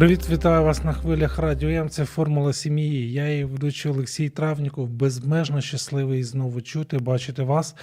Привіт, 0.00 0.30
вітаю 0.30 0.64
вас 0.64 0.84
на 0.84 0.92
хвилях 0.92 1.38
Радіо 1.38 1.68
М. 1.68 1.88
Це 1.88 2.04
формула 2.04 2.52
сім'ї. 2.52 3.12
Я 3.12 3.28
її 3.28 3.44
ведучий 3.44 3.92
Олексій 3.92 4.28
Травніков, 4.28 4.88
безмежно 4.88 5.60
щасливий 5.60 6.24
знову 6.24 6.60
чути, 6.60 6.98
бачити 6.98 7.42
вас. 7.42 7.74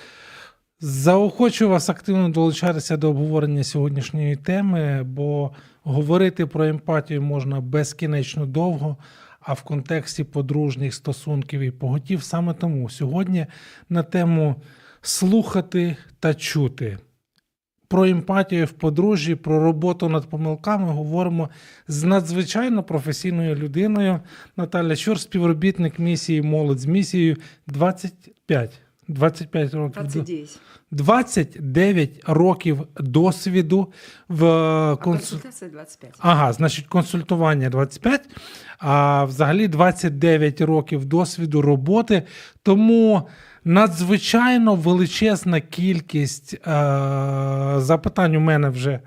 Заохочу 0.79 1.69
вас 1.69 1.89
активно 1.89 2.29
долучатися 2.29 2.97
до 2.97 3.09
обговорення 3.09 3.63
сьогоднішньої 3.63 4.35
теми, 4.35 5.03
бо 5.03 5.51
говорити 5.83 6.45
про 6.45 6.65
емпатію 6.65 7.21
можна 7.21 7.61
безкінечно 7.61 8.45
довго, 8.45 8.97
а 9.39 9.53
в 9.53 9.61
контексті 9.61 10.23
подружніх 10.23 10.93
стосунків 10.93 11.61
і 11.61 11.71
поготів 11.71 12.23
саме 12.23 12.53
тому 12.53 12.89
сьогодні 12.89 13.45
на 13.89 14.03
тему 14.03 14.55
слухати 15.01 15.97
та 16.19 16.33
чути. 16.33 16.97
Про 17.89 18.05
емпатію 18.05 18.65
в 18.65 18.71
подружжі, 18.71 19.35
про 19.35 19.63
роботу 19.63 20.09
над 20.09 20.29
помилками 20.29 20.87
говоримо 20.91 21.49
з 21.87 22.03
надзвичайно 22.03 22.83
професійною 22.83 23.55
людиною. 23.55 24.19
Наталя 24.57 24.95
Чор, 24.95 25.19
співробітник 25.19 25.99
місії 25.99 26.41
Молодь 26.41 26.79
з 26.79 26.85
місією 26.85 27.35
25. 27.67 28.79
25 29.07 29.73
років. 29.73 30.03
до- 30.03 30.09
29. 30.09 30.59
29 30.91 32.21
років 32.27 32.87
досвіду 32.99 33.91
в 34.29 34.45
А 34.45 34.95
консу... 34.95 35.19
консультация 35.19 35.71
25. 35.71 36.13
Ага, 36.19 36.53
значить, 36.53 36.87
консультування 36.87 37.69
25, 37.69 38.29
а 38.79 39.23
взагалі 39.23 39.67
29 39.67 40.61
років 40.61 41.05
досвіду 41.05 41.61
роботи. 41.61 42.23
Тому 42.63 43.27
надзвичайно 43.67 44.75
величезна 44.75 45.59
кількість 45.61 46.53
е- 46.53 46.59
запитань 47.77 48.35
у 48.35 48.39
мене 48.39 48.69
вже 48.69 48.99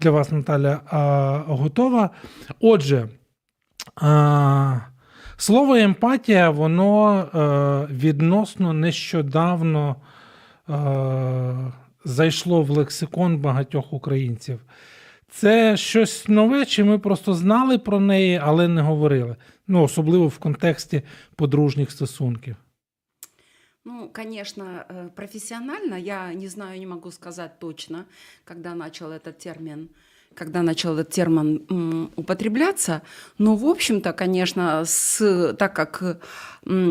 для 0.00 0.10
вас, 0.10 0.32
Наталя, 0.32 0.72
е- 0.72 1.52
готова. 1.52 2.10
Отже, 2.60 3.08
е- 4.02 4.80
слово 5.36 5.76
емпатія, 5.76 6.50
воно 6.50 7.18
е- 7.18 7.94
відносно 7.94 8.72
нещодавно 8.72 9.96
е- 10.68 11.72
зайшло 12.04 12.62
в 12.62 12.70
лексикон 12.70 13.38
багатьох 13.38 13.92
українців. 13.92 14.60
Це 15.30 15.76
щось 15.76 16.28
нове, 16.28 16.64
чи 16.64 16.84
ми 16.84 16.98
просто 16.98 17.34
знали 17.34 17.78
про 17.78 18.00
неї, 18.00 18.40
але 18.44 18.68
не 18.68 18.82
говорили. 18.82 19.36
Ну, 19.68 19.82
особливо 19.82 20.28
в 20.28 20.38
контексті 20.38 21.02
подружніх 21.36 21.90
стосунків. 21.90 22.56
Ну, 23.88 24.10
конечно, 24.10 24.84
э, 24.86 25.08
профессионально 25.16 25.94
я 25.94 26.34
не 26.34 26.48
знаю, 26.48 26.78
не 26.78 26.84
могу 26.84 27.10
сказать 27.10 27.58
точно, 27.58 28.06
когда 28.44 28.74
начал 28.74 29.10
этот 29.10 29.38
термин 29.38 29.88
когда 30.38 30.62
начал 30.62 30.94
этот 30.94 31.10
термин 31.10 32.10
употребляться, 32.16 33.02
но, 33.38 33.56
в 33.56 33.64
общем-то, 33.64 34.12
конечно, 34.12 34.84
с, 34.84 35.54
так 35.58 35.74
как 35.74 36.18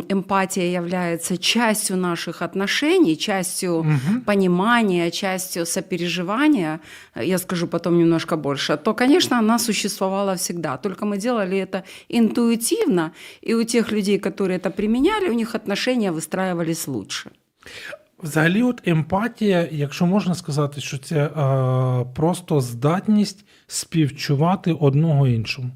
эмпатия 0.10 0.72
является 0.72 1.38
частью 1.38 1.98
наших 1.98 2.42
отношений, 2.42 3.16
частью 3.18 3.84
Мгм. 3.84 4.22
понимания, 4.22 5.12
частью 5.12 5.66
сопереживания, 5.66 6.80
я 7.16 7.38
скажу 7.38 7.68
потом 7.68 7.98
немножко 7.98 8.36
больше, 8.38 8.78
то, 8.78 8.94
конечно, 8.94 9.40
она 9.40 9.60
существовала 9.60 10.36
всегда. 10.36 10.78
Только 10.78 11.06
мы 11.06 11.18
делали 11.18 11.58
это 11.58 11.84
интуитивно, 12.10 13.12
и 13.42 13.54
у 13.56 13.64
тех 13.64 13.92
людей, 13.92 14.20
которые 14.20 14.58
это 14.58 14.70
применяли, 14.72 15.30
у 15.30 15.34
них 15.34 15.56
отношения 15.56 16.12
выстраивались 16.12 16.88
лучше. 16.88 17.32
Взагалі, 18.23 18.63
от 18.63 18.89
емпатія, 18.89 19.69
якщо 19.73 20.07
можна 20.07 20.35
сказати, 20.35 20.81
що 20.81 20.99
це 20.99 21.17
е, 21.17 21.31
просто 22.15 22.61
здатність 22.61 23.45
співчувати 23.67 24.73
одного 24.73 25.29
іншому. 25.29 25.71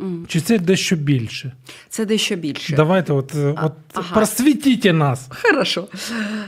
М. 0.00 0.26
Чи 0.28 0.40
це 0.40 0.58
дещо 0.58 0.96
більше? 0.96 1.52
Це 1.88 2.04
дещо 2.04 2.36
більше. 2.36 2.76
Давайте, 2.76 3.12
от, 3.12 3.34
е, 3.34 3.54
А, 3.56 3.66
от 3.66 3.72
ага. 3.94 4.14
просвітіть 4.14 4.84
нас. 4.84 5.28
Хорошо. 5.42 5.88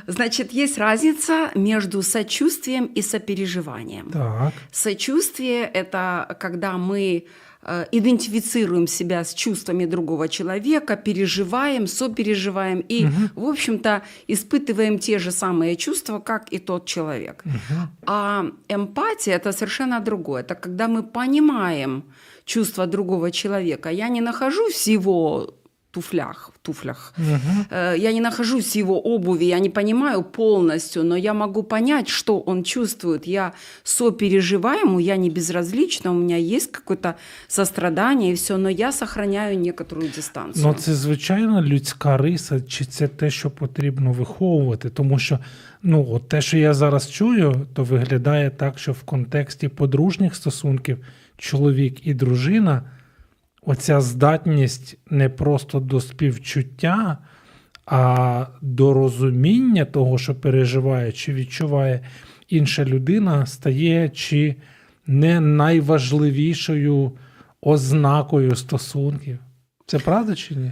Значит, 0.07 0.55
есть 0.55 0.79
разница 0.79 1.51
между 1.55 2.03
сочувствием 2.03 2.89
и 2.97 3.03
сопереживанием. 3.03 4.07
Так. 4.13 4.53
Сочувствие – 4.73 5.75
это 5.75 6.27
когда 6.41 6.77
мы 6.79 6.99
э, 6.99 7.23
идентифицируем 7.92 8.88
себя 8.88 9.24
с 9.24 9.34
чувствами 9.34 9.86
другого 9.86 10.28
человека, 10.28 10.96
переживаем, 10.96 11.88
сопереживаем 11.88 12.80
и, 12.90 13.06
Мгм. 13.06 13.30
в 13.36 13.46
общем-то, 13.46 14.02
испытываем 14.28 14.98
те 14.98 15.20
же 15.20 15.32
самые 15.32 15.76
чувства, 15.76 16.20
как 16.20 16.54
и 16.54 16.60
тот 16.60 16.86
человек. 16.86 17.44
Мгм. 17.46 17.90
А 18.06 18.46
эмпатия– 18.70 19.36
это 19.36 19.52
совершенно 19.52 20.00
другое. 20.00 20.42
Это 20.42 20.56
когда 20.56 20.88
мы 20.88 21.04
понимаем 21.04 22.04
чувства 22.46 22.88
другого 22.88 23.30
человека. 23.32 23.90
Я 23.90 24.10
не 24.10 24.22
нахожусь 24.22 24.84
в 24.86 24.88
его 24.88 25.54
туфлях, 25.95 26.51
в 26.55 26.59
туфлях. 26.59 27.15
Мгм. 27.19 27.67
Э, 27.71 27.99
Я 27.99 28.13
не 28.13 28.21
нахожусь 28.21 28.75
в 28.75 28.79
его 28.79 29.01
обуви, 29.15 29.45
я 29.45 29.61
не 29.61 29.71
понимаю 29.71 30.23
полностью, 30.23 31.05
но 31.05 31.17
я 31.17 31.35
могу 31.35 31.63
понять, 31.63 32.09
что 32.09 32.43
он 32.47 32.65
чувствует. 32.65 33.27
Я 33.27 33.53
сопереживаю 33.85 34.81
ему, 34.81 35.01
я 35.01 35.17
не 35.17 35.31
безразлична, 35.31 36.11
у 36.11 36.15
меня 36.15 36.37
есть 36.57 36.73
какое-то 36.73 37.15
сострадание 37.49 38.33
и 38.33 38.35
все, 38.35 38.57
но 38.57 38.69
я 38.69 38.93
сохраняю 38.93 39.59
некоторую 39.59 40.09
дистанцию. 40.17 40.67
Ну, 40.67 40.75
це 40.75 40.95
звичайно 40.95 41.63
людська 41.63 42.17
риса, 42.17 42.61
чи 42.61 42.85
це 42.85 43.09
те, 43.09 43.31
що 43.31 43.51
потрібно 43.51 44.13
виховувати? 44.13 44.91
Тому 44.91 45.19
що 45.19 45.39
ну, 45.83 46.07
от 46.11 46.29
те, 46.29 46.41
що 46.41 46.59
я 46.59 46.75
зараз 46.75 47.11
чую, 47.11 47.67
то 47.75 47.85
виглядає 47.85 48.51
так, 48.51 48.79
що 48.79 48.93
в 48.93 49.03
контексті 49.03 49.69
подружніх 49.69 50.35
стосунків 50.35 50.99
чоловік 51.37 52.07
і 52.07 52.15
дружина, 52.15 52.83
Оця 53.70 54.02
здатність 54.02 54.98
не 55.10 55.30
просто 55.30 55.80
до 55.80 56.02
співчуття, 56.02 57.18
а 57.86 58.46
до 58.62 58.94
розуміння 58.94 59.86
того, 59.86 60.18
що 60.18 60.36
переживає 60.36 61.12
чи 61.12 61.34
відчуває 61.34 62.02
інша 62.48 62.86
людина, 62.86 63.46
стає 63.46 64.10
чи 64.10 64.56
не 65.08 65.40
найважливішою 65.40 67.12
ознакою 67.62 68.56
стосунків. 68.56 69.40
Це 69.86 70.00
правда 70.00 70.36
чи 70.36 70.56
ні? 70.56 70.72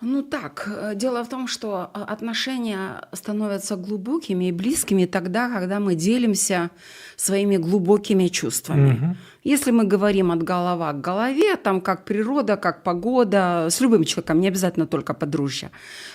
Ну 0.00 0.22
так, 0.22 0.68
э, 0.68 0.94
дело 0.94 1.22
в 1.22 1.28
том, 1.28 1.46
что 1.48 1.90
э, 1.94 2.02
отношения 2.12 3.00
становятся 3.12 3.76
глубокими 3.76 4.48
и 4.48 4.52
близкими 4.52 5.06
тогда, 5.06 5.48
когда 5.48 5.78
мы 5.78 5.94
делимся 5.94 6.70
своими 7.16 7.56
глубокими 7.56 8.28
чувствами. 8.28 8.92
Мгм. 8.92 9.16
Если 9.44 9.70
мы 9.70 9.84
говорим 9.84 10.30
от 10.30 10.42
голова 10.42 10.92
к 10.92 11.00
голове, 11.00 11.56
там 11.56 11.80
как 11.80 12.04
природа, 12.04 12.56
как 12.56 12.82
погода, 12.82 13.68
с 13.70 13.80
любым 13.80 14.04
человеком, 14.04 14.40
не 14.40 14.48
обязательно 14.48 14.86
только 14.86 15.14
подружья, 15.14 15.70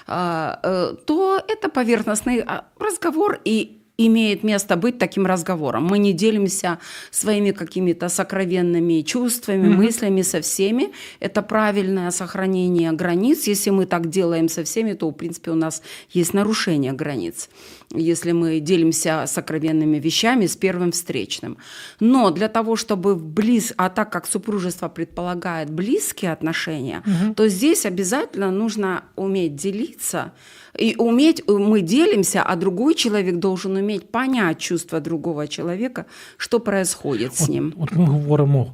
а, 0.08 0.60
э, 0.64 0.96
то 1.06 1.42
это 1.48 1.70
поверхностный 1.70 2.44
а, 2.46 2.66
разговор 2.80 3.40
и 3.46 3.79
имеет 4.08 4.44
место 4.44 4.76
быть 4.76 4.98
таким 4.98 5.26
разговором. 5.26 5.86
Мы 5.86 6.00
не 6.00 6.14
делимся 6.14 6.80
своими 7.12 7.52
какими-то 7.52 8.10
сокровенными 8.10 9.02
чувствами, 9.02 9.68
Мгм. 9.68 9.78
мыслями 9.84 10.22
со 10.24 10.40
всеми. 10.42 10.90
Это 11.20 11.42
правильное 11.42 12.12
сохранение 12.12 12.92
границ. 12.92 13.48
Если 13.48 13.72
мы 13.72 13.86
так 13.86 14.10
делаем 14.10 14.50
со 14.50 14.64
всеми, 14.64 14.94
то, 14.94 15.10
в 15.10 15.14
принципе, 15.14 15.52
у 15.52 15.56
нас 15.56 15.82
есть 16.10 16.34
нарушение 16.34 16.94
границ 16.94 17.50
если 17.96 18.34
мы 18.34 18.60
делимся 18.60 19.24
сокровенными 19.26 19.98
вещами 19.98 20.46
с 20.46 20.56
первым 20.56 20.92
встречным. 20.92 21.58
Но 22.00 22.30
для 22.30 22.48
того, 22.48 22.76
чтобы 22.76 23.16
близ, 23.16 23.74
а 23.78 23.90
так 23.90 24.12
как 24.12 24.28
супружество 24.28 24.90
предполагает 24.90 25.72
близкие 25.72 26.32
отношения, 26.32 27.02
Мгм. 27.06 27.34
то 27.34 27.48
здесь 27.48 27.86
обязательно 27.88 28.52
нужно 28.52 29.04
уметь 29.16 29.56
делиться. 29.56 30.34
И 30.78 30.96
уметь, 30.98 31.44
мы 31.48 31.82
делимся, 31.82 32.44
а 32.44 32.56
другой 32.56 32.96
человек 32.96 33.40
должен 33.40 33.76
уметь 33.76 34.12
понять 34.12 34.60
чувства 34.60 35.00
другого 35.00 35.48
человека, 35.48 36.06
что 36.38 36.60
происходит 36.60 37.36
с 37.36 37.42
От, 37.44 37.50
ним. 37.50 37.74
от 37.78 37.94
ми 37.94 38.06
говоримо 38.06 38.74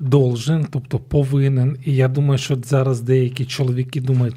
должен, 0.00 0.66
тобто 0.70 0.98
повинен. 0.98 1.76
І 1.84 1.94
я 1.94 2.08
думаю, 2.08 2.38
що 2.38 2.58
зараз 2.64 3.00
деякі 3.00 3.44
чоловіки 3.44 4.00
думають. 4.00 4.36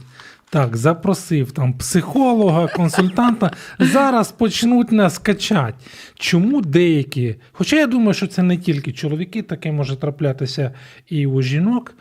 Так, 0.50 0.78
запросив 0.78 1.52
там 1.52 1.74
психолога, 1.74 2.68
консультанта. 2.68 3.52
Зараз 3.80 4.32
почнуть 4.32 4.92
нас 4.92 5.18
качати. 5.18 5.74
Чому 6.16 6.62
деякі? 6.62 7.36
Хоча 7.52 7.76
я 7.76 7.88
думаю, 7.88 8.14
що 8.14 8.28
це 8.28 8.44
не 8.44 8.58
тільки 8.58 8.92
чоловіки, 8.94 9.42
таке 9.42 9.72
може 9.72 9.96
траплятися 9.96 10.72
і 11.10 11.28
у 11.28 11.42
жінок. 11.42 11.94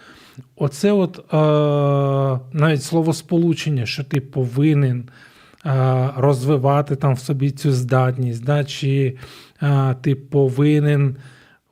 Оце 0.56 0.92
от 0.92 1.18
е, 1.20 1.38
навіть 2.54 2.84
словосполучення, 2.84 3.86
що 3.86 4.04
ти 4.04 4.22
повинен 4.22 5.10
е, 5.66 6.10
розвивати 6.18 6.96
там 6.96 7.14
в 7.14 7.20
собі 7.20 7.52
цю 7.52 7.72
здатність, 7.72 8.44
да, 8.44 8.64
чи 8.64 9.18
е, 9.64 9.96
ти 10.02 10.16
повинен 10.16 11.16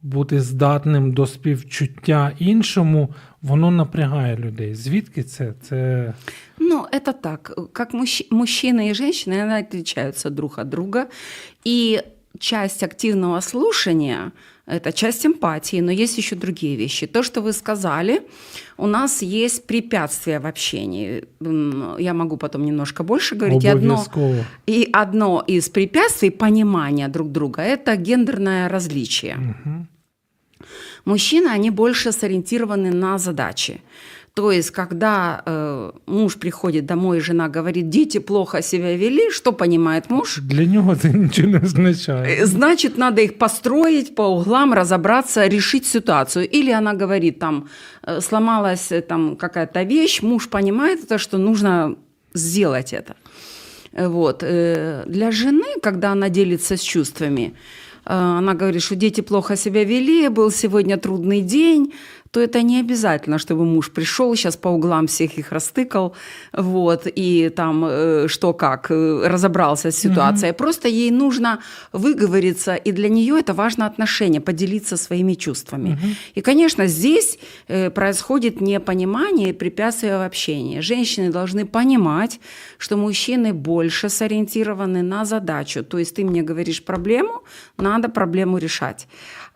бути 0.02 0.42
здатним 0.42 1.12
до 1.14 1.28
співчуття 1.28 2.32
іншому, 2.40 3.10
воно 3.42 3.72
напрягає 3.72 4.38
людей. 4.38 4.76
Звідки 4.76 5.24
це? 5.24 5.54
Це 5.62 6.14
Ну, 6.60 6.86
это 6.94 7.14
так. 7.22 7.60
Как 7.74 7.94
мужч- 7.94 8.32
мужчины 8.32 8.90
и 8.90 8.94
женщины, 8.94 9.44
они 9.44 9.60
отличаются 9.60 10.30
друг 10.30 10.56
от 10.58 10.70
друга. 10.70 11.08
И 11.68 12.00
часть 12.40 12.84
активного 12.84 13.42
слушания – 13.42 14.42
это 14.67 14.93
часть 14.93 15.27
эмпатии, 15.27 15.81
но 15.81 15.91
есть 15.91 16.19
еще 16.19 16.37
другие 16.37 16.77
вещи. 16.77 17.07
То, 17.07 17.23
что 17.23 17.41
вы 17.41 17.53
сказали, 17.53 18.23
у 18.77 18.87
нас 18.87 19.23
есть 19.23 19.67
препятствия 19.67 20.39
в 20.39 20.47
общении. 20.47 21.25
Я 21.99 22.15
могу 22.15 22.37
потом 22.37 22.65
немножко 22.65 23.03
больше 23.03 23.35
говорить. 23.35 23.65
И 23.65 23.69
одно, 23.69 24.05
и 24.67 24.89
одно 24.93 25.45
из 25.47 25.69
препятствий 25.69 26.31
понимания 26.31 27.09
друг 27.09 27.33
друга– 27.33 27.63
это 27.63 27.97
гендерное 27.97 28.69
различие. 28.69 29.37
Мгм. 29.37 29.89
Мужчины, 31.05 31.49
они 31.49 31.71
больше 31.71 32.13
сориентированы 32.13 32.93
на 32.93 33.19
задачи. 33.19 33.81
То 34.35 34.51
есть, 34.51 34.71
когда 34.71 35.43
э, 35.45 35.91
муж 36.07 36.37
приходит 36.37 36.87
домой, 36.87 37.19
и 37.19 37.21
жена 37.21 37.49
говорит, 37.49 37.91
дети 37.91 38.19
плохо 38.19 38.63
себя 38.63 38.97
вели, 38.97 39.31
что 39.31 39.53
понимает 39.53 40.11
муж? 40.11 40.39
Для 40.43 40.65
нього 40.65 40.97
це 40.97 41.11
нічого 41.11 41.49
не 41.49 41.59
означає. 41.59 42.43
Э, 42.43 42.47
Значит, 42.47 42.99
надо 42.99 43.23
их 43.23 43.39
построить 43.39 44.15
по 44.15 44.25
углам, 44.25 44.75
разобраться, 44.75 45.49
решить 45.49 45.87
ситуацию. 45.87 46.49
Или 46.55 46.73
она 46.73 46.95
говорит, 46.95 47.39
там, 47.39 47.65
э, 48.03 48.21
сломалась 48.21 48.93
э, 48.93 49.03
там 49.03 49.37
какая-то 49.37 49.85
вещь, 49.85 50.23
муж 50.23 50.47
понимает 50.47 51.05
это, 51.05 51.19
что 51.19 51.39
нужно 51.39 51.97
сделать 52.35 52.95
это. 52.95 53.15
Вот. 53.93 54.39
Для 55.07 55.31
жены, 55.31 55.67
когда 55.83 56.13
она 56.13 56.31
делится 56.31 56.77
с 56.77 56.81
чувствами, 56.81 57.53
она 58.05 58.55
говорит, 58.55 58.83
что 58.83 58.97
дети 58.97 59.21
плохо 59.21 59.57
себя 59.57 59.85
вели, 59.85 60.29
был 60.29 60.51
сегодня 60.51 60.97
трудный 60.97 61.43
день, 61.43 61.93
то 62.33 62.41
это 62.41 62.63
не 62.63 62.81
обязательно, 62.81 63.39
чтобы 63.39 63.67
муж 63.67 63.91
пришел, 63.91 64.35
сейчас 64.35 64.57
по 64.57 64.69
углам 64.69 65.07
всех 65.07 65.39
их 65.39 65.53
растыкал, 65.53 66.15
вот, 66.53 67.07
и 67.07 67.51
там 67.51 67.85
э, 67.85 68.27
что 68.29 68.55
как, 68.55 68.91
э, 68.91 69.29
разобрался 69.29 69.91
с 69.91 69.99
ситуацией. 69.99 70.53
Просто 70.53 70.89
ей 70.89 71.11
нужно 71.11 71.59
выговориться, 71.93 72.75
и 72.75 72.93
для 72.93 73.11
нее 73.11 73.39
это 73.39 73.53
важно 73.53 73.85
отношение, 73.85 74.41
поделиться 74.41 74.97
своими 74.97 75.35
чувствами. 75.35 75.99
И, 76.35 76.41
конечно, 76.41 76.87
здесь 76.87 77.39
э, 77.69 77.91
происходит 77.91 78.63
непонимание 78.63 79.51
и 79.51 79.53
препятствие 79.53 80.17
в 80.17 80.23
общении. 80.27 80.81
Женщины 80.81 81.31
должны 81.31 81.67
понимать, 81.67 82.41
что 82.79 82.97
мужчины 82.97 83.53
больше 83.53 84.09
сориентированы 84.09 85.03
на 85.03 85.27
задачу. 85.27 85.85
То 85.85 85.99
есть 85.99 86.17
ты 86.17 86.25
мне 86.25 86.43
говоришь 86.43 86.83
проблему, 86.83 87.43
надо 87.77 88.09
проблему 88.09 88.57
решать. 88.57 89.07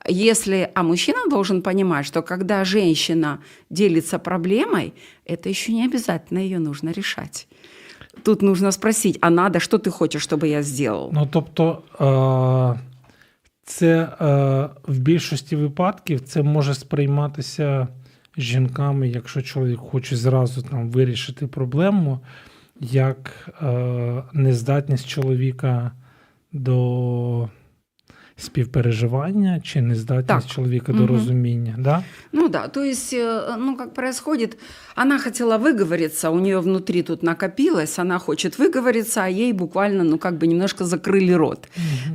Если, 0.08 0.69
а 0.75 0.84
мужчина 0.84 1.19
должен 1.30 1.62
понимать, 1.62 2.06
что 2.06 2.22
когда 2.22 2.63
женщина 2.66 3.40
делится 3.69 4.19
проблемой, 4.19 4.94
это 5.25 5.50
еще 5.50 5.74
не 5.74 5.86
обязательно 5.86 6.40
ее 6.40 6.60
нужно 6.60 6.92
решать. 6.92 7.48
Тут 8.24 8.42
нужно 8.42 8.72
спросить, 8.72 9.18
а 9.22 9.30
надо, 9.30 9.60
что 9.60 9.78
ты 9.78 9.90
хочешь, 9.90 10.22
чтобы 10.22 10.48
я 10.48 10.62
сделал? 10.63 11.10
Ну, 11.13 11.28
тобто, 11.31 11.84
е, 12.00 12.80
це 13.63 14.02
е, 14.04 14.69
в 14.88 15.00
більшості 15.00 15.56
випадків 15.56 16.22
це 16.22 16.44
може 16.44 16.74
сприйматися 16.74 17.88
жінками, 18.38 19.10
якщо 19.10 19.42
чоловік 19.42 19.80
хоче 19.80 20.16
зразу 20.16 20.62
там 20.62 20.90
вирішити 20.90 21.48
проблему, 21.48 22.19
як 22.80 23.50
е, 23.62 24.24
нездатність 24.34 25.08
чоловіка 25.08 25.92
до 26.52 27.50
співпереживання 28.38 29.60
чи 29.63 29.81
нездатність 29.81 30.28
Так. 30.48 30.56
чоловіка 30.56 30.92
до 30.94 31.04
Мгм. 31.04 31.08
розуміння. 31.16 31.75
Да? 31.80 32.04
Ну 32.31 32.48
да, 32.50 32.68
то 32.68 32.81
есть, 32.84 33.13
э, 33.13 33.56
ну 33.60 33.75
как 33.78 33.94
происходит, 33.94 34.58
она 34.96 35.19
хотела 35.19 35.58
выговориться, 35.58 36.30
у 36.30 36.40
нее 36.40 36.60
внутри 36.60 37.02
тут 37.04 37.24
накопилось, 37.24 38.00
она 38.00 38.19
хочет 38.19 38.60
выговориться, 38.60 39.22
а 39.24 39.28
ей 39.30 39.54
буквально, 39.54 40.04
ну 40.04 40.18
как 40.18 40.34
бы 40.34 40.48
немножко 40.48 40.86
закрыли 40.86 41.34
рот. 41.34 41.68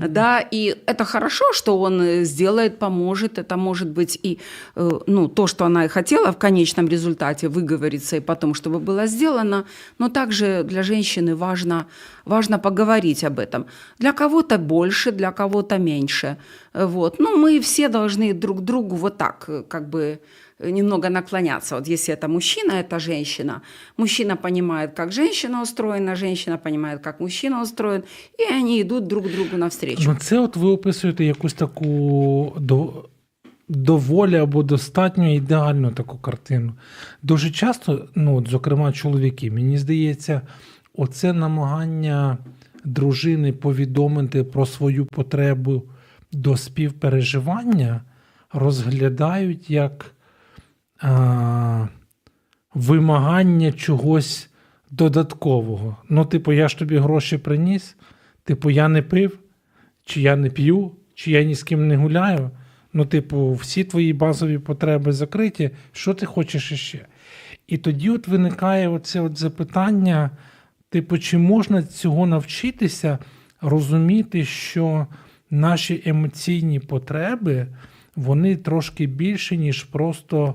Да, 0.08 0.40
и 0.54 0.74
это 0.86 1.04
хорошо, 1.04 1.44
что 1.52 1.78
он 1.80 2.00
э, 2.02 2.24
сделает, 2.24 2.78
поможет, 2.78 3.38
это 3.38 3.56
может 3.56 3.88
быть 3.88 4.18
и, 4.26 4.38
э, 4.76 4.90
ну, 5.06 5.28
то, 5.28 5.46
что 5.46 5.64
она 5.64 5.84
и 5.84 5.88
хотела 5.88 6.32
в 6.32 6.36
конечном 6.38 6.88
результате 6.88 7.48
выговориться, 7.48 8.16
и 8.16 8.20
потом, 8.20 8.54
чтобы 8.54 8.78
было 8.78 9.06
сделано, 9.06 9.64
но 9.98 10.08
также 10.08 10.62
для 10.64 10.82
женщины 10.82 11.34
важно, 11.36 11.84
важно 12.24 12.58
поговорить 12.58 13.24
об 13.24 13.38
этом. 13.38 13.64
Для 13.98 14.12
кого-то 14.12 14.58
больше, 14.58 15.12
для 15.12 15.30
кого-то 15.30 15.78
меньше. 15.78 16.09
Э, 16.74 16.86
Вот. 16.86 17.18
Ну, 17.18 17.36
мы 17.36 17.60
все 17.60 17.88
должны 17.88 18.34
друг 18.34 18.58
к 18.58 18.60
другу 18.60 18.96
вот 18.96 19.18
так, 19.18 19.44
э, 19.48 19.62
как 19.68 19.88
бы 19.90 20.18
э, 20.58 20.70
немного 20.70 21.08
наклоняться. 21.08 21.76
Вот 21.76 21.88
если 21.88 22.14
это 22.14 22.28
мужчина, 22.28 22.72
это 22.72 22.98
женщина. 22.98 23.60
Мужчина 23.96 24.36
понимает, 24.36 24.94
как 24.96 25.12
женщина 25.12 25.62
устроена, 25.62 26.16
женщина 26.16 26.58
понимает, 26.58 27.00
как 27.00 27.20
мужчина 27.20 27.62
устроен, 27.62 28.02
и 28.38 28.54
они 28.54 28.80
идут 28.80 29.06
друг 29.06 29.24
другу 29.24 29.56
навстречу. 29.56 30.02
Ну, 30.06 30.16
це 30.20 30.38
от 30.38 30.56
ви 30.56 30.68
описуєте 30.68 31.24
якусь 31.24 31.54
таку 31.54 32.52
до, 32.60 33.04
доволі 33.68 34.36
або 34.36 34.62
достатньо 34.62 35.34
ідеальну 35.34 35.90
таку 35.90 36.18
картину. 36.18 36.72
Дуже 37.22 37.50
часто, 37.50 38.08
ну, 38.14 38.36
от, 38.36 38.48
зокрема, 38.48 38.92
чоловіки, 38.92 39.50
мені 39.50 39.78
здається, 39.78 40.40
оце 40.94 41.32
намагання 41.32 42.38
дружини 42.84 43.52
повідомити 43.52 44.44
про 44.44 44.66
свою 44.66 45.06
потребу 45.06 45.82
до 46.31 46.57
співпереживання 46.57 48.01
розглядають 48.53 49.69
як 49.69 50.15
а, 50.99 51.87
вимагання 52.73 53.71
чогось 53.71 54.49
додаткового. 54.91 55.97
Ну, 56.09 56.25
типу, 56.25 56.53
я 56.53 56.67
ж 56.67 56.77
тобі 56.77 56.97
гроші 56.97 57.37
приніс, 57.37 57.95
типу, 58.43 58.69
я 58.69 58.87
не 58.87 59.01
пив, 59.01 59.39
чи 60.05 60.21
я 60.21 60.35
не 60.35 60.49
п'ю, 60.49 60.91
чи 61.15 61.31
я 61.31 61.43
ні 61.43 61.55
з 61.55 61.63
ким 61.63 61.87
не 61.87 61.97
гуляю. 61.97 62.51
Ну, 62.93 63.05
типу, 63.05 63.53
всі 63.53 63.83
твої 63.83 64.13
базові 64.13 64.57
потреби 64.57 65.11
закриті, 65.11 65.69
що 65.91 66.13
ти 66.13 66.25
хочеш 66.25 66.71
іще? 66.71 67.05
І 67.67 67.77
тоді 67.77 68.09
от 68.09 68.27
виникає 68.27 68.87
оце 68.87 69.21
от 69.21 69.37
запитання: 69.37 70.31
типу, 70.89 71.17
чи 71.17 71.37
можна 71.37 71.83
цього 71.83 72.27
навчитися 72.27 73.17
розуміти, 73.61 74.45
що 74.45 75.07
наші 75.50 76.02
емоційні 76.06 76.80
потреби 76.80 77.66
вони 78.16 78.56
трошки 78.56 79.06
більше, 79.06 79.56
ніж 79.56 79.84
просто 79.84 80.54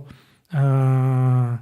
е- 0.54 1.58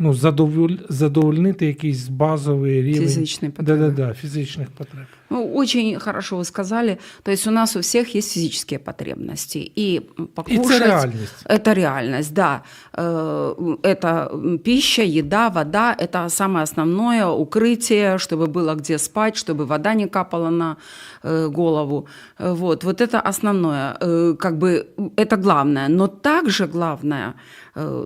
ну, 0.00 0.12
задоволь- 0.12 0.78
задовольнити 0.88 1.66
якийсь 1.66 2.08
базовий 2.08 2.82
рівень 2.82 3.08
Физичные 3.08 3.50
потребы. 3.50 3.62
Да-да-да, 3.64 4.14
фізичних 4.14 4.68
потреб. 4.70 5.04
Ну, 5.30 5.50
очень 5.54 5.98
хорошо 5.98 6.36
вы 6.36 6.44
сказали. 6.44 6.98
То 7.22 7.30
есть 7.32 7.46
у 7.46 7.50
нас 7.50 7.76
у 7.76 7.80
всех 7.80 8.14
есть 8.14 8.32
физические 8.32 8.78
потребности. 8.78 9.58
И 9.78 9.92
І 9.94 10.00
покушать... 10.34 10.66
це 10.66 10.78
реальність. 10.78 11.46
Это 11.46 11.74
реальность, 11.74 12.32
да. 12.34 12.62
Э, 12.92 13.76
Это 13.82 14.34
м, 14.34 14.58
пища, 14.58 15.02
еда, 15.02 15.48
вода – 15.48 15.98
это 15.98 16.28
самое 16.28 16.62
основное 16.62 17.26
укрытие, 17.26 18.18
чтобы 18.18 18.46
было 18.46 18.74
где 18.74 18.98
спать, 18.98 19.36
чтобы 19.36 19.64
вода 19.66 19.94
не 19.94 20.06
капала 20.06 20.50
на 20.50 20.76
э, 21.24 21.48
голову. 21.48 22.06
Э, 22.38 22.52
Вот, 22.52 22.84
вот 22.84 23.00
это 23.00 23.18
основное, 23.28 23.96
э, 24.00 24.34
как 24.38 24.58
бы 24.58 24.86
это 25.16 25.36
главное. 25.36 25.88
Но 25.88 26.06
также 26.08 26.66
главное 26.66 27.26
э, – 27.28 27.59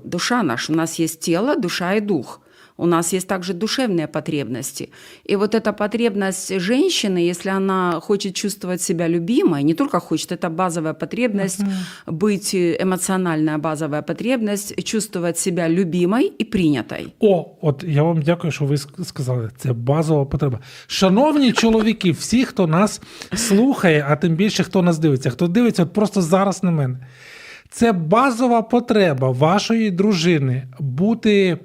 душа 0.05 0.43
наша. 0.43 0.73
У 0.73 0.77
нас 0.77 1.01
есть 1.01 1.21
тело, 1.21 1.57
душа 1.57 1.95
и 1.95 2.01
дух. 2.01 2.41
У 2.77 2.87
нас 2.87 3.13
есть 3.13 3.29
также 3.29 3.53
душевные 3.53 4.07
потребности. 4.07 4.89
И 5.25 5.37
вот 5.37 5.55
эта 5.55 5.75
потребность 5.75 6.61
женщины, 6.61 7.19
если 7.31 7.51
она 7.51 8.01
хочет 8.01 8.35
чувствовать 8.35 8.81
себя 8.81 9.07
любимой, 9.09 9.63
не 9.65 9.75
только 9.75 10.01
хочет, 10.01 10.33
это 10.33 10.49
базовая 10.49 10.95
потребность, 10.95 11.61
быть 12.07 12.55
э, 12.55 12.83
эмоциональная 12.83 13.59
базовая 13.59 14.01
потребность, 14.01 14.83
чувствовать 14.85 15.39
себя 15.39 15.69
любимой 15.69 16.33
и 16.41 16.45
принятой. 16.45 17.13
О, 17.21 17.59
от 17.61 17.85
я 17.85 18.03
вам 18.03 18.23
дякую, 18.23 18.51
що 18.53 18.65
ви 18.65 18.75
ск- 18.75 19.05
сказали. 19.05 19.51
Це 19.59 19.73
базова 19.73 20.25
потреба. 20.25 20.59
Шановні 20.87 21.53
чоловіки, 21.53 22.13
всі, 22.13 22.45
хто 22.45 22.67
нас 22.67 23.01
слухає, 23.37 24.07
а 24.09 24.17
тим 24.17 24.37
більше 24.37 24.63
хто 24.65 24.83
нас 24.83 24.99
дивиться, 24.99 25.31
хто 25.31 25.47
дивиться, 25.49 25.83
от 25.83 25.93
просто 25.93 26.23
зараз 26.23 26.63
на 26.63 26.71
мене. 26.71 26.99
Це 27.76 27.92
базова 27.92 28.62
потреба 28.62 29.32
вашої 29.32 29.92
дружини 29.92 30.64
бути 30.80 31.58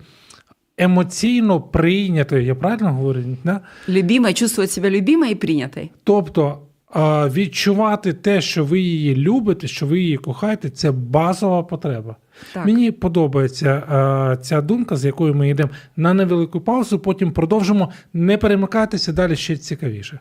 емоційно 0.78 1.60
прийнятою. 1.60 2.44
Я 2.44 2.54
правильно 2.54 2.92
говорю? 2.92 3.20
Да? 3.44 3.60
Любимой, 3.88 4.34
чувствовать 4.34 4.70
себя 4.70 4.90
любимой 4.90 5.32
и 5.32 5.34
принятой. 5.34 5.90
Тобто 6.04 6.58
відчувати 7.34 8.12
те, 8.12 8.40
що 8.40 8.64
ви 8.64 8.80
її 8.80 9.16
любите, 9.16 9.68
що 9.68 9.86
ви 9.86 10.00
її 10.00 10.16
кохаєте, 10.16 10.70
це 10.70 10.92
базова 10.92 11.62
потреба. 11.62 12.16
Так. 12.52 12.66
Мені 12.66 12.90
подобається 12.90 14.38
ця 14.42 14.60
думка, 14.60 14.96
з 14.96 15.04
якою 15.04 15.34
ми 15.34 15.48
йдемо 15.48 15.70
на 15.96 16.14
невелику 16.14 16.60
паузу, 16.60 16.98
потім 16.98 17.32
продовжимо. 17.32 17.92
Не 18.12 18.38
перемикайтеся, 18.38 19.12
далі 19.12 19.36
ще 19.36 19.56
цікавіше. 19.56 20.20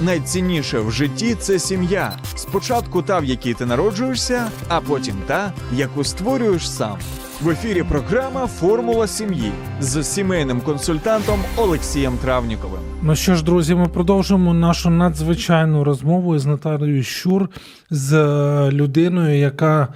Найцінніше 0.00 0.80
в 0.80 0.90
житті 0.90 1.34
це 1.34 1.58
сім'я. 1.58 2.12
Спочатку 2.34 3.02
та, 3.02 3.18
в 3.18 3.24
якій 3.24 3.54
ти 3.54 3.66
народжуєшся, 3.66 4.50
а 4.68 4.80
потім 4.80 5.14
та, 5.26 5.52
яку 5.72 6.04
створюєш 6.04 6.70
сам. 6.70 6.98
В 7.40 7.50
ефірі 7.50 7.82
програма 7.82 8.46
Формула 8.46 9.06
сім'ї 9.06 9.52
з 9.80 10.04
сімейним 10.04 10.60
консультантом 10.60 11.40
Олексієм 11.56 12.18
Травніковим. 12.18 12.80
Ну 13.02 13.16
що 13.16 13.34
ж, 13.34 13.44
друзі, 13.44 13.74
ми 13.74 13.88
продовжуємо 13.88 14.54
нашу 14.54 14.90
надзвичайну 14.90 15.84
розмову 15.84 16.38
з 16.38 16.46
Наталією 16.46 17.02
Щур, 17.02 17.48
з 17.90 18.12
е, 18.12 18.70
людиною, 18.72 19.38
яка 19.38 19.88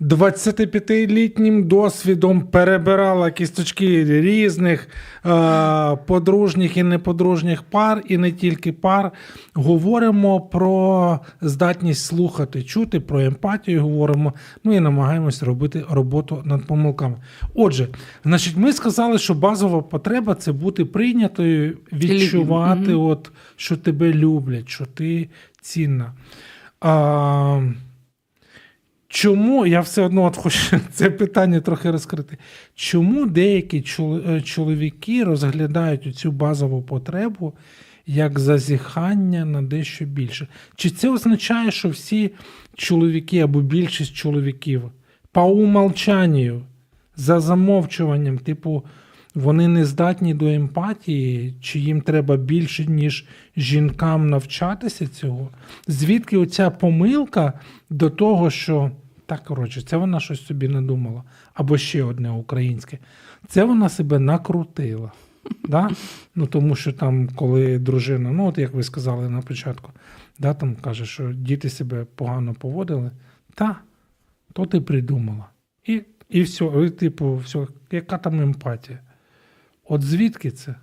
25-літнім 0.00 1.64
досвідом 1.64 2.40
перебирала 2.40 3.30
кісточки 3.30 4.04
різних 4.20 4.88
е, 5.26 5.96
подружніх 5.96 6.76
і 6.76 6.82
неподружніх 6.82 7.62
пар, 7.62 8.02
і 8.08 8.18
не 8.18 8.32
тільки 8.32 8.72
пар. 8.72 9.12
Говоримо 9.54 10.40
про 10.40 11.20
здатність 11.40 12.04
слухати, 12.04 12.62
чути, 12.62 13.00
про 13.00 13.20
емпатію 13.20 13.82
говоримо. 13.82 14.32
Ну 14.64 14.76
і 14.76 14.80
намагаємось 14.80 15.42
робити 15.42 15.84
роботу 15.90 16.42
над 16.44 16.66
помилками. 16.66 17.16
Отже, 17.54 17.88
значить, 18.24 18.56
ми 18.56 18.72
сказали, 18.72 19.18
що 19.18 19.34
базова 19.34 19.82
потреба 19.82 20.34
це 20.34 20.52
бути 20.52 20.84
прийнятою, 20.84 21.78
відчувати, 21.92 22.94
от, 22.94 23.30
що 23.56 23.76
тебе 23.76 24.12
люблять, 24.12 24.68
що 24.68 24.86
ти 24.86 25.28
цінна. 25.60 26.12
А, 26.80 27.60
чому 29.08 29.66
я 29.66 29.80
все 29.80 30.02
одно 30.02 30.24
от 30.24 30.36
хочу 30.36 30.80
це 30.92 31.10
питання 31.10 31.60
трохи 31.60 31.90
розкрити? 31.90 32.36
Чому 32.74 33.26
деякі 33.26 33.84
е, 34.00 34.40
чоловіки 34.40 35.24
розглядають 35.24 36.16
цю 36.16 36.32
базову 36.32 36.82
потребу 36.82 37.52
як 38.06 38.38
зазіхання 38.38 39.44
на 39.44 39.62
дещо 39.62 40.04
більше? 40.04 40.48
Чи 40.76 40.90
це 40.90 41.10
означає, 41.10 41.70
що 41.70 41.88
всі 41.88 42.30
чоловіки 42.74 43.40
або 43.40 43.60
більшість 43.60 44.14
чоловіків 44.14 44.82
по 45.32 45.42
умолчанню, 45.42 46.62
за 47.16 47.40
замовчуванням, 47.40 48.38
типу, 48.38 48.84
вони 49.36 49.68
не 49.68 49.84
здатні 49.84 50.34
до 50.34 50.46
емпатії, 50.46 51.54
чи 51.60 51.78
їм 51.78 52.00
треба 52.00 52.36
більше, 52.36 52.86
ніж 52.86 53.26
жінкам 53.56 54.30
навчатися 54.30 55.06
цього? 55.06 55.48
Звідки 55.88 56.36
оця 56.36 56.70
помилка 56.70 57.52
до 57.90 58.10
того, 58.10 58.50
що 58.50 58.90
так, 59.26 59.44
коротше, 59.44 59.82
це 59.82 59.96
вона 59.96 60.20
щось 60.20 60.46
собі 60.46 60.68
надумала. 60.68 61.22
Або 61.54 61.78
ще 61.78 62.04
одне 62.04 62.30
українське. 62.30 62.98
Це 63.48 63.64
вона 63.64 63.88
себе 63.88 64.18
накрутила. 64.18 65.12
Да? 65.68 65.90
Ну, 66.34 66.46
тому 66.46 66.76
що 66.76 66.92
там, 66.92 67.28
коли 67.28 67.78
дружина, 67.78 68.30
ну, 68.32 68.46
от 68.46 68.58
як 68.58 68.74
ви 68.74 68.82
сказали 68.82 69.28
на 69.28 69.40
початку, 69.40 69.92
да, 70.38 70.54
там 70.54 70.74
каже, 70.74 71.06
що 71.06 71.32
діти 71.32 71.70
себе 71.70 72.06
погано 72.14 72.54
поводили, 72.54 73.10
та, 73.54 73.76
то 74.52 74.66
ти 74.66 74.80
придумала. 74.80 75.46
І, 75.84 76.02
і 76.28 76.42
все, 76.42 76.64
і, 76.86 76.90
типу, 76.90 77.36
все, 77.36 77.66
яка 77.90 78.18
там 78.18 78.40
емпатія? 78.40 78.98
От 79.88 80.02
звідки 80.02 80.50
це? 80.50 80.74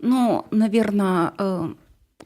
Ну, 0.00 0.44
наверное, 0.50 1.30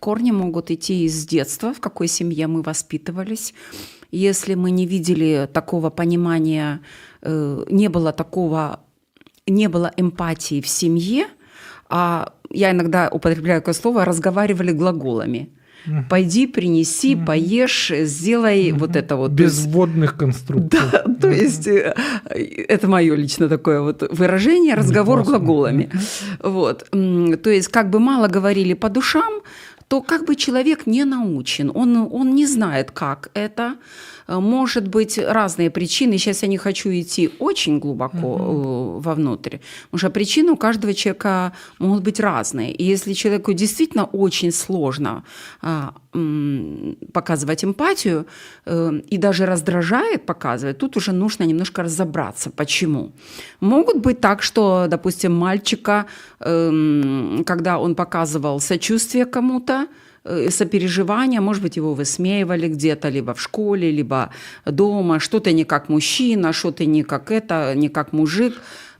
корни 0.00 0.33
могут 0.33 0.71
идти 0.71 1.04
из 1.04 1.26
детства, 1.26 1.73
в 1.73 1.80
какой 1.80 2.09
семье 2.09 2.47
мы 2.47 2.62
воспитывались. 2.62 3.54
Если 4.11 4.54
мы 4.54 4.71
не 4.71 4.87
видели 4.87 5.49
такого 5.52 5.90
понимания, 5.90 6.80
э, 7.23 7.64
не 7.71 7.88
было 7.88 8.12
такого, 8.12 8.80
не 9.47 9.68
было 9.68 9.92
эмпатии 9.97 10.61
в 10.61 10.66
семье, 10.66 11.26
а 11.88 12.33
я 12.50 12.71
иногда 12.71 13.09
употребляю 13.11 13.61
такое 13.61 13.75
слово, 13.75 14.04
разговаривали 14.04 14.73
глаголами. 14.73 15.50
Пойди, 16.08 16.47
принеси, 16.47 17.16
поешь, 17.16 17.92
сделай 18.04 18.73
вот 18.73 18.97
это 18.97 19.16
вот. 19.16 19.30
Без 19.30 19.66
водних 19.66 20.16
конструкцій. 20.16 20.78
Да, 20.92 21.04
то 21.20 21.28
есть 21.28 21.66
э, 21.66 21.94
это 22.68 22.88
мое 22.88 23.16
лично 23.16 23.49
такое 23.49 23.80
вот 23.80 24.02
выражение, 24.18 24.75
разговор 24.75 25.18
Классно. 25.18 25.38
глаголами. 25.38 25.90
Вот. 26.42 26.90
То 27.42 27.50
есть 27.50 27.68
как 27.68 27.90
бы 27.90 28.00
мало 28.00 28.28
говорили 28.28 28.75
по 28.75 28.88
душам, 28.88 29.40
то 29.88 30.02
как 30.02 30.26
бы 30.26 30.37
человек 30.37 30.87
не 30.87 31.04
научен, 31.04 31.70
он, 31.75 32.08
он 32.12 32.35
не 32.35 32.47
знает, 32.47 32.90
как 32.90 33.30
это. 33.35 33.75
Э, 34.28 34.38
Может 34.38 34.88
быть, 34.88 35.18
разные 35.18 35.70
причины. 35.70 36.18
Сейчас 36.18 36.42
я 36.42 36.49
не 36.49 36.58
хочу 36.58 36.90
идти 36.90 37.30
очень 37.38 37.78
глубоко 37.78 38.16
э, 38.16 39.00
вовнутрь, 39.02 39.58
потому 39.90 39.99
что 39.99 40.11
причины 40.11 40.52
у 40.52 40.56
каждого 40.56 40.94
человека 40.94 41.52
могут 41.78 42.02
быть 42.02 42.20
разные. 42.20 42.73
И 42.73 42.85
если 42.85 43.14
человеку 43.14 43.52
действительно 43.52 44.04
очень 44.04 44.52
сложно 44.52 45.25
а, 45.62 45.94
показывать 47.12 47.64
эмпатию 47.64 48.26
э, 48.66 49.00
и 49.11 49.18
даже 49.18 49.47
раздражает 49.47 50.26
показывать, 50.26 50.78
тут 50.78 50.97
уже 50.97 51.12
нужно 51.12 51.44
немножко 51.44 51.82
разобраться, 51.82 52.50
почему. 52.50 53.12
Могут 53.61 53.99
быть 53.99 54.20
так, 54.20 54.42
что, 54.42 54.87
допустим, 54.88 55.35
мальчика, 55.35 56.06
эм, 56.40 57.44
когда 57.44 57.78
он 57.78 57.94
показывал 57.94 58.61
сочувствие 58.61 59.25
кому-то, 59.26 59.87
э, 60.27 60.50
сопереживание, 60.50 61.41
может 61.41 61.63
быть, 61.63 61.77
его 61.77 61.93
высмеивали 61.93 62.67
где-то, 62.67 63.10
либо 63.10 63.34
в 63.34 63.41
школе, 63.41 63.91
либо 63.91 64.29
дома, 64.65 65.20
что 65.20 65.39
ты 65.39 65.53
не 65.53 65.63
как 65.63 65.89
мужчина, 65.89 66.53
что 66.53 66.72
ты 66.72 66.86
не 66.86 67.03
как 67.03 67.32
это, 67.32 67.74
не 67.75 67.89
как 67.89 68.13
мужик. 68.13 68.53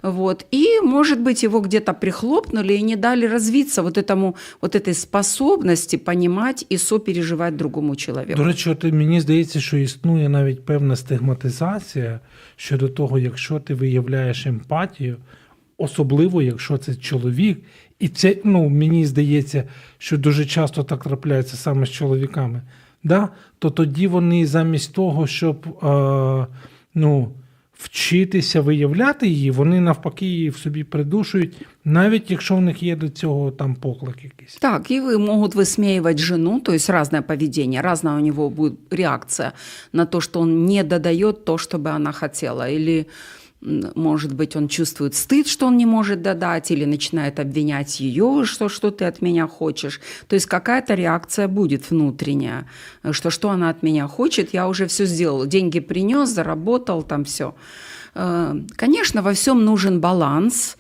Вот. 0.04 0.46
И, 0.52 0.82
может 0.84 1.20
быть, 1.22 1.44
его 1.44 1.62
где-то 1.62 1.94
прихлопнули 1.94 2.74
и 2.74 2.82
не 2.82 2.96
дали 2.96 3.26
развиться 3.26 3.82
вот, 3.82 3.98
этому, 3.98 4.36
вот 4.62 4.76
этой 4.76 4.94
способности 4.94 5.96
понимать 5.96 6.66
и 6.70 6.78
сопереживать 6.78 7.56
другому 7.56 7.96
человеку. 7.96 8.38
До 8.38 8.44
речі, 8.44 8.70
от 8.70 8.84
мені 8.84 9.22
здається, 9.22 9.62
що 9.62 9.78
існує 9.78 10.30
навіть 10.30 10.66
певна 10.66 10.96
стигматизація 10.96 12.20
щодо 12.56 12.90
того, 12.90 13.20
якщо 13.20 13.60
ти 13.60 13.74
виявляєш 13.74 14.46
емпатію, 14.46 15.18
особливо 15.78 16.42
якщо 16.42 16.78
це 16.78 16.96
чоловік, 16.96 17.60
і 18.00 18.08
це 18.08 18.38
ну, 18.44 18.70
мені 18.70 19.06
здається, 19.06 19.64
що 19.98 20.18
дуже 20.18 20.46
часто 20.46 20.84
так 20.84 21.04
трапляється 21.04 21.58
саме 21.58 21.86
з 21.86 21.90
чоловіками, 21.90 22.62
да? 23.04 23.30
то 23.60 23.70
тоді 23.70 24.08
вони 24.08 24.46
замість 24.46 24.94
того, 24.94 25.28
щоб 25.28 25.68
е, 25.84 26.48
ну, 26.96 27.32
вчитися 27.84 28.62
виявляти 28.62 29.28
її, 29.28 29.52
вони 29.52 29.82
навпаки 29.82 30.26
її 30.26 30.50
в 30.50 30.58
собі 30.58 30.84
придушують, 30.84 31.66
навіть 31.86 32.32
якщо 32.32 32.56
в 32.56 32.62
них 32.62 32.84
є 32.84 32.96
до 32.96 33.10
цього 33.10 33.52
там 33.52 33.76
поклик 33.76 34.24
якийсь. 34.24 34.56
Так, 34.56 34.92
и 34.92 35.02
вы 35.02 35.18
могут 35.18 35.56
высмеивать 35.56 36.18
жену, 36.18 36.60
то 36.60 36.74
есть 36.74 36.90
разное 36.90 37.22
поведение, 37.22 37.82
разная 37.82 38.16
у 38.16 38.20
него 38.20 38.50
будет 38.50 38.74
реакция 38.92 39.52
на 39.94 40.06
то, 40.06 40.22
что 40.22 40.40
он 40.40 40.66
не 40.66 40.84
додает 40.84 41.46
то, 41.46 41.58
что 41.58 41.78
бы 41.78 41.90
она 41.90 42.12
хотела, 42.12 42.70
или 42.70 43.00
м, 43.00 43.06
может 43.61 44.35
быть, 44.35 44.57
он 44.57 44.69
чувствует 44.69 45.15
стыд, 45.15 45.49
что 45.49 45.67
он 45.67 45.77
не 45.77 45.87
может 45.87 46.23
додать, 46.23 46.71
или 46.71 46.85
начинает 46.85 47.41
обвинять 47.41 48.01
ее, 48.01 48.45
что 48.45 48.69
что 48.69 48.91
ты 48.91 49.05
от 49.05 49.23
меня 49.23 49.47
хочешь. 49.49 50.01
То 50.29 50.35
есть 50.37 50.47
какая-то 50.47 50.95
реакция 50.95 51.49
будет 51.49 51.91
внутренняя, 51.91 52.67
э, 53.03 53.13
что 53.13 53.31
что 53.31 53.51
она 53.51 53.71
от 53.71 53.83
меня 53.83 54.07
хочет, 54.07 54.55
я 54.55 54.69
уже 54.69 54.87
все 54.87 55.07
сделал, 55.07 55.47
деньги 55.47 55.81
принес, 55.81 56.29
заработал, 56.29 57.03
там 57.03 57.25
все. 57.25 57.55
Конечно, 58.15 59.23
во 59.23 59.33
всем 59.33 59.65
нужен 59.65 60.01
баланс. 60.01 60.77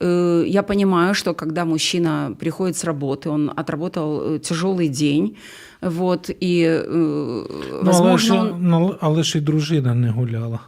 Э, 0.00 0.44
Я 0.46 0.62
понимаю, 0.62 1.14
что 1.14 1.34
когда 1.34 1.64
мужчина 1.64 2.34
приходит 2.38 2.76
с 2.76 2.84
работы, 2.84 3.30
он 3.30 3.52
отработал 3.56 4.38
тяжелый 4.38 4.88
день, 4.88 5.36
вот, 5.80 6.30
и, 6.40 6.64
э, 6.64 6.84
Ну, 6.88 7.46
але, 7.72 7.82
возможно, 7.82 8.40
он... 8.40 8.58
ну, 8.60 8.96
але 9.00 9.22
ж 9.22 9.38
і 9.38 9.40
дружина 9.40 9.94
не 9.94 10.10
гуляла. 10.10 10.60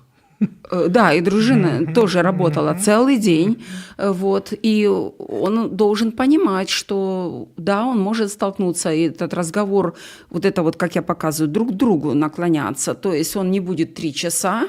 Э, 0.70 0.88
Да, 0.88 1.12
и 1.12 1.20
дружина 1.20 1.94
тоже 1.94 2.22
работала 2.22 2.74
целый 2.74 3.18
день, 3.18 3.56
э, 3.98 4.10
вот, 4.10 4.52
и 4.66 4.86
он 4.86 5.76
должен 5.76 6.12
понимать, 6.12 6.70
что 6.70 7.48
да, 7.56 7.84
он 7.84 8.00
может 8.00 8.30
столкнуться, 8.30 8.92
и 8.92 9.08
этот 9.08 9.34
разговор, 9.34 9.94
вот 10.30 10.44
это 10.44 10.62
вот, 10.62 10.76
как 10.76 10.94
я 10.96 11.02
показываю, 11.02 11.52
друг 11.52 11.68
к 11.68 11.72
другу 11.72 12.14
наклоняться, 12.14 12.94
то 12.94 13.12
есть 13.12 13.36
он 13.36 13.50
не 13.50 13.60
будет 13.60 13.94
три 13.94 14.12
часа 14.12 14.68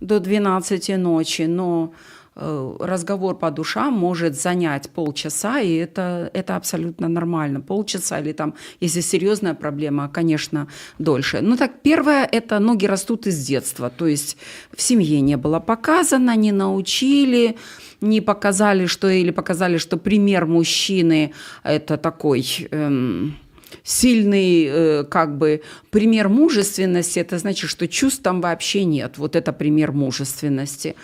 до 0.00 0.18
12 0.20 0.98
ночи, 0.98 1.46
но 1.46 1.92
разговор 2.40 3.38
по 3.38 3.50
душам 3.50 3.92
может 3.92 4.40
занять 4.40 4.90
полчаса, 4.90 5.60
и 5.60 5.74
это, 5.74 6.30
это 6.34 6.56
абсолютно 6.56 7.08
нормально. 7.08 7.60
Полчаса 7.60 8.20
или 8.20 8.32
там, 8.32 8.54
если 8.80 9.00
серьезная 9.00 9.54
проблема, 9.54 10.08
конечно, 10.08 10.68
дольше. 10.98 11.40
Ну 11.42 11.56
так, 11.56 11.82
первое, 11.82 12.28
это 12.30 12.58
ноги 12.58 12.86
растут 12.86 13.26
из 13.26 13.44
детства, 13.46 13.90
то 13.90 14.06
есть 14.06 14.36
в 14.74 14.80
семье 14.80 15.20
не 15.20 15.36
было 15.36 15.60
показано, 15.60 16.34
не 16.36 16.52
научили, 16.52 17.56
не 18.00 18.20
показали, 18.20 18.86
что 18.86 19.08
или 19.08 19.30
показали, 19.30 19.78
что 19.78 19.96
пример 19.96 20.46
мужчины 20.46 21.32
это 21.62 21.96
такой 21.96 22.68
эм, 22.70 23.36
сильный, 23.82 24.64
э, 24.64 25.04
как 25.04 25.36
бы 25.38 25.62
пример 25.90 26.28
мужественности, 26.28 27.18
это 27.18 27.38
значит, 27.38 27.70
что 27.70 27.86
чувств 27.88 28.22
там 28.22 28.40
вообще 28.40 28.84
нет. 28.84 29.18
Вот 29.18 29.36
это 29.36 29.52
пример 29.52 29.92
мужественности. 29.92 30.96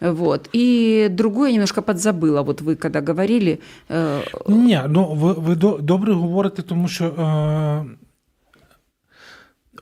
Вот. 0.00 0.48
И 0.54 1.08
другое 1.10 1.48
я 1.48 1.52
немножко 1.52 1.80
подзабыла. 1.82 2.42
Вот 2.42 2.62
вы 2.62 2.76
когда 2.76 3.00
говорили, 3.00 3.58
э, 3.90 4.20
Ні, 4.48 4.80
ну 4.88 5.14
ви, 5.14 5.32
ви 5.32 5.54
до- 5.54 5.78
добре 5.78 6.12
говорите, 6.12 6.62
тому 6.62 6.88
що 6.88 7.04
е, 7.04 7.84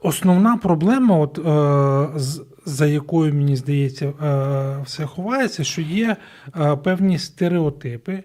основна 0.00 0.56
проблема, 0.56 1.18
от, 1.18 1.38
е, 1.38 2.18
з, 2.20 2.42
за 2.64 2.86
якою, 2.86 3.34
мені 3.34 3.56
здається, 3.56 4.06
е, 4.06 4.82
все 4.84 5.06
ховається, 5.06 5.64
що 5.64 5.82
є 5.82 6.16
е, 6.60 6.76
певні 6.76 7.18
стереотипи 7.18 8.22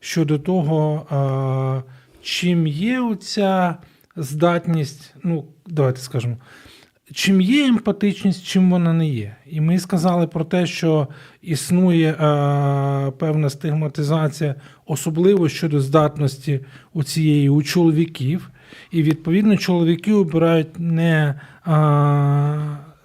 щодо 0.00 0.38
того, 0.38 1.06
е, 1.12 1.90
чим 2.22 2.66
є 2.66 3.00
оця 3.00 3.76
здатність, 4.16 5.14
ну, 5.22 5.44
давайте 5.66 6.00
скажемо, 6.00 6.36
чим 7.13 7.41
є 7.41 7.67
емпатичність, 7.67 8.45
чим 8.45 8.71
вона 8.71 8.93
не 8.93 9.07
є. 9.07 9.35
І 9.45 9.61
ми 9.61 9.79
сказали 9.79 10.27
про 10.27 10.45
те, 10.45 10.65
що 10.65 11.07
існує 11.41 12.11
е, 12.11 12.15
певна 13.11 13.49
стигматизація, 13.49 14.55
особливо 14.85 15.49
щодо 15.49 15.79
здатності 15.79 16.59
у 16.93 17.03
цієї 17.03 17.49
у 17.49 17.63
чоловіків. 17.63 18.49
І 18.91 19.03
відповідно 19.03 19.57
чоловіки 19.57 20.13
обирають 20.13 20.79
не, 20.79 21.41
е, 21.67 21.71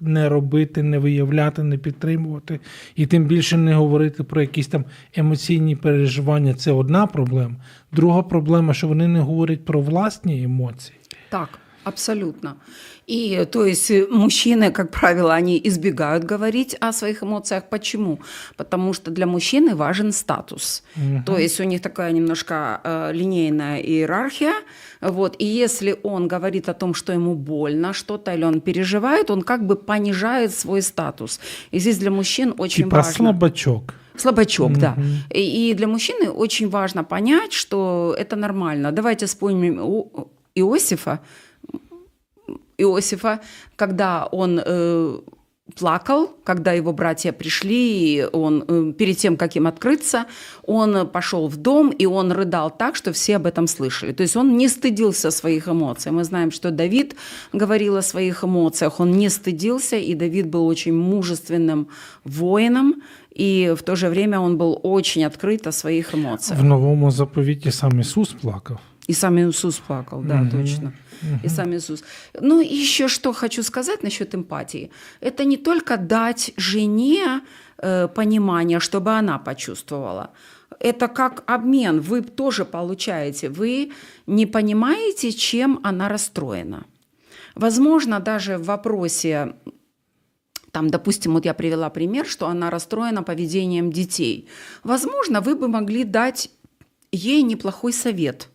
не 0.00 0.28
робити, 0.28 0.82
не 0.82 0.98
виявляти, 0.98 1.62
не 1.62 1.78
підтримувати, 1.78 2.60
і 2.96 3.06
тим 3.06 3.24
більше 3.24 3.56
не 3.56 3.74
говорити 3.74 4.22
про 4.22 4.40
якісь 4.40 4.66
там 4.66 4.84
емоційні 5.14 5.76
переживання. 5.76 6.54
Це 6.54 6.72
одна 6.72 7.06
проблема. 7.06 7.56
Друга 7.92 8.22
проблема, 8.22 8.74
що 8.74 8.88
вони 8.88 9.08
не 9.08 9.20
говорять 9.20 9.64
про 9.64 9.80
власні 9.80 10.42
емоції. 10.42 10.98
так, 11.28 11.58
абсолютно. 11.84 12.54
И 13.12 13.44
то 13.44 13.66
есть 13.66 13.90
э, 13.90 14.06
мужчины, 14.10 14.70
как 14.72 14.90
правило, 14.90 15.34
они 15.34 15.60
избегают 15.64 16.24
говорить 16.24 16.76
о 16.80 16.92
своих 16.92 17.22
эмоциях. 17.22 17.64
Почему? 17.68 18.18
Потому 18.56 18.94
что 18.94 19.10
для 19.10 19.26
мужчины 19.26 19.74
важен 19.74 20.12
статус. 20.12 20.82
То 21.26 21.36
есть 21.38 21.60
у 21.60 21.64
них 21.64 21.82
такая 21.82 22.12
немножко 22.12 22.80
э, 22.84 23.12
линейная 23.12 23.80
иерархия. 23.80 24.54
Вот. 25.02 25.36
И 25.38 25.44
если 25.44 25.94
он 26.02 26.26
говорит 26.28 26.68
о 26.68 26.74
том, 26.74 26.94
что 26.94 27.12
ему 27.12 27.34
больно 27.34 27.92
что-то 27.92 28.32
или 28.34 28.44
он 28.44 28.60
переживает, 28.60 29.30
он 29.30 29.42
как 29.42 29.66
бы 29.66 29.76
понижает 29.76 30.54
свой 30.54 30.80
статус. 30.80 31.40
И 31.74 31.80
здесь 31.80 31.98
для 31.98 32.10
мужчин 32.10 32.54
очень 32.58 32.84
Типа 32.84 32.96
важно. 32.96 33.12
слабачок. 33.12 33.94
Слабачок, 34.16 34.72
да. 34.78 34.94
Мгм. 34.96 35.04
И, 35.34 35.70
и 35.70 35.74
для 35.74 35.86
мужчины 35.86 36.30
очень 36.30 36.68
важно 36.70 37.04
понять, 37.04 37.52
что 37.52 38.14
это 38.18 38.36
нормально. 38.36 38.90
Давайте 38.92 39.26
вспомним 39.26 39.78
Ио- 39.80 40.28
Иосифа. 40.54 41.18
Иосифа, 42.77 43.39
когда 43.75 44.25
он 44.31 44.59
э, 44.63 45.19
плакал, 45.75 46.29
когда 46.43 46.71
его 46.73 46.93
братья 46.93 47.31
пришли, 47.33 48.15
и 48.19 48.25
он 48.31 48.63
э, 48.67 48.93
перед 48.97 49.17
тем, 49.17 49.35
как 49.37 49.55
им 49.55 49.67
открыться, 49.67 50.25
он 50.63 51.07
пошел 51.07 51.47
в 51.47 51.57
дом, 51.57 51.89
и 51.89 52.05
он 52.05 52.31
рыдал 52.31 52.69
так, 52.69 52.95
что 52.95 53.11
все 53.11 53.35
об 53.35 53.45
этом 53.45 53.67
слышали. 53.67 54.13
То 54.13 54.23
есть 54.23 54.35
он 54.37 54.57
не 54.57 54.69
стыдился 54.69 55.31
своих 55.31 55.67
эмоций. 55.67 56.11
Мы 56.11 56.23
знаем, 56.23 56.51
что 56.51 56.71
Давид 56.71 57.15
говорил 57.53 57.95
о 57.97 58.01
своих 58.01 58.43
эмоциях, 58.43 58.99
он 58.99 59.11
не 59.11 59.29
стыдился, 59.29 59.97
и 59.97 60.15
Давид 60.15 60.47
был 60.47 60.65
очень 60.67 60.93
мужественным 60.93 61.87
воином, 62.23 62.93
и 63.39 63.73
в 63.77 63.83
то 63.83 63.95
же 63.95 64.09
время 64.09 64.39
он 64.39 64.57
был 64.57 64.79
очень 64.83 65.25
открыт 65.25 65.67
о 65.67 65.71
своих 65.71 66.13
эмоциях. 66.15 66.59
В 66.59 66.63
новому 66.63 67.11
заповіті 67.11 67.71
сам 67.71 67.99
Ісус 67.99 68.33
плакав. 68.41 68.79
И 69.09 69.13
сам 69.13 69.37
Иисус 69.37 69.79
плакал, 69.79 70.21
да, 70.23 70.35
Мгм. 70.35 70.49
точно. 70.51 70.91
И 71.44 71.48
сам 71.48 71.72
Иисус. 71.74 72.04
Ну, 72.40 72.60
и 72.60 72.74
еще 72.74 73.08
что 73.08 73.32
хочу 73.32 73.62
сказать 73.62 74.02
насчет 74.02 74.34
эмпатии. 74.34 74.90
Это 75.20 75.44
не 75.44 75.56
только 75.56 75.96
дать 75.96 76.52
жене 76.56 77.40
э, 77.78 78.08
понимание, 78.08 78.80
чтобы 78.80 79.12
она 79.12 79.38
почувствовала. 79.38 80.30
Это 80.80 81.08
как 81.08 81.44
обмен. 81.46 82.00
Вы 82.00 82.22
тоже 82.22 82.64
получаете. 82.64 83.48
Вы 83.48 83.92
не 84.26 84.46
понимаете, 84.46 85.32
чем 85.32 85.80
она 85.82 86.08
расстроена. 86.08 86.84
Возможно, 87.54 88.20
даже 88.20 88.56
в 88.56 88.64
вопросе 88.64 89.54
там, 90.72 90.88
допустим, 90.88 91.34
вот 91.34 91.44
я 91.44 91.52
привела 91.52 91.90
пример, 91.90 92.26
что 92.26 92.48
она 92.48 92.70
расстроена 92.70 93.22
поведением 93.22 93.92
детей. 93.92 94.48
Возможно, 94.82 95.42
вы 95.42 95.54
бы 95.54 95.68
могли 95.68 96.04
дать 96.04 96.50
ей 97.12 97.42
неплохой 97.42 97.92
совет 97.92 98.48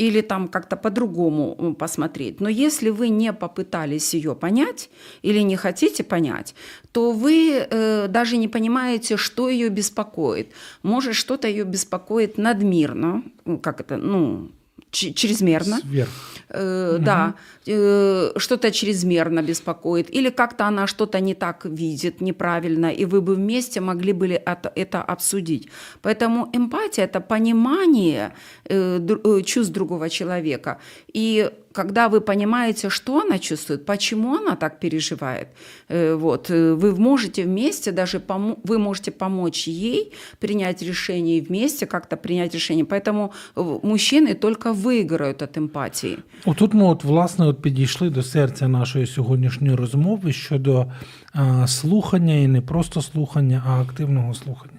или 0.00 0.22
там 0.22 0.48
как-то 0.48 0.76
по-другому 0.76 1.74
посмотреть. 1.78 2.40
Но 2.40 2.48
если 2.48 2.88
вы 2.88 3.10
не 3.10 3.34
попытались 3.34 4.14
ее 4.14 4.34
понять 4.34 4.88
или 5.20 5.40
не 5.40 5.56
хотите 5.56 6.02
понять, 6.02 6.54
то 6.92 7.12
вы 7.12 7.66
э, 7.70 8.08
даже 8.08 8.38
не 8.38 8.48
понимаете, 8.48 9.18
что 9.18 9.50
ее 9.50 9.68
беспокоит. 9.68 10.52
Может, 10.82 11.14
что-то 11.14 11.48
ее 11.48 11.64
беспокоит 11.64 12.38
надмирно, 12.38 13.22
как 13.62 13.80
это, 13.82 13.98
ну, 13.98 14.50
чрезмерно. 14.90 15.78
Сверх. 15.80 16.08
Э, 16.52 16.98
Да, 17.00 17.34
э, 17.66 18.32
что-то 18.36 18.70
чрезмерно 18.70 19.42
беспокоит, 19.42 20.10
или 20.10 20.30
как-то 20.30 20.66
она 20.66 20.86
что-то 20.86 21.20
не 21.20 21.34
так 21.34 21.64
видит, 21.64 22.20
неправильно, 22.20 22.90
и 22.90 23.04
вы 23.04 23.20
бы 23.20 23.34
вместе 23.34 23.80
могли 23.80 24.12
бы 24.12 24.26
это, 24.28 24.72
это 24.74 25.02
обсудить. 25.02 25.68
Поэтому 26.02 26.48
эмпатия– 26.52 27.04
это 27.06 27.20
понимание 27.20 28.32
э, 28.64 29.00
э, 29.24 29.42
чувств 29.42 29.72
другого 29.72 30.08
человека. 30.08 30.78
И 31.14 31.50
когда 31.75 32.07
вы 32.07 32.21
понимаете, 32.21 32.89
что 32.89 33.19
она 33.19 33.39
чувствует, 33.39 33.85
почему 33.85 34.35
она 34.35 34.55
так 34.55 34.79
переживает, 34.79 35.47
э, 35.89 36.15
вот, 36.15 36.49
э, 36.49 36.73
вы 36.73 36.95
можете 36.95 37.43
вместе 37.43 37.91
даже 37.91 38.19
помо- 38.19 38.57
вы 38.63 38.77
можете 38.77 39.11
помочь 39.11 39.67
ей 39.67 40.13
принять 40.39 40.81
решение 40.83 41.37
и 41.37 41.41
вместе 41.41 41.85
как-то 41.85 42.17
принять 42.17 42.53
решение. 42.53 42.85
Поэтому 42.85 43.31
э, 43.55 43.79
мужчины 43.83 44.33
только 44.35 44.73
выиграют 44.73 45.41
от 45.41 45.57
эмпатии. 45.57 46.17
Отут 46.45 46.73
ми, 46.73 46.85
от, 46.85 47.03
власне, 47.03 47.45
от 47.45 47.61
підійшли 47.61 48.09
до 48.09 48.23
серця 48.23 48.67
нашої 48.67 49.07
сьогоднішньої 49.07 49.75
розмови 49.75 50.33
щодо 50.33 50.85
а, 51.33 51.67
слухання 51.67 52.33
і 52.33 52.47
не 52.47 52.61
просто 52.61 53.01
слухання, 53.01 53.63
а 53.67 53.81
активного 53.81 54.33
слухання. 54.33 54.78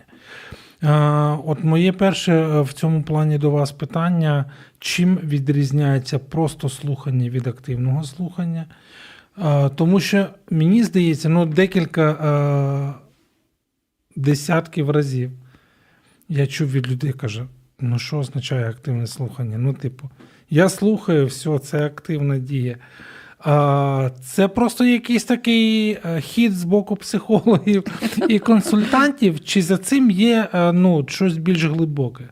А, 0.82 1.38
от 1.46 1.64
моє 1.64 1.92
перше 1.92 2.34
е, 2.34 2.62
в 2.62 2.74
цьому 2.74 3.04
плані 3.04 3.38
до 3.38 3.52
вас 3.52 3.72
питання: 3.72 4.46
чим 4.80 5.16
відрізняється 5.16 6.20
просто 6.20 6.70
слухання 6.70 7.30
від 7.30 7.48
активного 7.48 8.04
слухання? 8.04 8.66
Тому 9.76 10.00
що 10.00 10.28
мені 10.50 10.84
здається, 10.84 11.30
ну, 11.30 11.46
декілька 11.46 12.14
десятків 14.16 14.90
разів 14.90 15.32
я 16.32 16.48
чув 16.48 16.72
від 16.72 16.92
людей, 16.92 17.14
каже: 17.14 17.46
ну 17.80 18.00
що 18.00 18.18
означає 18.18 18.70
активне 18.70 19.08
слухання? 19.08 19.58
Ну, 19.58 19.74
типу, 19.74 20.10
я 20.50 20.70
слухаю, 20.70 21.26
все, 21.26 21.60
це 21.60 21.86
активна 21.86 22.38
дія. 22.38 22.78
А, 23.41 24.11
це 24.23 24.49
просто 24.49 24.85
якийсь 24.85 25.25
такий 25.25 25.91
е, 26.05 26.21
хід 26.21 26.53
з 26.53 26.65
боку 26.65 26.97
психологів 26.97 27.85
і 28.29 28.39
консультантів, 28.39 29.45
чи 29.45 29.63
за 29.63 29.79
цим 29.79 30.11
є 30.11 30.49
е, 30.53 30.73
ну, 30.73 31.05
щось 31.09 31.37
більш 31.37 31.65
глибоке? 31.65 32.25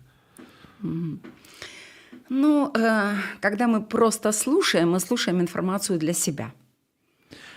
Ну, 2.31 2.71
э, 2.75 3.15
когда 3.41 3.67
мы 3.67 3.81
просто 3.81 4.33
слушаем, 4.33 4.95
мы 4.95 5.01
слушаем 5.01 5.41
информацию 5.41 5.99
для 5.99 6.15
себя. 6.15 6.53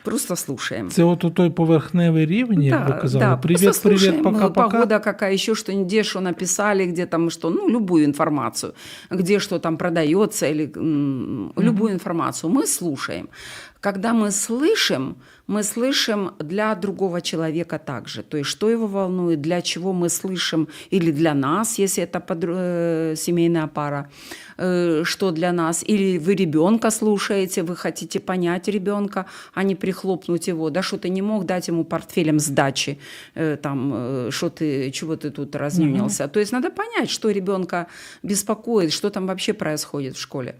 Просто 0.03 0.35
слушаем. 0.35 0.89
Це 0.89 1.03
от 1.03 1.23
у 1.23 1.29
той 1.29 1.49
поверхневий 1.49 2.25
рівень, 2.25 2.63
як 2.63 2.87
ви 2.87 2.93
казали. 3.01 3.25
да, 3.25 3.37
привіт, 3.37 3.63
просто 3.63 3.83
привіт, 3.83 3.99
слушаем, 3.99 4.25
э, 4.25 4.31
пока-пока. 4.31 4.69
Погода 4.69 4.99
какая, 4.99 5.33
еще 5.33 5.55
что-нибудь, 5.55 5.87
где 5.87 6.03
что 6.03 6.21
написали, 6.21 6.85
где 6.85 7.05
там 7.05 7.29
что, 7.29 7.49
ну, 7.49 7.69
любую 7.69 8.05
информацию, 8.05 8.73
где 9.11 9.39
что 9.39 9.59
там 9.59 9.77
продается 9.77 10.47
или 10.47 10.71
м, 10.77 11.51
любую 11.57 11.93
информацию. 11.93 12.53
Мы 12.53 12.65
слушаем. 12.67 13.27
Когда 13.82 14.12
мы 14.12 14.30
слышим, 14.30 15.16
мы 15.48 15.64
слышим 15.64 16.30
для 16.38 16.74
другого 16.74 17.20
человека 17.20 17.78
также. 17.78 18.22
То 18.22 18.36
есть, 18.36 18.50
что 18.50 18.70
его 18.70 18.86
волнует, 18.86 19.40
для 19.40 19.60
чего 19.60 19.92
мы 19.92 20.08
слышим, 20.08 20.68
или 20.92 21.10
для 21.10 21.34
нас, 21.34 21.78
если 21.78 22.04
это 22.04 22.20
подр- 22.20 22.54
э, 22.56 23.16
семейная 23.16 23.66
пара, 23.66 24.08
э, 24.56 25.02
что 25.04 25.32
для 25.32 25.52
нас, 25.52 25.82
или 25.82 26.18
вы 26.18 26.36
ребенка 26.36 26.90
слушаете, 26.90 27.62
вы 27.62 27.74
хотите 27.74 28.20
понять 28.20 28.68
ребенка, 28.68 29.26
а 29.54 29.64
не 29.64 29.74
прихлопнуть 29.74 30.48
его, 30.48 30.70
да, 30.70 30.82
что 30.82 30.96
ты 30.96 31.10
не 31.10 31.22
мог 31.22 31.44
дать 31.44 31.68
ему 31.68 31.84
портфелем 31.84 32.38
сдачи, 32.38 32.98
э, 33.34 33.56
там, 33.56 34.30
что 34.30 34.48
ты, 34.48 34.92
чего 34.92 35.16
ты 35.16 35.30
тут 35.30 35.56
разнюнился. 35.56 36.28
То 36.28 36.40
есть 36.40 36.52
надо 36.52 36.70
понять, 36.70 37.10
что 37.10 37.32
ребенка 37.32 37.86
беспокоит, 38.22 38.92
что 38.92 39.10
там 39.10 39.26
вообще 39.26 39.52
происходит 39.52 40.16
в 40.16 40.20
школе. 40.20 40.54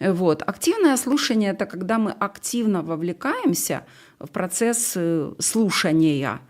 Вот. 0.00 0.42
Активное 0.46 0.96
слушание– 0.96 1.50
это 1.52 1.66
когда 1.66 1.98
мы 1.98 2.12
активно 2.12 2.82
вовлекаемся 2.82 3.84
в 4.20 4.28
процесс 4.28 4.96
слушания. 5.38 6.40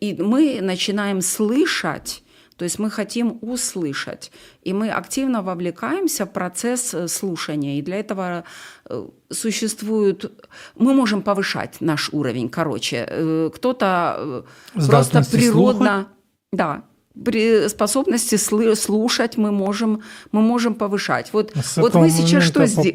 И 0.00 0.14
мы 0.22 0.60
начинаем 0.62 1.20
слышать, 1.20 2.22
то 2.56 2.64
есть 2.64 2.78
мы 2.78 2.90
хотим 2.90 3.38
услышать, 3.42 4.30
и 4.62 4.72
мы 4.72 4.90
активно 4.90 5.42
вовлекаемся 5.42 6.24
в 6.24 6.32
процесс 6.32 6.94
э, 6.94 7.08
слушания. 7.08 7.78
И 7.78 7.82
для 7.82 7.96
этого 7.96 8.44
э, 8.88 9.08
существует... 9.30 10.32
Мы 10.76 10.94
можем 10.94 11.22
повышать 11.22 11.80
наш 11.80 12.10
уровень, 12.12 12.48
короче. 12.48 13.06
Э, 13.08 13.50
Кто-то 13.54 14.44
просто 14.74 15.22
природно... 15.30 15.84
слухати? 15.84 16.08
Да, 16.52 16.84
при 17.22 17.68
способности 17.68 18.36
слушать 18.74 19.36
мы 19.36 19.52
можем, 19.52 20.02
мы 20.32 20.40
можем 20.40 20.74
повышать. 20.74 21.30
Вот, 21.32 21.52
С 21.54 21.76
вот 21.76 21.90
этого 21.90 22.02
вы 22.02 22.10
сейчас 22.10 22.44
что 22.44 22.66
сделали? 22.66 22.88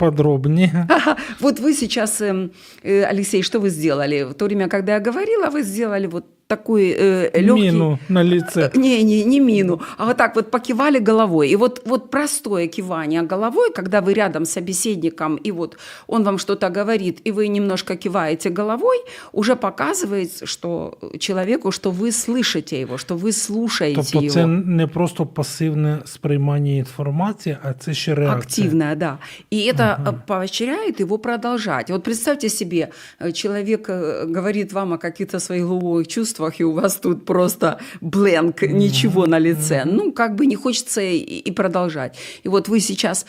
Вот 1.40 1.60
вы 1.60 1.74
сейчас, 1.74 2.22
эм, 2.22 2.52
э, 2.84 3.04
Алексей, 3.04 3.44
что 3.44 3.60
вы 3.60 3.70
сделали? 3.70 4.24
В 4.24 4.34
то 4.34 4.46
время, 4.46 4.68
когда 4.68 4.96
я 4.96 5.00
говорила, 5.00 5.50
вы 5.50 5.64
сделали 5.64 6.08
вот 6.08 6.26
такой 6.49 6.97
э, 6.99 7.31
легкий... 7.35 7.73
Міну 7.73 7.99
на 8.09 8.25
лице. 8.25 8.71
Не, 8.75 9.03
не, 9.03 9.25
не 9.25 9.41
мину, 9.41 9.81
а 9.97 10.05
вот 10.05 10.17
так 10.17 10.37
вот 10.37 10.51
покивали 10.51 10.99
головой. 10.99 11.49
И 11.49 11.57
вот, 11.57 11.83
вот 11.87 12.11
простое 12.11 12.67
кивание 12.69 13.23
головой, 13.23 13.71
когда 13.73 14.01
вы 14.01 14.15
рядом 14.15 14.45
с 14.45 14.51
собеседником, 14.51 15.37
и 15.37 15.53
вот 15.53 15.79
он 16.07 16.23
вам 16.25 16.39
что-то 16.39 16.69
говорит, 16.69 17.21
и 17.25 17.33
вы 17.33 17.49
немножко 17.49 17.97
киваете 17.97 18.51
головой, 18.51 18.99
уже 19.33 19.57
показывает 19.57 20.49
что 20.49 20.99
человеку, 21.19 21.71
что 21.71 21.91
вы 21.91 22.13
слышите 22.13 22.81
его, 22.81 22.99
что 22.99 23.17
вы 23.17 23.33
слушаете 23.33 24.03
Тобто 24.03 24.19
его. 24.19 24.31
це 24.31 24.47
не 24.47 24.87
просто 24.87 25.27
пасивне 25.27 25.99
сприймання 26.05 26.73
інформації, 26.73 27.57
а 27.63 27.73
це 27.73 27.95
ще 27.95 28.15
реакція. 28.15 28.67
Активная, 28.67 28.97
да. 28.97 29.19
И 29.53 29.73
это 29.73 29.99
э, 30.07 30.13
поощряет 30.27 31.01
его 31.01 31.19
продолжать. 31.19 31.91
Вот 31.91 32.03
представьте 32.03 32.49
себе, 32.49 32.89
э, 33.21 33.33
человек 33.33 33.89
э, 33.89 34.35
говорит 34.35 34.73
вам 34.73 34.93
о 34.93 34.99
каких-то 34.99 35.41
своих 35.41 35.65
глубоких 35.65 36.09
чувствах, 36.09 36.38
и 36.40 36.64
у 36.64 36.72
вас 36.72 36.96
тут 36.96 37.26
просто 37.26 37.80
бленк, 38.02 38.62
ничего 38.62 39.26
на 39.26 39.40
лице. 39.40 39.84
Ну, 39.86 40.12
как 40.12 40.36
бы 40.36 40.46
не 40.46 40.56
хочется 40.56 41.02
и, 41.02 41.18
и 41.18 41.52
продолжать. 41.52 42.18
И 42.44 42.50
вот 42.50 42.68
вы 42.68 42.80
сейчас 42.80 43.26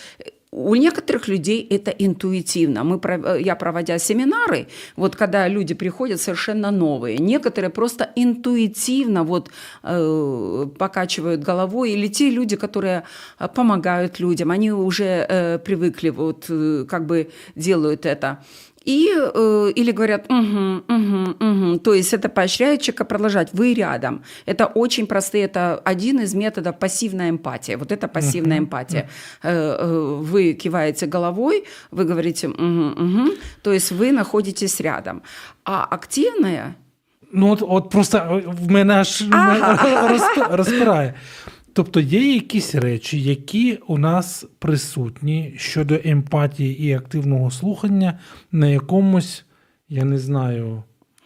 у 0.53 0.75
некоторых 0.75 1.29
людей 1.29 1.67
это 1.71 1.91
интуитивно. 1.91 2.85
Мы, 2.85 3.01
э, 3.03 3.39
я 3.41 3.55
проводя 3.55 3.99
семинары, 3.99 4.67
вот 4.97 5.17
когда 5.17 5.49
люди 5.49 5.75
приходят 5.75 6.21
совершенно 6.21 6.71
новые, 6.71 7.19
некоторые 7.19 7.71
просто 7.71 8.11
интуитивно 8.17 9.23
вот 9.23 9.51
э, 9.85 10.67
покачивают 10.79 11.43
головой, 11.43 11.93
или 11.93 12.09
те 12.09 12.31
люди, 12.31 12.57
которые 12.57 13.05
э, 13.39 13.49
помогают 13.55 14.21
людям, 14.21 14.51
они 14.51 14.73
уже 14.73 15.27
э, 15.29 15.59
привыкли, 15.59 16.11
вот 16.11 16.47
э, 16.49 16.85
как 16.89 17.07
бы 17.07 17.31
делают 17.55 18.05
это. 18.05 18.39
И, 18.85 19.09
э, 19.15 19.73
или 19.77 19.93
говорят, 19.93 20.27
угу, 20.31 20.83
угу, 20.89 21.37
угу. 21.41 21.79
То 21.79 21.95
есть 21.95 22.15
это 22.15 22.29
поощряет 22.29 22.81
человека 22.81 23.05
продолжать. 23.05 23.49
Вы 23.53 23.75
рядом. 23.75 24.23
Это 24.47 24.67
очень 24.67 25.07
простые, 25.07 25.45
это 25.45 25.81
один 25.85 26.21
из 26.21 26.35
методов 26.35 26.79
пассивная 26.79 27.29
эмпатия. 27.31 27.77
Вот 27.77 27.93
это 27.93 28.09
пассивная 28.09 28.59
эмпатия. 28.59 29.09
Э, 29.43 29.51
э, 29.53 30.19
Вы 30.23 30.55
киваете 30.55 31.07
головой, 31.07 31.65
вы 31.91 32.05
говорите, 32.05 32.49
угу, 32.49 33.05
угу. 33.05 33.31
То 33.63 33.73
есть 33.73 33.93
вы 33.93 34.13
находитесь 34.13 34.81
рядом. 34.81 35.23
А 35.65 35.85
активная 35.91 36.75
Ну, 37.33 37.53
от, 37.53 37.63
от 37.63 37.91
просто 37.91 38.43
в 38.59 38.71
мене 38.71 38.95
аж 38.95 39.23
розп- 39.23 40.51
розпирає. 40.57 41.15
Тобто 41.74 42.00
є 42.00 42.34
якісь 42.34 42.76
речі, 42.76 43.22
які 43.22 43.80
у 43.88 43.98
нас 43.98 44.46
присутні 44.60 45.54
щодо 45.58 46.00
емпатії 46.04 46.84
і 46.84 46.94
активного 46.94 47.52
слухання 47.52 48.20
на 48.52 48.68
якомусь, 48.68 49.46
я 49.90 50.04
не 50.06 50.18
знаю, 50.18 50.84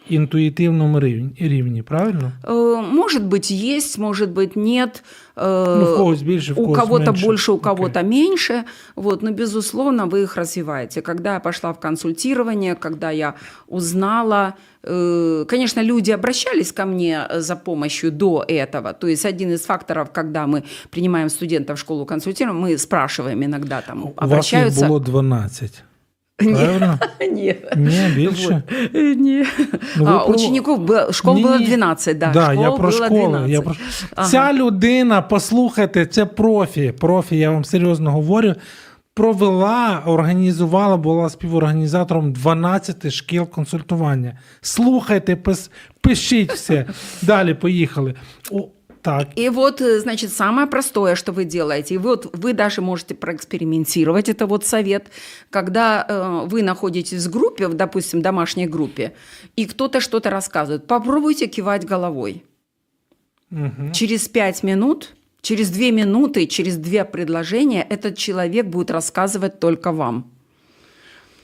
інтуїтивному 0.08 1.00
рівні, 1.00 1.30
рівні 1.40 1.82
правильно? 1.82 2.32
Э, 2.44 2.82
Может 2.94 3.22
быть, 3.22 3.76
есть, 3.76 3.98
может 3.98 4.30
быть, 4.30 4.56
нет. 4.56 5.02
Э, 5.36 5.78
Ну, 5.78 5.84
в 5.94 5.96
когось 5.96 6.22
більше, 6.22 6.52
в 6.54 6.60
у 6.60 6.62
когось 6.64 6.78
кого-то 6.80 7.10
менше. 7.12 7.26
больше, 7.26 7.52
у 7.52 7.54
Окей. 7.54 7.64
кого-то 7.64 8.02
меньше. 8.02 8.64
Вот, 8.96 9.22
но, 9.22 9.30
безусловно, 9.30 10.06
вы 10.06 10.22
их 10.22 10.36
развиваете. 10.36 11.00
Когда 11.00 11.34
я 11.34 11.40
пошла 11.40 11.70
в 11.72 11.80
консультирование, 11.80 12.74
когда 12.74 13.10
я 13.10 13.34
узнала, 13.68 14.54
э, 14.82 15.44
конечно, 15.48 15.82
люди 15.84 16.10
обращались 16.12 16.72
ко 16.72 16.86
мне 16.86 17.28
за 17.36 17.56
помощью 17.56 18.10
до 18.12 18.44
этого. 18.48 18.92
То 18.94 19.06
есть 19.06 19.26
один 19.26 19.50
из 19.52 19.60
факторов, 19.66 20.08
когда 20.12 20.46
мы 20.46 20.62
принимаем 20.90 21.28
студентов 21.30 21.76
в 21.76 21.80
школу 21.80 22.04
консультируем, 22.06 22.58
мы 22.66 22.78
спрашиваем 22.78 23.42
иногда 23.44 23.80
там, 23.86 23.98
У 23.98 24.02
вас 24.02 24.08
їх 24.08 24.22
обращаются. 24.24 24.86
було 24.86 24.98
12. 25.00 25.82
Правильно? 26.36 26.98
Нет. 27.20 27.76
Ні, 27.76 28.12
більше. 28.16 28.62
Э, 28.94 29.14
Не. 29.16 29.46
Ну, 29.96 30.04
ви 30.04 30.10
а, 30.10 30.18
про- 30.18 30.34
учеников 30.34 30.78
было, 30.80 31.12
школ 31.12 31.34
Ні, 31.34 31.44
было 31.44 31.58
ні. 31.58 31.66
12, 31.66 32.18
да. 32.18 32.30
Да, 32.30 32.52
я 32.52 32.62
школ 32.62 32.76
про 32.78 32.88
было 32.88 32.92
школу. 32.92 33.28
12. 33.28 33.50
Я 33.50 33.60
про... 33.62 33.74
Ага. 34.16 34.28
Ця 34.28 34.52
людина, 34.52 35.22
послухайте, 35.22 36.06
це 36.06 36.24
профі. 36.26 36.92
Профі, 37.00 37.36
я 37.36 37.50
вам 37.50 37.64
серйозно 37.64 38.10
говорю. 38.10 38.54
Провела, 39.14 40.02
організувала, 40.06 40.96
була 40.96 41.28
співорганізатором 41.28 42.32
12 42.32 43.12
шкіл 43.12 43.48
консультування. 43.48 44.38
Слухайте, 44.60 45.36
пис, 45.36 45.70
пишіть 46.00 46.52
все. 46.52 46.86
Далі 47.22 47.54
поїхали. 47.54 48.14
Так. 49.05 49.27
И 49.35 49.49
вот, 49.49 49.81
э, 49.81 49.99
значит, 49.99 50.33
самое 50.33 50.65
простое, 50.65 51.13
что 51.13 51.31
вы 51.31 51.45
делаете, 51.45 51.93
и 51.93 51.97
вот 51.99 52.35
вы 52.35 52.53
даже 52.53 52.81
можете 52.81 53.13
проэкспериментировать, 53.13 54.29
это 54.29 54.47
вот 54.47 54.65
совет, 54.65 55.11
когда 55.51 56.03
э, 56.09 56.47
вы 56.47 56.63
находитесь 56.63 57.27
в 57.27 57.29
группе, 57.29 57.67
в, 57.67 57.75
допустим, 57.75 58.23
домашней 58.23 58.65
группе, 58.65 59.13
и 59.55 59.67
кто-то 59.67 60.01
что-то 60.01 60.31
рассказывает, 60.31 60.87
попробуйте 60.87 61.45
кивать 61.45 61.85
головой. 61.85 62.43
Угу. 63.51 63.93
Через 63.93 64.27
пять 64.27 64.63
минут, 64.63 65.13
через 65.43 65.69
две 65.69 65.91
минуты, 65.91 66.47
через 66.47 66.75
две 66.75 67.05
предложения 67.05 67.85
этот 67.87 68.17
человек 68.17 68.65
будет 68.65 68.89
рассказывать 68.89 69.59
только 69.59 69.91
вам. 69.91 70.31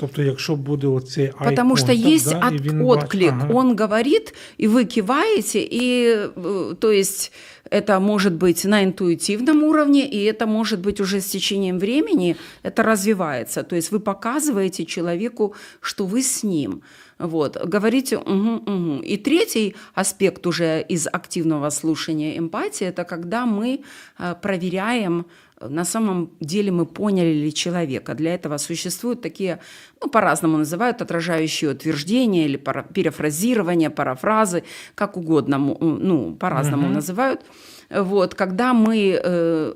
Тобто, 0.01 0.23
якщо 0.23 0.55
буде 0.55 0.87
оцей 0.87 1.31
Потому 1.45 1.77
что 1.77 1.91
contact, 1.91 2.13
есть 2.13 2.29
да, 2.29 2.49
і 2.51 2.55
от- 2.55 2.61
він 2.61 2.81
отклик. 2.81 3.29
ага. 3.31 3.49
Он 3.53 3.75
говорит, 3.75 4.33
и 4.61 4.67
вы 4.67 4.85
киваете, 4.85 5.59
и 5.59 6.15
э, 6.35 6.75
то 6.75 6.91
есть 6.91 7.31
это 7.71 7.99
может 7.99 8.33
быть 8.33 8.67
на 8.67 8.83
интуитивном 8.83 9.63
уровне, 9.63 10.07
и 10.13 10.23
это 10.23 10.47
может 10.47 10.79
быть 10.79 11.01
уже 11.01 11.21
с 11.21 11.25
течением 11.25 11.79
времени, 11.79 12.35
это 12.63 12.83
развивается. 12.83 13.63
То 13.63 13.75
есть 13.75 13.91
вы 13.91 13.99
показываете 13.99 14.85
человеку, 14.85 15.53
что 15.81 16.05
вы 16.05 16.21
с 16.21 16.43
ним. 16.43 16.81
Вот, 17.19 17.57
говорите 17.67 18.17
угу, 18.17 18.61
угу. 18.65 19.01
И 19.03 19.17
третий 19.17 19.75
аспект 19.93 20.47
уже 20.47 20.85
из 20.89 21.07
активного 21.07 21.69
слушания 21.69 22.39
эмпатии, 22.39 22.87
это 22.87 23.03
когда 23.03 23.45
мы 23.45 23.79
э, 24.19 24.35
проверяем, 24.41 25.25
на 25.69 25.85
самом 25.85 26.29
деле 26.39 26.71
мы 26.71 26.85
поняли 26.85 27.33
ли 27.33 27.53
человека. 27.53 28.13
Для 28.13 28.33
этого 28.33 28.57
существуют 28.57 29.21
такие, 29.21 29.59
ну, 30.01 30.09
по-разному 30.09 30.57
называют, 30.57 31.01
отражающие 31.01 31.71
утверждения 31.71 32.45
или 32.45 32.57
пара- 32.57 32.85
перефразирование, 32.93 33.89
парафразы, 33.89 34.63
как 34.95 35.17
угодно, 35.17 35.57
ну, 35.57 36.35
по-разному 36.35 36.83
Мгм. 36.83 36.93
называют. 36.93 37.41
Вот, 37.89 38.35
когда 38.35 38.73
мы 38.73 39.19
э, 39.23 39.73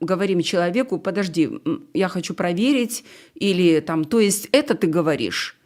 говорим 0.00 0.42
человеку, 0.42 0.98
подожди, 0.98 1.50
я 1.94 2.08
хочу 2.08 2.34
проверить, 2.34 3.04
или 3.34 3.80
там, 3.80 4.04
то 4.04 4.20
есть 4.20 4.48
это 4.52 4.74
ты 4.74 4.86
говоришь. 4.86 5.56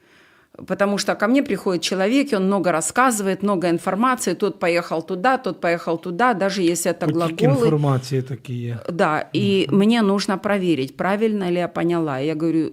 Потому 0.67 0.97
что 0.97 1.15
ко 1.15 1.27
мне 1.27 1.43
приходит 1.43 1.81
человек, 1.81 2.33
и 2.33 2.35
он 2.35 2.45
много 2.45 2.71
рассказывает, 2.71 3.41
много 3.41 3.69
информации, 3.69 4.33
тот 4.33 4.59
поехал 4.59 5.01
туда, 5.01 5.37
тот 5.37 5.61
поехал 5.61 5.97
туда, 5.97 6.33
даже 6.33 6.61
если 6.61 6.91
это 6.91 7.05
Потік 7.07 7.15
глаголы. 7.15 7.63
інформації 7.65 8.21
такі 8.21 8.53
є. 8.53 8.77
Да, 8.93 9.25
и 9.35 9.67
мне 9.71 10.01
нужно 10.01 10.37
проверить, 10.37 10.97
правильно 10.97 11.49
ли 11.51 11.57
я 11.57 11.67
поняла. 11.67 12.19
Я 12.19 12.33
говорю, 12.35 12.59
э, 12.59 12.71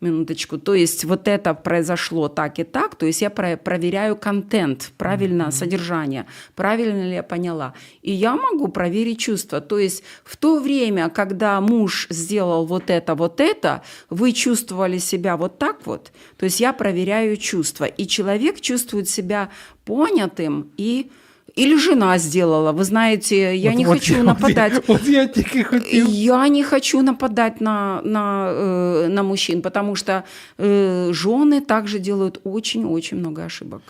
минуточку, 0.00 0.58
то 0.58 0.74
есть 0.74 1.04
вот 1.04 1.28
это 1.28 1.54
произошло 1.54 2.28
так 2.28 2.58
и 2.58 2.64
так, 2.64 2.96
то 2.96 3.06
есть 3.06 3.22
я 3.22 3.30
про- 3.30 3.56
проверяю 3.56 4.16
контент, 4.16 4.92
правильно 4.98 5.50
содержание, 5.52 6.26
правильно 6.56 7.04
ли 7.04 7.14
я 7.14 7.22
поняла. 7.22 7.74
И 8.02 8.12
я 8.12 8.34
могу 8.34 8.68
проверить 8.68 9.20
чувства. 9.20 9.60
То 9.60 9.78
есть 9.78 10.02
в 10.24 10.36
то 10.36 10.58
время, 10.58 11.08
когда 11.08 11.60
муж 11.60 12.08
сделал 12.10 12.66
вот 12.66 12.90
это, 12.90 13.14
вот 13.14 13.40
это, 13.40 13.82
вы 14.10 14.32
чувствовали 14.32 14.98
себя 14.98 15.36
вот 15.36 15.58
так 15.58 15.86
вот, 15.86 16.10
то 16.36 16.44
есть 16.44 16.58
я 16.58 16.72
проверяю 16.72 17.36
чувства. 17.36 17.84
И 17.84 18.06
человек 18.08 18.60
чувствует 18.60 19.08
себя 19.08 19.50
понятым 19.84 20.72
и 20.76 21.12
или 21.57 21.77
жена 21.77 22.17
сделала. 22.19 22.71
Вы 22.71 22.83
знаете, 22.83 23.55
я 23.55 23.71
От- 23.71 23.77
не 23.77 23.85
от 23.85 23.93
хочу 23.93 24.13
я- 24.13 24.19
от 24.19 24.25
нападать. 24.25 24.73
я- 24.73 24.95
От 24.95 25.07
я 25.09 25.27
тільки 25.27 25.63
хотів. 25.63 26.07
Я 26.09 26.49
не 26.49 26.63
хочу 26.63 27.01
нападать 27.01 27.61
на, 27.61 28.01
на, 28.05 28.51
э, 28.51 29.07
на 29.09 29.23
мужчин, 29.23 29.61
потому 29.61 29.95
что 29.95 30.23
э, 30.59 31.09
жены 31.11 31.61
также 31.61 31.99
делают 31.99 32.39
очень-очень 32.43 33.17
много 33.19 33.41
ошибок. 33.45 33.81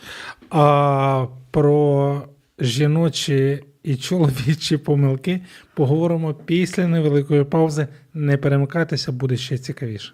А 0.50 1.26
про 1.52 2.22
жіночі 2.60 3.64
і 3.84 3.96
чоловічі 3.96 4.78
помилки 4.78 5.42
поговоримо 5.74 6.34
після 6.34 6.88
невеликої 6.88 7.44
паузи. 7.44 7.88
Не 8.14 8.38
перемикайтеся, 8.38 9.12
буде 9.12 9.38
ще 9.38 9.58
цікавіше. 9.58 10.14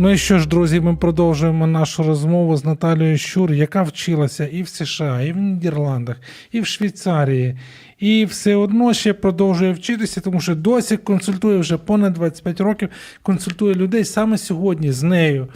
Ну 0.00 0.10
і 0.10 0.18
що 0.18 0.38
ж, 0.38 0.48
друзі, 0.48 0.80
ми 0.80 0.96
продовжуємо 0.96 1.66
нашу 1.66 2.02
розмову 2.02 2.56
з 2.56 2.64
Наталією 2.64 3.18
Щур, 3.18 3.52
яка 3.52 3.82
вчилася 3.82 4.46
і 4.46 4.62
в 4.62 4.68
США, 4.68 5.22
і 5.22 5.32
в 5.32 5.36
Нідерландах, 5.36 6.16
і 6.52 6.60
в 6.60 6.66
Швейцарії, 6.66 7.58
і 7.98 8.24
все 8.24 8.56
одно 8.56 8.94
ще 8.94 9.12
продовжує 9.12 9.72
вчитися, 9.72 10.20
тому 10.20 10.40
що 10.40 10.54
досі 10.54 10.96
консультує 10.96 11.58
вже 11.58 11.76
понад 11.76 12.12
25 12.12 12.60
років, 12.60 12.88
консультує 13.22 13.74
людей 13.74 14.04
саме 14.04 14.38
сьогодні 14.38 14.92
з 14.92 15.02
нею. 15.02 15.48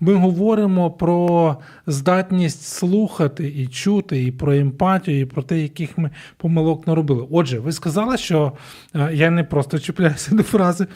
Ми 0.00 0.14
говоримо 0.14 0.90
про 0.90 1.56
здатність 1.86 2.62
слухати 2.62 3.48
і 3.56 3.66
чути, 3.66 4.22
і 4.22 4.32
про 4.32 4.54
емпатію, 4.54 5.20
і 5.20 5.24
про 5.24 5.42
те, 5.42 5.58
яких 5.58 5.98
ми 5.98 6.10
помилок 6.36 6.86
наробили. 6.86 7.26
Отже, 7.30 7.58
ви 7.58 7.72
сказали, 7.72 8.16
що 8.16 8.52
е, 8.94 9.10
я 9.12 9.30
не 9.30 9.44
просто 9.44 9.78
чіпляюся 9.78 10.34
до 10.34 10.42
фрази, 10.42 10.86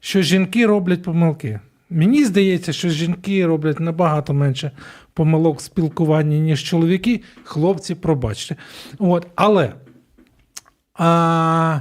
що 0.00 0.22
жінки 0.22 0.66
роблять 0.66 1.02
помилки. 1.02 1.60
Мені 1.90 2.24
здається, 2.24 2.72
що 2.72 2.88
жінки 2.88 3.46
роблять 3.46 3.80
набагато 3.80 4.34
менше 4.34 4.70
помилок 5.14 5.58
в 5.58 5.62
спілкуванні, 5.62 6.40
ніж 6.40 6.62
чоловіки. 6.62 7.22
Хлопці, 7.44 7.94
пробачте. 7.94 8.56
От, 8.98 9.26
але 9.34 9.72
а, 10.94 11.80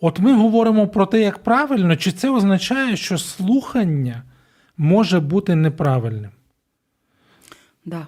от 0.00 0.18
ми 0.18 0.34
говоримо 0.36 0.88
про 0.88 1.06
те, 1.06 1.20
як 1.20 1.38
правильно, 1.38 1.96
чи 1.96 2.12
це 2.12 2.30
означає, 2.30 2.96
що 2.96 3.18
слухання 3.18 4.22
може 4.76 5.20
бути 5.20 5.54
неправильним? 5.54 6.30
Да. 7.84 8.06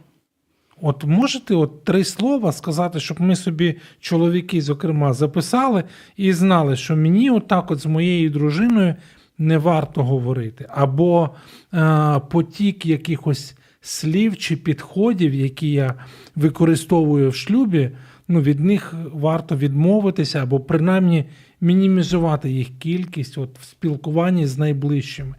От 0.80 1.04
можете 1.04 1.54
от 1.54 1.84
три 1.84 2.04
слова 2.04 2.52
сказати, 2.52 3.00
щоб 3.00 3.20
ми 3.20 3.36
собі, 3.36 3.78
чоловіки, 4.00 4.62
зокрема, 4.62 5.12
записали 5.12 5.84
і 6.16 6.32
знали, 6.32 6.76
що 6.76 6.96
мені 6.96 7.30
отак 7.30 7.70
от 7.70 7.78
з 7.78 7.86
моєю 7.86 8.30
дружиною 8.30 8.94
не 9.38 9.58
варто 9.58 10.04
говорити, 10.04 10.66
або 10.68 11.30
е, 11.74 12.20
потік 12.30 12.86
якихось 12.86 13.54
слів 13.80 14.36
чи 14.36 14.56
підходів, 14.56 15.34
які 15.34 15.72
я 15.72 15.94
використовую 16.36 17.30
в 17.30 17.34
шлюбі, 17.34 17.90
ну, 18.28 18.40
від 18.40 18.60
них 18.60 18.94
варто 19.12 19.56
відмовитися, 19.56 20.42
або 20.42 20.60
принаймні 20.60 21.24
мінімізувати 21.60 22.50
їх 22.50 22.68
кількість 22.78 23.38
от, 23.38 23.58
в 23.58 23.64
спілкуванні 23.64 24.46
з 24.46 24.58
найближчими, 24.58 25.34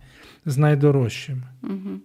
з 0.45 0.57
найдорожчими. 0.57 1.43
Мгм. 1.61 2.01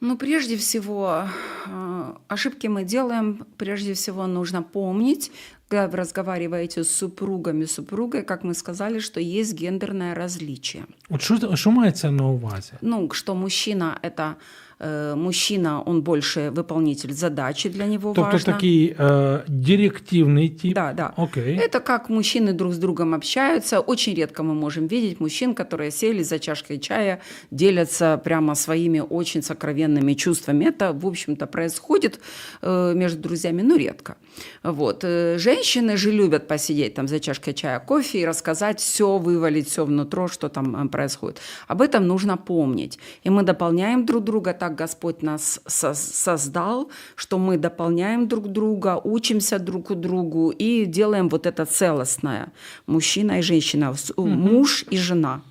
Ну, 0.00 0.16
прежде 0.16 0.56
всего, 0.56 1.24
э, 1.66 2.14
ошибки 2.28 2.68
мы 2.68 2.84
делаем. 2.84 3.44
Прежде 3.56 3.92
всего, 3.92 4.26
нужно 4.26 4.62
помнить, 4.62 5.32
когда 5.68 5.88
вы 5.88 5.96
разговариваете 5.96 6.84
с 6.84 6.90
супругами, 6.90 7.66
супругой, 7.66 8.22
как 8.22 8.44
мы 8.44 8.54
сказали, 8.54 9.00
что 9.00 9.20
есть 9.20 9.54
гендерное 9.54 10.14
различие. 10.14 10.84
От 11.10 11.22
що, 11.22 11.56
що 11.56 11.70
мається 11.70 12.10
на 12.10 12.26
увазі? 12.26 12.72
Ну, 12.80 13.10
что 13.10 13.34
мужчина 13.34 13.98
это 14.02 14.34
мужчина, 14.80 15.82
он 15.82 16.02
больше 16.02 16.50
выполнитель 16.50 17.12
задачи 17.12 17.68
для 17.68 17.86
него 17.86 18.14
Тобто 18.14 18.32
важно. 18.32 18.52
такий 18.52 18.94
е, 18.98 19.42
директивний 19.48 20.48
тип. 20.48 20.74
Да, 20.74 20.92
да. 20.92 21.12
Окей. 21.16 21.56
Это 21.56 21.80
как 21.80 22.08
мужчины 22.08 22.52
друг 22.52 22.72
с 22.72 22.78
другом 22.78 23.14
общаются. 23.14 23.80
Очень 23.80 24.14
редко 24.14 24.42
мы 24.42 24.54
можем 24.54 24.86
видеть 24.86 25.20
мужчин, 25.20 25.54
которые 25.54 25.90
сели 25.90 26.22
за 26.22 26.38
чашкой 26.38 26.78
чая, 26.78 27.20
делятся 27.50 28.20
прямо 28.24 28.54
своими 28.54 29.00
очень 29.00 29.42
сокровенными 29.42 30.14
чувствами. 30.14 30.66
Это, 30.66 30.92
в 30.92 31.06
общем-то, 31.06 31.46
происходит 31.46 32.20
э, 32.62 32.94
между 32.94 33.20
друзьями, 33.20 33.62
но 33.62 33.76
редко. 33.76 34.16
Вот. 34.62 35.04
Э, 35.04 35.38
Женщины 35.38 35.96
же 35.96 36.10
любят 36.10 36.48
посидеть 36.48 36.94
там 36.94 37.08
за 37.08 37.20
чашкой 37.20 37.54
чая, 37.54 37.80
кофе 37.80 38.20
и 38.20 38.26
рассказать 38.26 38.80
все, 38.80 39.18
вывалить 39.18 39.68
все 39.68 39.84
внутрь, 39.84 40.28
что 40.28 40.48
там 40.48 40.76
э, 40.76 40.88
происходит. 40.88 41.40
Об 41.66 41.80
этом 41.82 42.06
нужно 42.06 42.36
помнить. 42.36 42.98
И 43.24 43.30
мы 43.30 43.42
дополняем 43.42 44.04
друг 44.06 44.24
друга, 44.24 44.52
так 44.52 44.74
Господь 44.74 45.22
нас 45.22 45.60
со- 45.66 45.94
создал, 45.94 46.90
что 47.16 47.38
мы 47.38 47.56
дополняем 47.58 48.28
друг 48.28 48.48
друга, 48.48 49.00
учимся 49.02 49.58
друг 49.58 49.90
у 49.90 49.94
другу 49.94 50.50
и 50.50 50.84
делаем 50.86 51.28
вот 51.28 51.46
это 51.46 51.64
целостное. 51.64 52.52
Мужчина 52.86 53.38
и 53.38 53.42
женщина, 53.42 53.94
с- 53.94 54.12
муж 54.16 54.84
и 54.90 54.96
жена. 54.96 55.42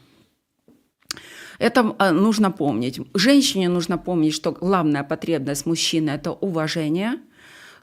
Это 1.60 1.96
э, 2.00 2.12
нужно 2.12 2.52
помнить. 2.52 3.00
Женщине 3.14 3.70
нужно 3.70 3.98
помнить, 3.98 4.34
что 4.34 4.52
главная 4.52 5.04
потребность 5.04 5.66
мужчины– 5.66 6.10
это 6.12 6.32
уважение, 6.32 7.18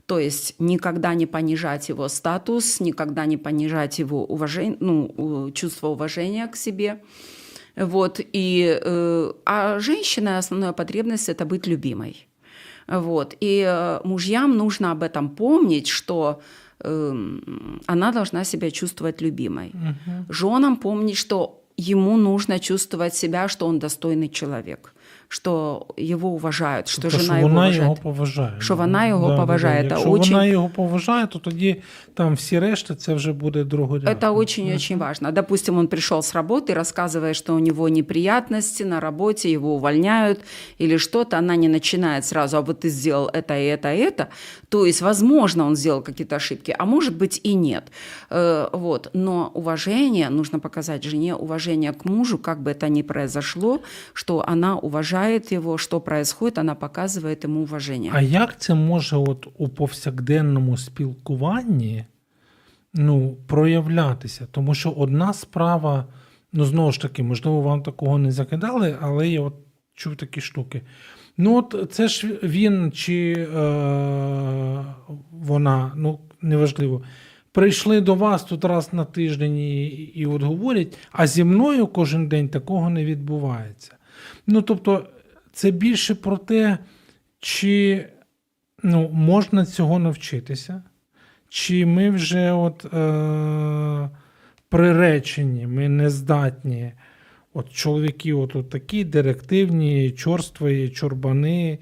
то 0.06 0.18
есть 0.18 0.54
никогда 0.58 1.14
не 1.14 1.26
понижать 1.26 1.88
его 1.88 2.08
статус, 2.08 2.80
никогда 2.80 3.26
не 3.26 3.36
понижать 3.36 3.98
его 3.98 4.24
уважение, 4.24 4.76
ну, 4.80 5.50
чувство 5.54 5.88
уважения 5.88 6.46
к 6.46 6.56
себе. 6.56 7.02
Вот, 7.76 8.20
и, 8.20 8.78
э, 8.80 9.32
а 9.44 9.78
женщина 9.80 10.38
основная 10.38 10.72
потребность– 10.72 11.28
это 11.28 11.44
быть 11.44 11.66
любимой. 11.66 12.28
Вот, 12.86 13.34
и 13.40 13.64
э, 13.66 14.00
мужьям 14.04 14.56
нужно 14.56 14.92
об 14.92 15.02
этом 15.02 15.30
помнить, 15.30 15.88
что 15.88 16.40
эм, 16.80 17.80
она 17.86 18.12
должна 18.12 18.44
себя 18.44 18.70
чувствовать 18.70 19.22
любимой. 19.22 19.72
Женам 20.28 20.76
помнить, 20.76 21.16
что 21.16 21.64
ему 21.76 22.16
нужно 22.16 22.60
чувствовать 22.60 23.14
себя, 23.14 23.48
что 23.48 23.66
он 23.66 23.78
достойный 23.78 24.28
человек, 24.28 24.93
что 25.27 25.85
его 25.97 26.29
уважают, 26.29 26.87
что 26.87 27.01
Тобто, 27.01 27.17
жена 27.19 27.33
що 27.33 27.33
его 27.39 27.47
вона 27.47 27.61
уважает. 27.61 27.81
його 27.83 27.95
поважає. 27.95 28.53
Що 28.59 28.75
вона 28.75 29.05
його 29.07 29.35
поважає. 29.35 29.83
Це 29.83 29.89
Якщо 29.89 30.09
очень- 30.11 30.33
вона 30.33 30.45
його 30.45 30.69
поважає, 30.69 31.27
то 31.27 31.39
тоді 31.39 31.81
там 32.13 32.33
всі 32.33 32.59
решта 32.59 32.95
це 32.95 33.13
вже 33.13 33.33
буде 33.33 33.63
другорядно. 33.63 34.09
Это 34.11 34.35
очень-очень 34.35 34.97
важно. 34.97 35.31
Допустим, 35.31 35.77
он 35.77 35.87
пришел 35.87 36.19
с 36.19 36.35
работы, 36.35 36.73
рассказывая, 36.73 37.33
что 37.33 37.55
у 37.55 37.59
него 37.59 37.89
неприятности 37.89 38.83
на 38.85 38.99
работе, 38.99 39.51
его 39.51 39.73
увольняют 39.73 40.39
или 40.81 40.97
что-то, 40.97 41.37
она 41.37 41.55
не 41.55 41.67
начинает 41.69 42.25
сразу, 42.25 42.57
а 42.57 42.61
вот 42.61 42.85
ты 42.85 42.89
сделал 42.89 43.29
это 43.33 43.53
и 43.53 43.65
это 43.77 43.93
и 43.95 43.99
это. 43.99 44.25
То 44.69 44.85
есть, 44.85 45.01
возможно, 45.01 45.65
он 45.67 45.75
сделал 45.75 46.01
какие-то 46.01 46.35
ошибки, 46.35 46.75
а 46.79 46.85
может 46.85 47.15
быть 47.17 47.39
и 47.43 47.53
нет. 47.55 47.83
Э, 48.31 48.69
Вот. 48.73 49.09
Но 49.13 49.51
уважение, 49.53 50.29
нужно 50.29 50.59
показать 50.59 51.03
жене 51.03 51.35
уважение 51.35 51.91
к 51.91 52.05
мужу, 52.05 52.37
как 52.37 52.59
бы 52.61 52.71
это 52.71 52.89
ни 52.89 53.01
произошло, 53.03 53.79
что 54.13 54.43
она 54.47 54.75
уважает 54.77 55.12
его, 55.52 55.78
что 55.78 56.00
происходит, 56.00 56.58
она 56.58 56.74
показывает 56.74 57.44
ему 57.44 57.62
уважение. 57.62 58.12
А 58.14 58.20
як 58.20 58.60
це 58.60 58.74
може 58.74 59.16
от 59.16 59.48
у 59.58 59.68
повсякденному 59.68 60.76
спілкуванні 60.76 62.04
ну, 62.94 63.36
проявлятися? 63.46 64.46
Тому 64.50 64.74
що 64.74 64.90
одна 64.90 65.32
справа, 65.32 66.04
ну 66.52 66.64
знову 66.64 66.92
ж 66.92 67.00
таки, 67.00 67.22
можливо, 67.22 67.60
вам 67.60 67.82
такого 67.82 68.18
не 68.18 68.32
закидали, 68.32 68.96
але 69.00 69.28
я 69.28 69.40
от 69.40 69.54
чув 69.94 70.16
такі 70.16 70.40
штуки. 70.40 70.82
Ну, 71.36 71.56
от 71.56 71.92
це 71.92 72.08
ж 72.08 72.38
він 72.42 72.92
чи 72.92 73.32
е, 73.32 73.46
вона, 75.30 75.92
ну 75.96 76.18
неважливо. 76.42 77.02
Прийшли 77.52 78.00
до 78.00 78.14
вас 78.14 78.44
тут 78.44 78.64
раз 78.64 78.92
на 78.92 79.04
тиждень 79.04 79.56
і, 79.56 79.86
і 79.86 80.26
от 80.26 80.42
говорять, 80.42 80.98
а 81.12 81.26
зі 81.26 81.44
мною 81.44 81.86
кожен 81.86 82.28
день 82.28 82.48
такого 82.48 82.90
не 82.90 83.04
відбувається. 83.04 83.96
Ну, 84.46 84.62
тобто, 84.62 85.06
це 85.52 85.70
більше 85.70 86.14
про 86.14 86.36
те, 86.36 86.78
чи 87.40 88.06
ну, 88.82 89.08
можна 89.12 89.66
цього 89.66 89.98
навчитися, 89.98 90.82
чи 91.48 91.86
ми 91.86 92.10
вже 92.10 92.52
от, 92.52 92.84
е, 92.94 94.10
приречені, 94.68 95.66
ми 95.66 95.88
не 95.88 96.10
здатні 96.10 96.92
От 97.56 97.72
чоловіки 97.72 98.32
от, 98.32 98.56
от 98.56 98.70
такі 98.70 99.04
директивні, 99.04 100.10
чорстві, 100.10 100.88
чорбани, 100.88 101.78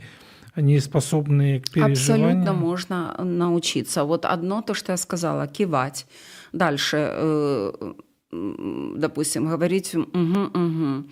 вони 0.56 0.80
способні 0.80 1.62
к. 1.74 1.80
Абсолютно 1.80 2.54
можно 2.54 3.14
научиться. 3.24 4.04
Вот 4.04 4.24
одно 4.24 4.62
то, 4.62 4.74
что 4.74 4.92
я 4.92 4.96
сказала, 4.96 5.46
кивать. 5.46 6.06
Дальше, 6.52 6.96
э, 6.96 7.94
м, 8.34 8.94
допустим, 8.98 9.48
говорить 9.48 9.94
угу, 9.94 10.40
угу. 10.54 11.04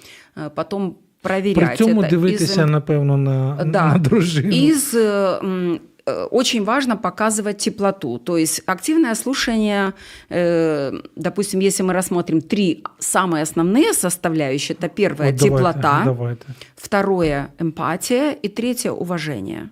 Потом 0.55 0.97
проверять. 1.23 1.79
При 1.79 1.85
цьому 1.85 2.03
из 2.03 2.09
дивитися, 2.09 2.67
напевно, 2.67 3.17
на, 3.17 3.65
Да. 3.65 3.93
на 3.93 3.99
дружину. 3.99 4.51
Из 4.51 4.95
э, 4.95 5.79
э, 6.07 6.25
очень 6.31 6.65
важно 6.65 6.97
показывать 6.97 7.59
теплоту. 7.59 8.19
То 8.19 8.37
есть 8.37 8.63
активное 8.67 9.15
слушание, 9.15 9.93
э, 10.31 10.93
допустим, 11.17 11.61
если 11.61 11.83
мы 11.85 11.93
рассмотрим 11.93 12.41
три 12.41 12.83
самые 12.99 13.43
основные 13.43 13.93
составляющие, 13.93 14.77
это 14.79 14.89
первое 14.89 15.31
От 15.31 15.37
давайте, 15.37 15.45
теплота, 15.45 16.03
Давайте. 16.05 16.45
второе 16.77 17.49
эмпатия 17.59 18.33
и 18.43 18.49
третье 18.49 18.93
уважение. 18.93 19.69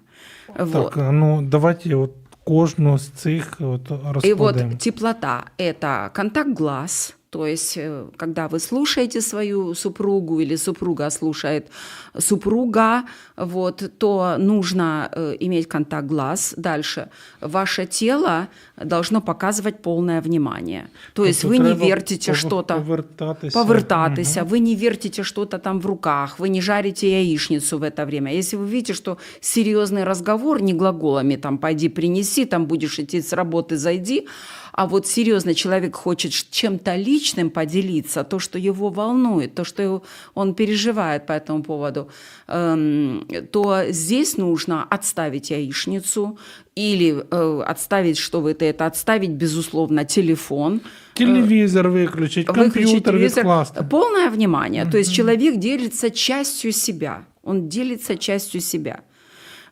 Вот. 0.58 0.94
Так, 0.94 1.12
ну 1.12 1.42
давайте 1.42 1.94
от 1.94 2.12
кожну 2.44 2.98
з 2.98 3.08
цих 3.08 3.60
от 3.60 4.24
И 4.24 4.34
вот 4.34 4.56
теплота– 4.78 5.44
это 5.58 6.10
контакт 6.14 6.50
глаз, 6.58 7.14
то 7.30 7.46
есть 7.46 7.76
э, 7.76 8.06
когда 8.16 8.48
вы 8.48 8.58
слушаете 8.58 9.20
свою 9.20 9.74
супругу 9.74 10.40
или 10.40 10.56
супруга 10.56 11.10
слушает 11.10 11.68
супруга, 12.18 13.04
вот, 13.36 13.92
то 13.98 14.36
нужно 14.38 15.10
э, 15.12 15.36
иметь 15.40 15.68
контакт 15.68 16.06
глаз. 16.06 16.54
Дальше 16.56 17.08
ваше 17.40 17.86
тело 17.86 18.48
должно 18.76 19.20
показывать 19.20 19.82
полное 19.82 20.20
внимание. 20.20 20.88
То 21.12 21.24
есть 21.24 21.42
Тобто 21.42 21.56
вы 21.62 21.68
не 21.68 21.74
вертите 21.74 22.34
что-то, 22.34 22.74
повертатися. 22.74 23.58
повертатися, 23.58 24.40
Мгм. 24.40 24.48
вы 24.48 24.58
не 24.60 24.74
вертите 24.74 25.22
что-то 25.22 25.58
там 25.58 25.80
в 25.80 25.86
руках, 25.86 26.38
вы 26.38 26.48
не 26.48 26.62
жарите 26.62 27.06
яичницу 27.08 27.78
в 27.78 27.82
это 27.82 28.06
время. 28.06 28.32
Если 28.32 28.56
вы 28.56 28.66
видите, 28.66 28.94
что 28.94 29.18
серьезный 29.40 30.04
разговор, 30.04 30.62
не 30.62 30.72
глаголами 30.72 31.36
там 31.36 31.58
«пойди 31.58 31.88
принеси», 31.88 32.44
там 32.46 32.66
будешь 32.66 32.98
идти 32.98 33.20
с 33.20 33.32
работы, 33.32 33.76
зайди, 33.76 34.26
а 34.72 34.86
вот 34.86 35.06
серьезно 35.06 35.54
человек 35.54 35.96
хочет 35.96 36.32
чем-то 36.50 36.96
личным 36.96 37.50
поделиться, 37.50 38.24
то, 38.24 38.38
что 38.38 38.58
его 38.58 38.88
волнует, 38.90 39.54
то, 39.54 39.64
что 39.64 39.82
его- 39.82 40.02
он 40.34 40.54
переживает 40.54 41.26
по 41.26 41.32
этому 41.32 41.62
поводу, 41.62 42.08
эм, 42.48 43.26
то 43.52 43.84
здесь 43.90 44.36
нужно 44.36 44.84
отставить 44.84 45.50
яичницу 45.50 46.38
или 46.76 47.24
э, 47.30 47.62
отставить, 47.66 48.18
что 48.18 48.40
вы 48.40 48.50
это, 48.52 48.64
это 48.64 48.86
отставить, 48.86 49.30
безусловно, 49.30 50.04
телефон, 50.04 50.80
виключить, 51.90 52.48
выключить 52.48 53.04
телевизор. 53.04 53.38
відкласти. 53.44 53.84
Полное 53.90 54.30
внимание. 54.30 54.84
То 54.84 54.98
есть 54.98 55.12
человек 55.12 55.56
делится 55.58 56.10
частью 56.10 56.72
себя. 56.72 57.24
Он 57.42 57.68
делится 57.68 58.16
частью 58.16 58.60
себя. 58.60 59.00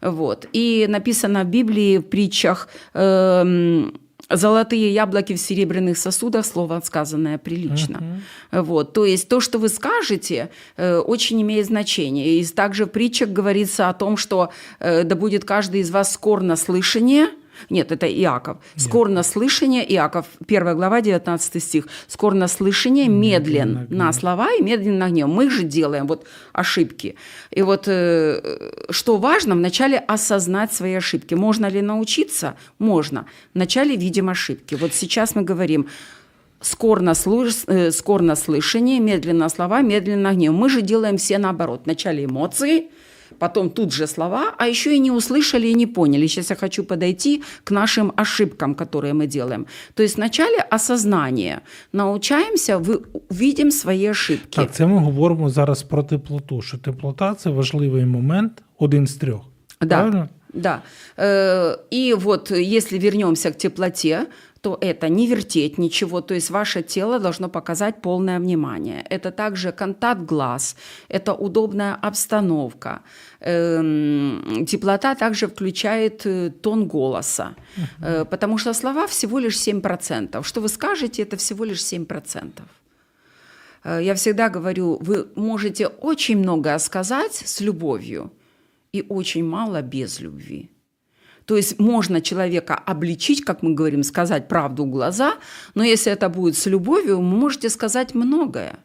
Вот. 0.02 0.46
И 0.52 0.86
написано 0.88 1.44
в 1.44 1.46
Библии, 1.46 1.98
в 1.98 2.02
притчах, 2.02 2.68
эм, 2.94 3.92
Золотые 4.28 4.92
яблоки 4.92 5.34
в 5.34 5.38
серебряных 5.38 5.96
сосудах, 5.98 6.44
слово 6.44 6.80
сказанное 6.84 7.38
прилично. 7.38 8.20
Вот. 8.50 8.92
То 8.92 9.04
есть 9.04 9.28
то, 9.28 9.40
что 9.40 9.58
вы 9.58 9.68
скажете, 9.68 10.50
э, 10.76 10.98
очень 10.98 11.40
имеет 11.42 11.66
значение. 11.66 12.40
И 12.40 12.44
также 12.46 12.86
в 12.86 12.88
притчах 12.88 13.28
говорится 13.28 13.88
о 13.88 13.94
том, 13.94 14.16
что 14.16 14.50
э, 14.80 15.04
да 15.04 15.14
будет 15.14 15.44
каждый 15.44 15.80
из 15.80 15.90
вас 15.90 16.12
скор 16.12 16.42
на 16.42 16.56
слышание, 16.56 17.28
нет, 17.70 17.92
это 17.92 18.06
Иаков. 18.06 18.58
Скор 18.76 19.08
на 19.08 19.22
слышание, 19.22 19.84
Иаков, 19.94 20.26
1 20.46 20.76
глава, 20.76 21.00
19 21.00 21.62
стих. 21.62 21.88
Скор 22.06 22.34
на 22.34 22.48
слышание, 22.48 23.08
медлен 23.08 23.86
на 23.90 24.06
на 24.06 24.12
слова 24.12 24.52
и 24.52 24.62
медленно 24.62 25.06
на 25.06 25.10
гнев. 25.10 25.28
Мы 25.28 25.50
же 25.50 25.64
делаем 25.64 26.06
вот 26.06 26.26
ошибки. 26.52 27.16
И 27.50 27.62
вот 27.62 27.84
э, 27.88 28.86
что 28.90 29.16
важно, 29.16 29.54
вначале 29.54 29.98
осознать 29.98 30.72
свои 30.72 30.94
ошибки. 30.94 31.34
Можно 31.34 31.66
ли 31.66 31.82
научиться? 31.82 32.56
Можно. 32.78 33.26
Вначале 33.54 33.96
видим 33.96 34.28
ошибки. 34.28 34.74
Вот 34.76 34.94
сейчас 34.94 35.34
мы 35.34 35.42
говорим, 35.42 35.88
скор 36.60 37.00
на, 37.00 37.14
слыш- 37.14 37.64
э, 37.66 37.90
скор 37.90 38.22
на 38.22 38.36
слышание, 38.36 39.00
медленно 39.00 39.40
на 39.40 39.48
слова, 39.48 39.82
медленно 39.82 40.30
на 40.30 40.34
гнев. 40.34 40.52
Мы 40.52 40.68
же 40.68 40.82
делаем 40.82 41.16
все 41.16 41.38
наоборот. 41.38 41.82
Вначале 41.84 42.24
эмоции, 42.24 42.90
потом 43.38 43.70
тут 43.70 43.92
же 43.92 44.06
слова, 44.06 44.54
а 44.58 44.66
еще 44.66 44.94
и 44.94 44.98
не 44.98 45.10
услышали 45.10 45.66
и 45.68 45.74
не 45.74 45.86
поняли. 45.86 46.26
Сейчас 46.26 46.50
я 46.50 46.56
хочу 46.56 46.84
подойти 46.84 47.42
к 47.64 47.70
нашим 47.70 48.12
ошибкам, 48.16 48.74
которые 48.74 49.12
мы 49.12 49.26
делаем. 49.26 49.66
То 49.94 50.02
есть 50.02 50.16
вначале 50.16 50.58
осознание. 50.70 51.60
Научаемся, 51.92 52.78
вы, 52.78 53.00
видим 53.30 53.70
свои 53.70 54.06
ошибки. 54.06 54.56
Так, 54.56 54.72
це 54.72 54.86
ми 54.86 54.98
говоримо 54.98 55.50
зараз 55.50 55.82
про 55.82 56.02
теплоту. 56.02 56.62
Що 56.62 56.78
теплота 56.78 57.34
це 57.34 57.50
важливий 57.50 58.06
момент, 58.06 58.62
один 58.78 59.06
з 59.06 59.14
трьох. 59.14 59.40
Да. 59.80 59.86
Правильно? 59.86 60.28
Да. 60.54 60.82
И 61.92 62.14
вот 62.14 62.50
если 62.50 62.98
вернемся 62.98 63.50
к 63.50 63.58
теплоте, 63.58 64.26
то 64.66 64.78
это 64.80 65.08
не 65.08 65.28
вертеть 65.28 65.78
ничего, 65.78 66.20
то 66.20 66.34
есть 66.34 66.50
ваше 66.50 66.82
тело 66.82 67.18
должно 67.18 67.48
показать 67.48 68.02
полное 68.02 68.40
внимание. 68.40 69.06
Это 69.10 69.30
также 69.30 69.70
контакт 69.70 70.22
глаз, 70.22 70.76
это 71.08 71.34
удобная 71.34 71.94
обстановка. 71.94 73.00
Эм, 73.40 74.66
Теплота 74.66 75.14
также 75.14 75.46
включает 75.46 76.26
э, 76.26 76.50
тон 76.50 76.88
голоса, 76.88 77.54
Э, 78.02 78.24
потому 78.24 78.58
что 78.58 78.74
слова 78.74 79.06
всего 79.06 79.38
лишь 79.38 79.56
7%. 79.56 80.42
Что 80.42 80.60
вы 80.60 80.68
скажете, 80.68 81.22
это 81.22 81.36
всего 81.36 81.64
лишь 81.64 81.80
7%. 81.80 82.62
Э, 83.84 84.02
Я 84.02 84.14
всегда 84.14 84.48
говорю, 84.48 84.98
вы 85.00 85.26
можете 85.36 85.86
очень 85.86 86.38
многое 86.38 86.78
сказать 86.78 87.42
с 87.46 87.60
любовью 87.60 88.30
и 88.92 89.04
очень 89.08 89.44
мало 89.44 89.80
без 89.82 90.20
любви. 90.20 90.70
То 91.45 91.57
есть 91.57 91.79
можно 91.79 92.21
человека 92.21 92.75
обличить, 92.75 93.43
как 93.43 93.63
мы 93.63 93.73
говорим, 93.73 94.03
сказать 94.03 94.47
правду 94.47 94.85
в 94.85 94.89
глаза, 94.89 95.33
но 95.75 95.83
если 95.83 96.11
это 96.11 96.29
будет 96.29 96.55
с 96.55 96.65
любовью, 96.69 97.17
вы 97.17 97.23
можете 97.23 97.69
сказать 97.69 98.15
многое. 98.15 98.75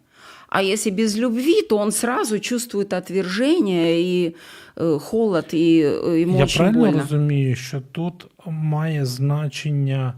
А 0.49 0.63
если 0.63 0.91
без 0.91 1.17
любви, 1.17 1.63
то 1.69 1.77
он 1.77 1.93
сразу 1.93 2.39
чувствует 2.39 2.93
отвержение 2.93 4.01
и 4.01 4.37
э, 4.77 4.99
холод, 5.01 5.49
и 5.53 5.83
э, 5.83 6.23
ему 6.23 6.39
Я 6.39 6.45
очень 6.45 6.59
правильно 6.59 6.81
больно. 6.81 7.01
розумію, 7.01 7.57
що 7.57 7.81
тут 7.93 8.27
має 8.47 9.07
значення 9.07 10.15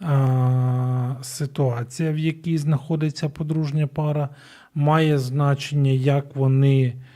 а, 0.00 1.14
ситуація, 1.22 2.12
в 2.12 2.18
якій 2.18 2.58
знаходиться 2.58 3.28
подружня 3.28 3.86
пара, 3.86 4.28
має 4.74 5.18
значення, 5.18 5.90
як 5.90 6.36
вони 6.36 6.94
а, 6.96 7.13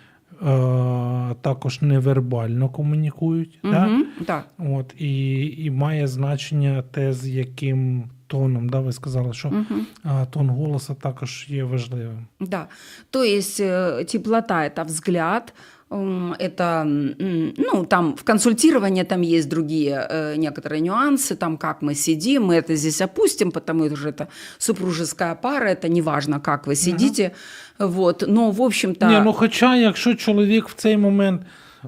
також 1.40 1.82
невербально 1.82 2.68
комунікують. 2.68 3.58
Да? 3.64 3.86
Мгм, 3.86 4.06
да. 4.26 4.44
От, 4.58 4.94
і, 4.98 5.46
і 5.64 5.70
має 5.70 6.06
значення 6.06 6.82
те, 6.90 7.12
з 7.12 7.28
яким 7.28 8.04
тоном. 8.26 8.68
Да? 8.68 8.80
Ви 8.80 8.92
сказали, 8.92 9.32
що 9.32 9.48
Мгм. 9.50 9.86
а, 10.04 10.24
тон 10.24 10.48
голосу 10.50 10.94
також 11.00 11.46
є 11.48 11.64
важливим. 11.64 12.26
Да. 12.40 12.66
То 13.10 13.22
есть 13.24 13.60
э, 13.60 14.04
теплота 14.12 14.54
это 14.64 14.84
взгляд, 14.84 15.54
м, 15.92 16.34
это, 16.40 16.80
м, 16.82 17.52
ну, 17.58 17.84
там 17.84 18.14
в 18.16 18.22
консультировании 18.22 19.04
там 19.04 19.22
есть 19.22 19.48
другие 19.48 20.08
э, 20.10 20.36
некоторые 20.38 20.80
нюансы, 20.80 21.36
там 21.36 21.56
как 21.56 21.82
мы 21.82 21.94
сидим, 21.94 22.44
мы 22.50 22.54
это 22.54 22.76
здесь 22.76 23.00
опустим, 23.00 23.50
потому 23.50 23.96
что 23.96 24.08
это 24.08 24.26
супружеская 24.58 25.34
пара, 25.34 25.68
это 25.70 25.88
не 25.88 26.02
важно, 26.02 26.40
как 26.40 26.66
вы 26.66 26.74
сидите, 26.74 27.30
вот, 27.78 28.24
но 28.28 28.50
в 28.50 28.62
общем-то... 28.62 29.06
Ні, 29.06 29.20
ну 29.24 29.32
хоча, 29.32 29.76
якщо 29.76 30.14
чоловік 30.14 30.68
в 30.68 30.74
цей 30.74 30.96
момент 30.96 31.42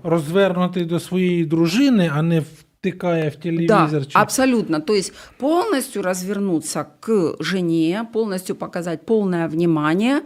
розвернутий 0.05 0.85
до 0.85 1.01
своєї 1.01 1.45
дружини, 1.45 2.11
а 2.15 2.23
не 2.23 2.43
втикає 2.82 3.30
в 3.30 3.34
Да, 3.36 3.42
телевізор. 3.42 4.06
чи... 4.08 4.20
абсолютно. 4.20 4.80
То 4.80 4.96
есть 4.96 5.14
полностью 5.38 6.02
развернуться 6.02 6.86
к 7.00 7.36
жене, 7.40 8.08
полностью 8.14 8.56
показать 8.56 9.06
полное 9.06 9.48
внимание, 9.48 10.22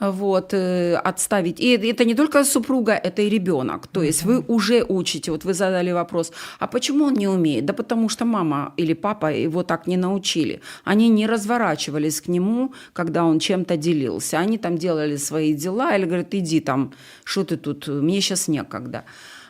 вот, 0.00 0.54
э, 0.54 1.00
отставить. 1.04 1.60
И 1.60 1.76
это 1.76 2.04
не 2.04 2.14
только 2.14 2.44
супруга, 2.44 2.92
это 2.92 3.22
и 3.22 3.28
ребенок. 3.30 3.86
То 3.86 4.02
есть 4.02 4.24
вы 4.24 4.44
уже 4.48 4.84
учите, 4.88 5.30
вот 5.30 5.44
вы 5.44 5.54
задали 5.54 5.92
вопрос, 5.92 6.32
а 6.58 6.66
почему 6.66 7.04
он 7.04 7.14
не 7.14 7.28
умеет? 7.28 7.64
Да 7.64 7.72
потому 7.72 8.08
что 8.08 8.24
мама 8.24 8.72
или 8.80 8.94
папа 8.94 9.26
его 9.26 9.62
так 9.62 9.86
не 9.86 9.96
научили. 9.96 10.60
Они 10.84 11.08
не 11.08 11.26
разворачивались 11.28 12.20
к 12.20 12.28
нему, 12.28 12.72
когда 12.92 13.24
он 13.24 13.38
чем-то 13.38 13.76
делился. 13.76 14.38
Они 14.38 14.58
там 14.58 14.76
делали 14.78 15.16
свои 15.18 15.54
дела 15.54 15.96
или 15.96 16.06
говорят, 16.06 16.34
иди 16.34 16.60
там, 16.60 16.92
что 17.24 17.44
ты 17.44 17.56
тут, 17.56 17.88
мне 17.88 18.20
сейчас 18.20 18.48
некогда. 18.48 19.02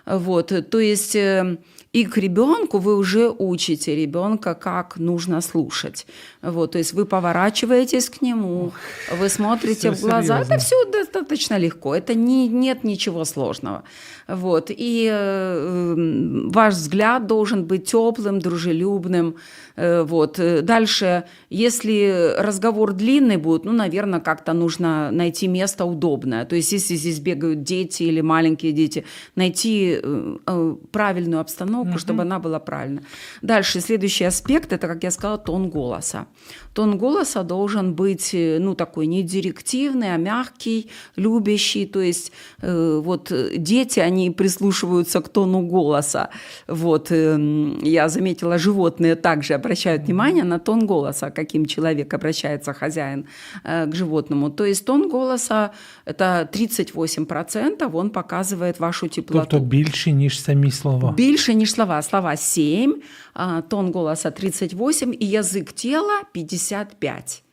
Вот, 0.07 0.53
то 0.71 0.79
есть 0.79 1.17
э, 1.17 1.57
и 1.93 2.05
к 2.05 2.17
ребенку 2.19 2.79
вы 2.79 2.97
уже 2.97 3.31
учите 3.39 3.97
ребенка, 3.97 4.55
как 4.55 4.97
нужно 4.97 5.41
слушать. 5.41 6.07
Вот, 6.41 6.73
то 6.73 6.79
есть 6.79 6.93
вы 6.93 7.05
поворачиваетесь 7.05 8.09
к 8.09 8.23
нему, 8.23 8.73
вы 9.19 9.29
смотрите 9.29 9.91
Всё 9.91 9.93
в 9.93 10.01
глаза. 10.01 10.37
серьёзно. 10.39 10.55
Это 10.55 10.59
все 10.65 10.85
достаточно 10.85 11.59
легко, 11.59 11.95
это 11.95 12.15
не, 12.15 12.49
нет 12.49 12.85
ничего 12.85 13.25
сложного. 13.25 13.83
Вот, 14.29 14.71
и 14.71 15.09
э, 15.13 15.95
ваш 16.53 16.75
взгляд 16.75 17.27
должен 17.27 17.65
быть 17.65 17.91
теплым, 17.91 18.39
дружелюбным, 18.39 19.35
Вот. 19.81 20.39
Э, 20.39 20.63
Дальше, 20.63 21.25
если 21.49 22.35
разговор 22.39 22.93
длинный 22.93 23.37
будет, 23.37 23.65
ну, 23.65 23.73
наверное, 23.73 24.21
как-то 24.21 24.53
нужно 24.53 25.11
найти 25.11 25.49
место 25.49 25.85
удобное. 25.85 26.45
То 26.45 26.57
есть, 26.57 26.73
если 26.73 26.97
здесь 26.97 27.19
бегают 27.19 27.63
дети 27.63 28.05
или 28.05 28.21
маленькие 28.21 28.73
дети, 28.73 29.05
найти 29.35 29.99
э, 30.03 30.37
э, 30.47 30.77
правильную 30.93 31.41
обстановку, 31.41 31.99
чтобы 31.99 32.23
она 32.23 32.39
была 32.39 32.61
правильная. 32.61 33.03
Дальше, 33.43 33.81
следующий 33.81 34.25
аспект, 34.25 34.73
это, 34.73 34.87
как 34.87 35.03
я 35.03 35.11
сказала, 35.11 35.39
тон 35.39 35.71
голоса. 35.71 36.27
Тон 36.75 36.99
голоса 36.99 37.43
должен 37.43 37.95
быть, 37.95 38.35
э, 38.35 38.59
ну, 38.61 38.75
такой 38.75 39.07
не 39.07 39.23
директивный, 39.23 40.15
а 40.15 40.17
мягкий, 40.19 40.91
любящий. 41.17 41.87
То 41.87 42.01
есть, 42.01 42.33
э, 42.63 43.01
вот 43.03 43.33
э, 43.33 43.57
дети, 43.57 44.01
они 44.01 44.31
прислушиваются 44.31 45.21
к 45.21 45.29
тону 45.29 45.63
голоса. 45.63 46.31
Вот, 46.69 47.11
эм, 47.11 47.83
я 47.83 48.09
заметила, 48.09 48.59
животные 48.59 49.17
также 49.17 49.55
обращают 49.70 50.06
внимание 50.06 50.44
на 50.44 50.60
тон 50.60 50.88
голоса, 50.88 51.32
каким 51.32 51.66
человек 51.66 52.14
обращается, 52.14 52.74
хозяин, 52.74 53.26
э, 53.64 53.88
к 53.88 53.96
животному. 53.96 54.50
То 54.50 54.66
есть, 54.66 54.86
тон 54.86 55.10
голоса – 55.10 56.06
это 56.06 56.48
38%, 56.52 57.96
он 57.96 58.10
показывает 58.10 58.80
вашу 58.80 59.08
теплоту. 59.08 59.48
Тобто 59.50 59.66
більше, 59.66 60.12
ніж 60.12 60.42
самі 60.42 60.72
слова. 60.72 61.12
Більше, 61.12 61.54
ніж 61.54 61.72
слова. 61.72 62.02
Слова 62.02 62.36
7, 62.36 63.02
а, 63.34 63.62
тон 63.62 63.92
голоса 63.92 64.32
38 64.32 65.14
и 65.14 65.26
язык 65.26 65.74
тела 65.74 66.22
55. 66.34 67.44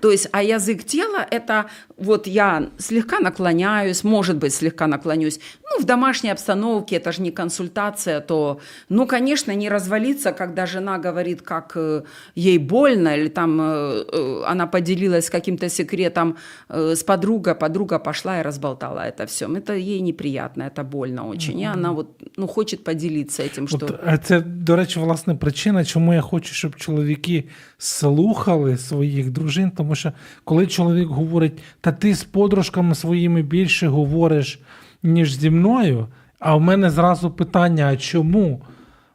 То 0.00 0.10
есть, 0.10 0.28
а 0.32 0.42
язык 0.42 0.84
тела – 0.84 1.30
это 1.30 1.66
вот 1.96 2.26
я 2.26 2.70
слегка 2.78 3.20
наклоняюсь, 3.20 4.04
может 4.04 4.36
быть, 4.36 4.54
слегка 4.54 4.86
наклонюсь. 4.86 5.40
Ну, 5.62 5.82
в 5.82 5.86
домашней 5.86 6.30
обстановке, 6.30 6.96
это 6.96 7.12
же 7.12 7.22
не 7.22 7.30
консультация, 7.30 8.20
то, 8.20 8.60
ну, 8.88 9.06
конечно, 9.06 9.54
не 9.54 9.68
развалиться, 9.68 10.32
когда 10.32 10.66
жена 10.66 10.98
говорит, 10.98 11.42
как 11.42 11.72
э, 11.76 12.02
ей 12.34 12.58
больно, 12.58 13.16
или 13.16 13.28
там 13.28 13.60
э, 13.60 14.04
э, 14.12 14.42
она 14.46 14.66
поделилась 14.66 15.30
каким-то 15.30 15.68
секретом 15.68 16.36
э, 16.68 16.94
с 16.94 17.04
подругой, 17.04 17.54
подруга 17.54 17.98
пошла 17.98 18.40
и 18.40 18.42
разболтала 18.42 19.00
это 19.00 19.26
все. 19.26 19.46
Это 19.56 19.74
ей 19.74 20.00
неприятно, 20.00 20.64
это 20.64 20.84
больно 20.84 21.28
очень. 21.28 21.60
И 21.60 21.64
она 21.64 21.92
вот, 21.92 22.08
ну, 22.36 22.46
хочет 22.46 22.84
поделиться 22.84 23.42
этим, 23.42 23.68
что... 23.68 23.86
От, 23.86 24.00
а 24.06 24.18
це, 24.18 24.40
до 24.40 24.76
речі, 24.76 25.00
власне 25.00 25.34
причина, 25.34 25.84
чому 25.84 26.14
я 26.14 26.20
хочу, 26.20 26.54
щоб 26.54 26.76
чоловіки 26.76 27.44
слухали 27.78 28.76
своїх 28.76 29.30
дружин, 29.30 29.70
тому 29.76 29.85
що 29.95 30.11
коли 30.43 30.67
чоловік 30.67 31.07
говорить, 31.07 31.63
та 31.81 31.91
ти 31.91 32.15
з 32.15 32.23
подружками 32.23 32.95
своїми 32.95 33.41
більше 33.41 33.87
говориш, 33.87 34.59
ніж 35.03 35.33
зі 35.33 35.49
мною, 35.49 36.07
а 36.39 36.55
в 36.55 36.61
мене 36.61 36.89
зразу 36.89 37.31
питання: 37.31 37.87
а 37.87 37.97
чому? 37.97 38.61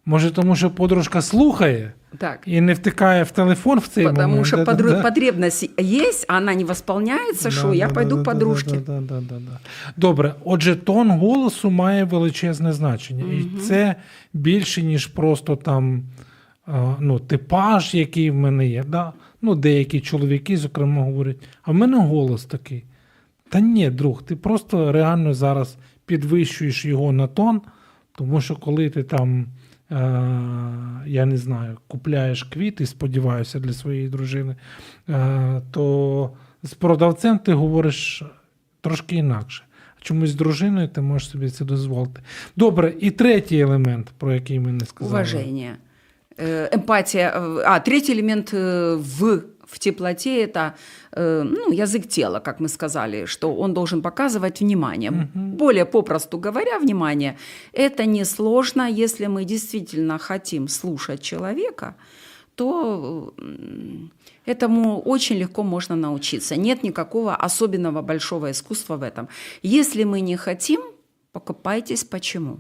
Може, 0.07 0.31
тому 0.31 0.57
що 0.57 0.71
подружка 0.71 1.23
слухає 1.23 1.93
Так. 2.19 2.41
і 2.47 2.61
не 2.61 2.73
втикає 2.73 3.23
в 3.23 3.31
телефон 3.31 3.79
в 3.79 3.87
цей 3.87 4.05
Потому 4.05 4.29
момент. 4.29 4.47
что 4.47 4.65
Да-да-да. 4.65 5.03
потребность 5.03 5.71
есть, 5.81 6.25
а 6.29 6.37
она 6.37 6.55
не 6.55 6.65
восполняется, 6.65 7.51
что 7.51 7.73
я 7.73 7.89
пойду 7.89 8.17
к 8.17 8.23
подружке. 8.23 8.71
Да-да-да-да-да. 8.71 9.59
Добре, 9.97 10.35
отже, 10.45 10.77
тон 10.77 11.11
голосу 11.11 11.71
має 11.71 12.05
величезне 12.05 12.73
значення. 12.73 13.25
І 13.33 13.61
це 13.61 13.95
більше, 14.33 14.83
ніж 14.83 15.07
просто 15.07 15.57
там 15.57 16.03
ну, 16.99 17.19
типаж, 17.19 17.95
який 17.95 18.31
в 18.31 18.35
мене 18.35 18.67
є. 18.67 18.85
Да? 18.89 19.13
Ну, 19.43 19.55
деякі 19.55 20.01
чоловіки, 20.01 20.57
зокрема, 20.57 21.03
говорять, 21.03 21.37
а 21.63 21.71
в 21.71 21.75
мене 21.75 21.99
голос 21.99 22.45
такий. 22.45 22.85
Та 23.49 23.61
ні, 23.61 23.91
друг, 23.91 24.23
ти 24.23 24.37
просто 24.37 24.93
реально 24.93 25.35
зараз 25.35 25.77
підвищуєш 26.07 26.85
його 26.85 27.13
на 27.13 27.27
тон, 27.27 27.61
тому 28.15 28.41
що 28.41 28.57
коли 28.57 28.91
ти 28.91 29.03
там, 29.03 29.47
е, 29.91 29.95
я 31.07 31.27
не 31.27 31.37
знаю, 31.37 31.79
купляєш 31.89 32.43
квіти, 32.43 32.87
сподіваюся, 32.87 33.61
для 33.61 33.73
своєї 33.73 34.09
дружини, 34.09 34.57
е, 35.09 35.63
то 35.71 36.31
з 36.63 36.75
продавцем 36.75 37.39
ти 37.39 37.53
говориш 37.53 38.23
трошки 38.81 39.17
інакше. 39.17 39.65
Чомусь 40.01 40.31
з 40.31 40.35
дружиною 40.35 40.89
ти 40.89 41.01
можеш 41.01 41.29
собі 41.29 41.51
це 41.51 41.65
дозволити. 41.65 42.21
Добре, 42.57 42.95
і 43.01 43.11
третій 43.11 43.59
елемент, 43.59 44.13
про 44.19 44.35
який 44.35 44.61
ми 44.61 44.73
не 44.73 44.85
сказали. 44.85 45.15
Уважение. 45.15 45.77
Э, 46.43 46.69
Эмпатия. 46.73 47.31
э, 47.35 47.63
А, 47.65 47.81
третий 47.81 48.15
элемент 48.15 48.53
э, 48.53 48.97
в, 48.97 49.43
в 49.65 49.79
теплоте– 49.79 50.43
это 50.45 50.75
э, 51.13 51.43
ну, 51.45 51.73
язык 51.73 52.09
тела, 52.09 52.41
как 52.41 52.61
мы 52.61 52.69
сказали, 52.69 53.27
что 53.27 53.55
он 53.55 53.75
должен 53.75 54.03
показывать 54.03 54.61
внимание. 54.61 55.11
Более 55.35 55.85
попросту 55.85 56.39
говоря, 56.39 56.79
внимание– 56.79 57.37
это 57.73 58.07
несложно, 58.07 58.91
если 58.91 59.29
мы 59.29 59.45
действительно 59.45 60.19
хотим 60.19 60.69
слушать 60.69 61.23
человека, 61.23 61.95
то 62.55 63.33
этому 64.47 65.01
очень 65.01 65.39
легко 65.39 65.63
можно 65.63 65.97
научиться. 65.97 66.57
Нет 66.57 66.83
никакого 66.83 67.37
особенного 67.37 68.03
большого 68.03 68.51
искусства 68.51 68.97
в 68.97 69.03
этом. 69.03 69.29
Если 69.63 70.05
мы 70.05 70.21
не 70.21 70.37
хотим, 70.37 70.81
покупайтесь 71.33 72.05
почему. 72.05 72.59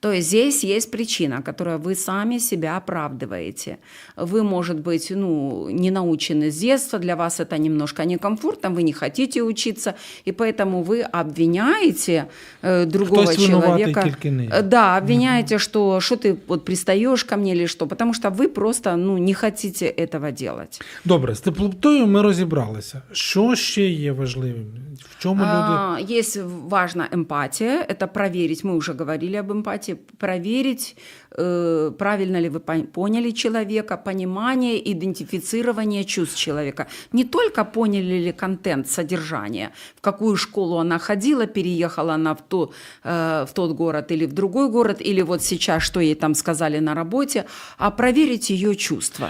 То 0.00 0.12
есть 0.12 0.28
здесь 0.28 0.64
есть 0.64 0.90
причина, 0.90 1.42
которую 1.42 1.78
вы 1.78 1.94
сами 1.94 2.38
себя 2.38 2.76
оправдываете. 2.76 3.76
Вы, 4.16 4.42
может 4.42 4.80
быть, 4.80 5.10
ну, 5.16 5.68
не 5.70 5.90
научены 5.90 6.50
с 6.50 6.58
детства, 6.58 6.98
для 6.98 7.16
вас 7.16 7.40
это 7.40 7.58
немножко 7.58 8.04
некомфортно, 8.04 8.70
вы 8.70 8.82
не 8.82 8.92
хотите 8.92 9.42
учиться, 9.42 9.94
и 10.24 10.32
поэтому 10.32 10.82
вы 10.82 11.02
обвиняете 11.02 12.26
э, 12.62 12.84
другого 12.86 13.22
Хтось 13.22 13.38
винуватий 13.38 13.84
человека. 13.84 14.02
тільки 14.02 14.30
не. 14.30 14.48
Э, 14.48 14.62
Да, 14.62 14.96
обвиняете, 14.98 15.58
что, 15.58 16.00
что 16.00 16.16
ты 16.16 16.36
вот 16.46 16.64
пристаешь 16.64 17.24
ко 17.24 17.36
мне 17.36 17.52
или 17.52 17.66
что, 17.66 17.86
потому 17.86 18.14
что 18.14 18.30
вы 18.30 18.48
просто 18.48 18.96
ну, 18.96 19.18
не 19.18 19.34
хотите 19.34 19.86
этого 19.86 20.32
делать. 20.32 20.80
Добре, 21.04 21.34
з 21.34 21.40
теплотою 21.40 22.06
ми 22.06 22.22
розібралися. 22.22 23.02
Що 23.12 23.54
ще 23.54 23.86
є 23.86 24.12
важливим? 24.12 24.66
В 24.96 25.22
чому 25.22 25.40
люди. 25.40 25.50
А, 25.50 25.98
Есть 26.10 26.38
важна 26.68 27.08
эмпатия, 27.12 27.82
это 27.88 28.06
проверить, 28.06 28.64
мы 28.64 28.74
уже 28.76 28.92
говорили 28.92 29.36
об 29.36 29.50
эмпатии, 29.52 29.89
проверить, 30.18 30.96
э, 31.38 31.92
правильно 31.98 32.40
ли 32.40 32.48
вы 32.48 32.58
пон- 32.58 32.86
поняли 32.86 33.30
человека, 33.32 33.96
понимание, 33.96 34.92
идентифицирование 34.92 36.04
чувств 36.04 36.38
человека. 36.38 36.86
Не 37.12 37.24
только 37.24 37.64
поняли 37.64 38.26
ли 38.26 38.32
контент, 38.32 38.88
содержание, 38.88 39.70
в 39.96 40.00
какую 40.00 40.36
школу 40.36 40.76
она 40.78 40.98
ходила, 40.98 41.46
переехала 41.46 42.14
она 42.14 42.34
в, 42.34 42.42
то, 42.48 42.70
э, 43.04 43.46
в 43.48 43.52
тот 43.52 43.72
город 43.72 44.12
или 44.12 44.26
в 44.26 44.32
другой 44.32 44.70
город, 44.70 45.00
или 45.00 45.22
вот 45.22 45.42
сейчас, 45.42 45.82
что 45.82 46.00
ей 46.00 46.14
там 46.14 46.34
сказали 46.34 46.80
на 46.80 46.94
работе, 46.94 47.44
а 47.78 47.90
проверить 47.90 48.50
ее 48.50 48.74
чувства. 48.74 49.28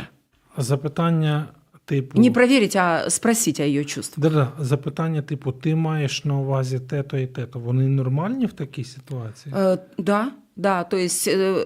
Запитання 0.58 1.46
типу. 1.86 2.20
Не 2.20 2.30
проверить, 2.30 2.76
а 2.76 3.10
спросить 3.10 3.60
о 3.60 3.62
ее 3.62 3.84
чувствах. 3.84 4.32
Да-да, 4.32 4.64
запитання, 4.64 5.22
типу, 5.22 5.52
ти 5.52 5.74
маєш 5.74 6.24
на 6.24 6.38
увазі 6.38 6.78
те-то 6.78 7.18
і 7.18 7.26
те-то. 7.26 7.58
Вони 7.58 7.88
нормальні 7.88 8.46
в 8.46 8.52
такій 8.52 8.84
ситуації? 8.84 9.54
Э, 9.54 9.78
да, 9.98 10.28
да, 10.61 10.83
то 10.83 10.97
есть, 10.97 11.27
э, 11.27 11.65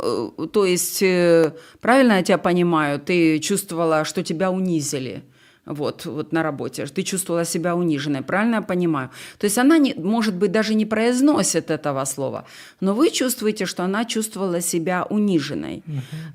э, 0.00 0.28
то 0.52 0.64
есть, 0.64 1.02
э, 1.02 1.52
правильно 1.80 2.14
я 2.14 2.22
тебя 2.22 2.38
понимаю, 2.38 2.98
ты 2.98 3.38
чувствовала, 3.38 4.04
что 4.04 4.22
тебя 4.22 4.50
унизили. 4.50 5.22
Вот, 5.64 6.06
вот 6.06 6.32
на 6.32 6.42
работе. 6.42 6.86
Ты 6.86 7.02
чувствовала 7.04 7.44
себя 7.44 7.76
униженной, 7.76 8.22
правильно 8.22 8.56
я 8.56 8.62
понимаю? 8.62 9.10
То 9.38 9.44
есть 9.44 9.58
она, 9.58 9.78
не, 9.78 9.94
может 9.94 10.34
быть, 10.34 10.50
даже 10.50 10.74
не 10.74 10.86
произносит 10.86 11.70
этого 11.70 12.04
слова, 12.04 12.44
но 12.80 12.94
вы 12.94 13.10
чувствуете, 13.10 13.66
что 13.66 13.84
она 13.84 14.04
чувствовала 14.04 14.60
себя 14.60 15.06
униженной. 15.08 15.84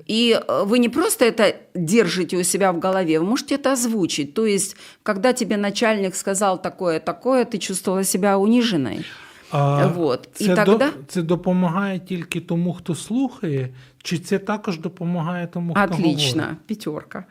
И 0.06 0.32
э, 0.32 0.64
вы 0.64 0.78
не 0.78 0.88
просто 0.88 1.26
это 1.26 1.56
держите 1.74 2.38
у 2.38 2.42
себя 2.42 2.72
в 2.72 2.78
голове, 2.78 3.20
вы 3.20 3.26
можете 3.26 3.56
это 3.56 3.72
озвучить. 3.72 4.32
То 4.32 4.46
есть, 4.46 4.76
когда 5.02 5.34
тебе 5.34 5.58
начальник 5.58 6.14
сказал 6.14 6.62
такое-такое, 6.62 7.44
ты 7.44 7.58
чувствовала 7.58 8.04
себя 8.04 8.38
униженной. 8.38 9.04
А 9.55 9.87
вот. 9.87 10.29
І 10.39 10.45
Це, 10.45 10.55
тогда- 10.55 10.77
до, 10.77 10.91
це 11.07 11.21
допомагає 11.21 11.99
тільки 11.99 12.41
тому, 12.41 12.73
хто 12.73 12.95
слухає, 12.95 13.69
чи 14.03 14.17
це 14.17 14.39
також 14.39 14.79
допомагає 14.79 15.47
тому, 15.47 15.73
хто 15.73 15.93
Отлично, 15.93 16.41
говорить? 16.41 16.59
пятерка. 16.67 17.25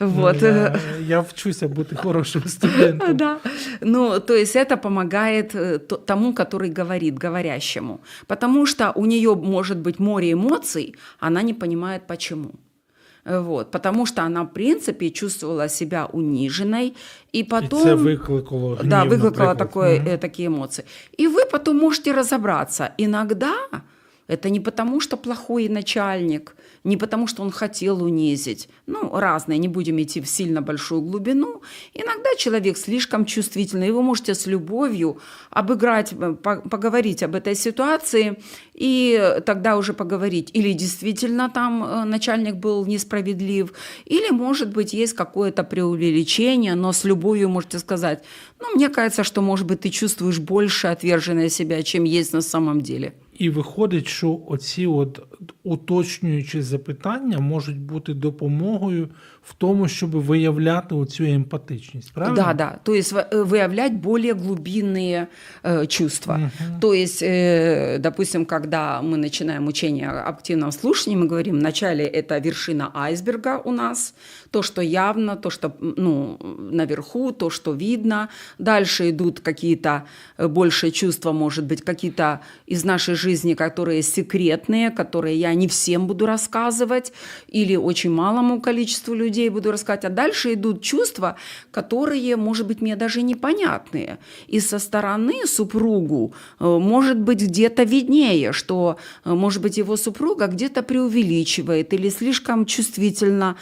Ну, 0.00 0.08
Вот. 0.08 0.42
Я, 0.42 0.48
э, 0.48 0.78
я 1.06 1.20
вчуся 1.20 1.68
бути 1.68 1.96
хорошим 1.96 2.42
студентом. 2.46 3.16
Да. 3.16 3.36
Ну, 3.80 4.20
то 4.20 4.34
есть 4.34 4.56
это 4.56 4.76
помогает 4.76 5.54
э, 5.54 5.78
то- 5.78 5.96
тому, 5.96 6.32
который 6.32 6.80
говорит, 6.80 7.24
говорящему. 7.24 7.98
Потому 8.26 8.66
что 8.66 8.92
у 8.94 9.06
нее 9.06 9.34
может 9.34 9.78
быть 9.78 10.00
море 10.02 10.30
эмоций, 10.32 10.94
она 11.20 11.42
не 11.42 11.54
понимает 11.54 12.06
почему. 12.06 12.50
Э, 13.25 13.39
Вот, 13.39 13.71
потому 13.71 14.05
что 14.05 14.21
она, 14.21 14.43
в 14.43 14.53
принципе, 14.53 15.09
чувствовала 15.09 15.69
себя 15.69 16.05
униженной, 16.13 16.93
и 17.35 17.43
потом... 17.43 17.79
І 17.79 17.83
це 17.83 17.93
викликало 17.95 18.75
гнів, 18.75 18.89
Да, 18.89 19.05
такое, 19.55 19.99
Мгм. 19.99 20.07
э, 20.07 20.17
такие 20.17 20.47
эмоции. 20.49 20.85
И 21.19 21.27
вы 21.27 21.51
потом 21.51 21.77
можете 21.77 22.13
разобраться. 22.13 22.89
Иногда 22.97 23.53
Это 24.27 24.49
не 24.49 24.59
потому, 24.59 25.01
что 25.01 25.17
плохой 25.17 25.67
начальник, 25.67 26.55
не 26.83 26.97
потому, 26.97 27.27
что 27.27 27.43
он 27.43 27.51
хотел 27.51 28.03
унизить. 28.03 28.69
Ну, 28.87 29.17
разные, 29.19 29.59
не 29.59 29.67
будем 29.67 30.01
идти 30.01 30.21
в 30.21 30.27
сильно 30.27 30.61
большую 30.61 31.01
глубину. 31.01 31.61
Иногда 31.93 32.29
человек 32.37 32.77
слишком 32.77 33.25
чувствительный, 33.25 33.89
и 33.89 33.91
вы 33.91 34.01
можете 34.01 34.33
с 34.33 34.47
любовью 34.47 35.19
обыграть, 35.49 36.13
э, 36.13 36.33
по- 36.33 36.61
поговорить 36.61 37.23
об 37.23 37.35
этой 37.35 37.55
ситуации, 37.55 38.37
и 38.73 39.41
тогда 39.45 39.77
уже 39.77 39.93
поговорить. 39.93 40.49
Или 40.53 40.73
действительно 40.73 41.49
там 41.49 41.83
э, 41.83 42.03
начальник 42.05 42.55
был 42.55 42.85
несправедлив, 42.85 43.73
или, 44.05 44.29
может 44.31 44.69
быть, 44.69 44.93
есть 44.93 45.13
какое-то 45.13 45.63
преувеличение, 45.63 46.75
но 46.75 46.93
с 46.93 47.03
любовью 47.03 47.49
можете 47.49 47.79
сказать, 47.79 48.23
ну, 48.59 48.75
мне 48.75 48.87
кажется, 48.89 49.23
что, 49.23 49.41
может 49.41 49.67
быть, 49.67 49.81
ты 49.81 49.89
чувствуешь 49.89 50.39
больше 50.39 50.87
отверженное 50.87 51.49
себя, 51.49 51.83
чем 51.83 52.05
есть 52.05 52.33
на 52.33 52.41
самом 52.41 52.81
деле. 52.81 53.13
І 53.38 53.50
виходить, 53.50 54.06
що 54.06 54.40
оці 54.46 54.86
от 54.86 55.22
уточнюючі 55.62 56.62
запитання 56.62 57.38
можуть 57.38 57.80
бути 57.80 58.14
допомогою 58.14 59.08
в 59.43 59.53
тому, 59.53 59.87
щоб 59.87 60.09
виявляти 60.11 60.95
оцю 60.95 61.23
емпатичність. 61.23 62.13
Правильно? 62.13 62.35
Да, 62.35 62.53
да. 62.53 62.79
То 62.83 62.95
есть 62.95 63.13
э, 63.13 63.43
выявлять 63.43 63.93
более 63.93 64.33
глубинные 64.33 65.27
э, 65.63 65.85
чувства. 65.87 66.51
То 66.81 66.93
есть, 66.93 67.21
э, 67.21 67.97
допустим, 67.99 68.45
когда 68.45 69.01
мы 69.01 69.17
начинаем 69.17 69.67
учение 69.67 70.09
о 70.09 70.29
активном 70.29 70.71
слушании, 70.71 71.17
мы 71.17 71.27
говорим, 71.27 71.55
вначале 71.55 72.05
это 72.05 72.39
вершина 72.39 72.91
айсберга 72.93 73.61
у 73.65 73.71
нас, 73.71 74.13
то, 74.51 74.61
что 74.61 74.81
явно, 74.81 75.35
то, 75.35 75.49
что 75.49 75.75
ну, 75.81 76.37
наверху, 76.71 77.31
то, 77.31 77.49
что 77.49 77.73
видно. 77.73 78.29
Дальше 78.57 79.09
идут 79.09 79.39
какие-то 79.39 80.03
э, 80.37 80.47
большие 80.47 80.91
чувства, 80.91 81.33
может 81.33 81.65
быть, 81.65 81.81
какие-то 81.81 82.39
из 82.69 82.85
нашей 82.85 83.15
жизни, 83.15 83.55
которые 83.55 84.03
секретные, 84.03 84.91
которые 84.91 85.35
я 85.35 85.53
не 85.53 85.67
всем 85.67 86.07
буду 86.07 86.25
рассказывать, 86.25 87.13
или 87.47 87.75
очень 87.75 88.11
малому 88.11 88.61
количеству 88.61 89.13
людей 89.13 89.32
буду 89.49 89.71
рассказывать. 89.71 90.05
А 90.05 90.09
дальше 90.09 90.53
идут 90.53 90.81
чувства, 90.81 91.35
которые, 91.71 92.35
может 92.35 92.67
быть, 92.67 92.81
мне 92.81 92.95
даже 92.95 93.21
непонятные. 93.21 94.17
И 94.47 94.59
со 94.59 94.79
стороны 94.79 95.45
супругу, 95.45 96.33
э, 96.59 96.65
может 96.65 97.19
быть, 97.19 97.41
где-то 97.41 97.83
виднее, 97.83 98.51
что, 98.51 98.97
э, 99.25 99.33
может 99.33 99.61
быть, 99.61 99.77
его 99.77 99.97
супруга 99.97 100.47
где-то 100.47 100.83
преувеличивает 100.83 101.93
или 101.93 102.09
слишком 102.09 102.65
чувствительно 102.65 103.55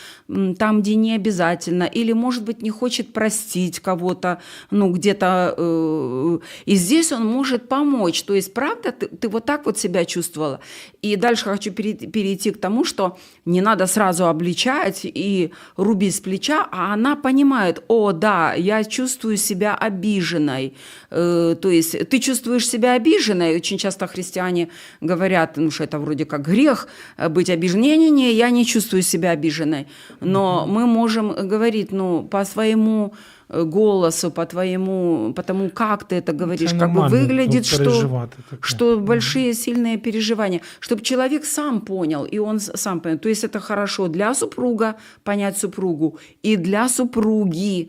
там, 0.58 0.82
где 0.82 0.96
не 0.96 1.16
обязательно, 1.16 1.84
или, 1.84 2.14
может 2.14 2.44
быть, 2.44 2.62
не 2.62 2.70
хочет 2.70 3.14
простить 3.14 3.80
кого-то, 3.80 4.38
ну, 4.72 4.92
где-то. 4.92 5.56
э, 5.58 6.40
И 6.66 6.76
здесь 6.76 7.12
он 7.12 7.26
может 7.26 7.68
помочь. 7.70 8.24
То 8.24 8.34
есть, 8.34 8.54
правда, 8.54 8.92
ты, 8.92 9.08
ты 9.08 9.30
вот 9.30 9.46
так 9.46 9.66
вот 9.66 9.78
себя 9.78 10.06
чувствовала. 10.06 10.60
И 11.02 11.16
дальше 11.16 11.46
хочу 11.46 11.72
перейти, 11.72 12.08
перейти 12.08 12.52
к 12.52 12.58
тому, 12.58 12.86
что 12.86 13.18
не 13.46 13.62
надо 13.62 13.88
сразу 13.88 14.26
обличать 14.26 15.02
и 15.04 15.52
рубить 15.76 16.16
с 16.16 16.20
плеча, 16.20 16.68
а 16.72 16.93
она 16.93 17.16
понимает, 17.16 17.84
о, 17.88 18.12
да, 18.12 18.53
я 18.53 18.84
чувствую 18.84 19.38
себя 19.38 19.76
обиженной. 19.76 20.76
Э, 21.09 21.55
то 21.59 21.70
есть 21.70 22.09
ты 22.09 22.20
чувствуешь 22.20 22.68
себя 22.68 22.93
обиженной. 22.93 23.55
Очень 23.55 23.78
часто 23.78 24.07
христиане 24.07 24.70
говорят, 25.01 25.57
ну 25.57 25.72
что 25.72 25.84
это 25.84 25.99
вроде 25.99 26.26
как 26.26 26.41
грех 26.41 26.88
э, 27.18 27.30
быть 27.30 27.49
обиженной. 27.49 27.82
Не-не-не, 27.82 28.34
я 28.34 28.49
не 28.49 28.66
чувствую 28.66 29.01
себя 29.01 29.32
обиженной. 29.32 29.88
Но 30.20 30.66
мы 30.68 30.86
можем 30.86 31.34
говорить, 31.47 31.91
ну, 31.91 32.24
по 32.24 32.45
своему 32.45 33.14
голосу, 33.51 34.31
по 34.31 34.45
твоему, 34.47 35.33
по 35.37 35.43
тому, 35.43 35.71
как 35.71 36.05
ты 36.05 36.17
это 36.17 36.33
говоришь, 36.41 36.71
Це 36.71 36.79
как 36.79 36.91
бы 36.91 36.95
нормально 36.95 37.17
выглядит, 37.17 37.62
тут 37.62 37.67
что 37.67 37.85
переживати 37.85 38.37
таке. 38.51 38.62
что 38.62 38.99
большие 38.99 39.55
сильные 39.55 39.99
переживания, 39.99 40.61
чтобы 40.81 41.03
человек 41.03 41.45
сам 41.45 41.81
понял, 41.81 42.25
и 42.35 42.39
он 42.39 42.57
с- 42.57 42.73
сам 42.77 43.01
понял. 43.01 43.19
То 43.19 43.29
есть 43.29 43.45
это 43.45 43.61
хорошо 43.61 44.09
для 44.09 44.35
супруга 44.35 44.95
понять 45.23 45.59
супругу, 45.59 46.19
и 46.45 46.57
для 46.57 46.89
супруги 46.89 47.89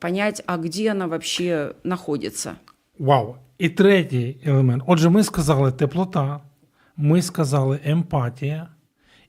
понять, 0.00 0.42
а 0.46 0.56
где 0.56 0.90
она 0.92 1.06
вообще 1.06 1.70
находится. 1.84 2.52
Вау. 2.98 3.34
І 3.58 3.68
третій 3.68 4.36
елемент. 4.44 4.82
Отже, 4.86 5.08
ми 5.08 5.22
сказали 5.24 5.72
теплота, 5.72 6.40
ми 6.96 7.22
сказали 7.22 7.80
емпатія. 7.84 8.68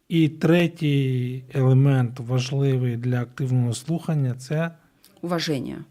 І 0.09 0.29
третій 0.29 1.43
елемент 1.53 2.19
важливий 2.19 2.97
для 2.97 3.21
активного 3.21 3.73
слухання 3.73 4.34
це 4.38 4.71
Уважение. 5.26 5.84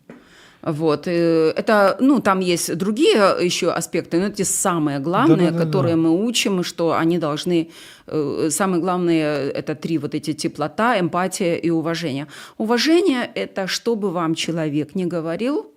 Вот. 0.66 1.08
э, 1.08 1.54
Это, 1.56 1.98
ну, 2.00 2.20
там 2.20 2.40
есть 2.40 2.76
другие 2.76 3.36
еще 3.46 3.72
аспекты, 3.72 4.20
но 4.20 4.28
эти 4.28 4.44
самые 4.44 5.00
главные, 5.00 5.38
Да-да-да-да. 5.38 5.66
которые 5.66 5.96
мы 5.96 6.10
учим, 6.26 6.64
что 6.64 6.94
они 6.94 7.20
должны... 7.20 7.70
э, 8.08 8.50
Самые 8.50 8.82
главные– 8.82 9.52
это 9.60 9.76
три 9.76 10.00
вот 10.00 10.16
эти 10.16 10.34
теплота, 10.34 11.00
эмпатия 11.00 11.56
и 11.56 11.70
уважение. 11.70 12.26
Уважение– 12.58 13.32
это 13.36 13.68
что 13.68 13.96
бы 13.96 14.10
вам 14.10 14.34
человек 14.36 14.96
не 14.96 15.06
говорил, 15.06 15.72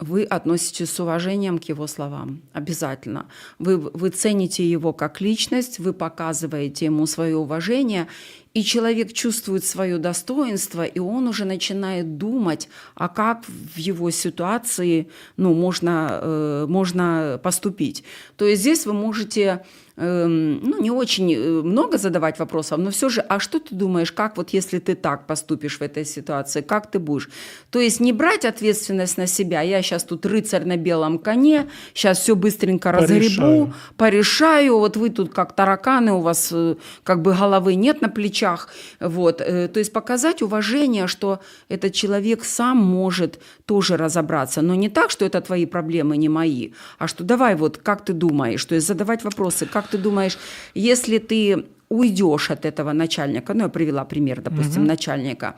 вы 0.00 0.24
относитесь 0.24 0.90
с 0.90 1.00
уважением 1.00 1.58
к 1.58 1.64
его 1.70 1.86
словам. 1.86 2.42
Обязательно. 2.52 3.26
Вы, 3.58 3.76
вы 3.76 4.10
цените 4.10 4.62
его 4.62 4.92
как 4.92 5.20
личность, 5.20 5.78
вы 5.78 5.92
показываете 5.92 6.84
ему 6.86 7.06
свое 7.06 7.36
уважение, 7.36 8.06
и 8.54 8.62
человек 8.62 9.12
чувствует 9.12 9.64
свое 9.64 9.98
достоинство, 9.98 10.84
и 10.84 11.00
он 11.00 11.26
уже 11.26 11.44
начинает 11.44 12.16
думать, 12.16 12.68
а 12.94 13.08
как 13.08 13.44
в 13.44 13.76
его 13.76 14.10
ситуации 14.10 15.08
ну, 15.36 15.54
можно, 15.54 16.20
э, 16.22 16.66
можно 16.68 17.40
поступить. 17.42 18.04
То 18.36 18.46
есть 18.46 18.62
здесь 18.62 18.86
вы 18.86 18.92
можете 18.92 19.64
ну, 19.96 20.80
не 20.80 20.90
очень 20.90 21.32
э, 21.32 21.62
много 21.62 21.98
задавать 21.98 22.38
вопросов, 22.40 22.78
но 22.78 22.90
все 22.90 23.08
же, 23.08 23.20
а 23.20 23.38
что 23.38 23.60
ты 23.60 23.76
думаешь, 23.76 24.10
как 24.10 24.36
вот 24.36 24.50
если 24.50 24.80
ты 24.80 24.96
так 24.96 25.26
поступишь 25.26 25.78
в 25.78 25.82
этой 25.82 26.04
ситуации, 26.04 26.62
как 26.62 26.90
ты 26.90 26.98
будешь? 26.98 27.30
То 27.70 27.78
есть 27.78 28.00
не 28.00 28.12
брать 28.12 28.44
ответственность 28.44 29.18
на 29.18 29.28
себя, 29.28 29.60
я 29.60 29.82
сейчас 29.82 30.02
тут 30.02 30.26
рыцарь 30.26 30.64
на 30.64 30.76
белом 30.76 31.18
коне, 31.18 31.68
сейчас 31.94 32.18
все 32.18 32.34
быстренько 32.34 32.90
разгребу, 32.90 33.20
Порешаю. 33.20 33.74
порешаю, 33.96 34.78
вот 34.78 34.96
вы 34.96 35.10
тут 35.10 35.32
как 35.32 35.54
тараканы, 35.54 36.12
у 36.12 36.20
вас 36.20 36.50
э, 36.52 36.74
как 37.04 37.22
бы 37.22 37.32
головы 37.32 37.76
нет 37.76 38.02
на 38.02 38.08
плечах, 38.08 38.70
вот, 38.98 39.40
э, 39.40 39.68
то 39.68 39.78
есть 39.78 39.92
показать 39.92 40.42
уважение, 40.42 41.06
что 41.06 41.38
этот 41.68 41.92
человек 41.92 42.44
сам 42.44 42.78
может 42.78 43.38
тоже 43.64 43.96
разобраться, 43.96 44.60
но 44.60 44.74
не 44.74 44.88
так, 44.88 45.10
что 45.10 45.24
это 45.24 45.40
твои 45.40 45.66
проблемы, 45.66 46.16
не 46.16 46.28
мои, 46.28 46.72
а 46.98 47.06
что 47.06 47.22
давай 47.22 47.54
вот, 47.54 47.78
как 47.78 48.04
ты 48.04 48.12
думаешь, 48.12 48.64
то 48.64 48.74
есть 48.74 48.88
задавать 48.88 49.22
вопросы, 49.22 49.66
как 49.66 49.83
ты 49.83 49.97
думаешь, 49.97 50.37
если 50.75 51.17
ты 51.17 51.65
уйдешь 51.89 52.51
от 52.51 52.65
этого 52.65 52.93
начальника, 52.93 53.53
ну, 53.53 53.63
я 53.63 53.69
привела 53.69 54.05
пример, 54.05 54.41
допустим, 54.41 54.85
начальника, 54.85 55.55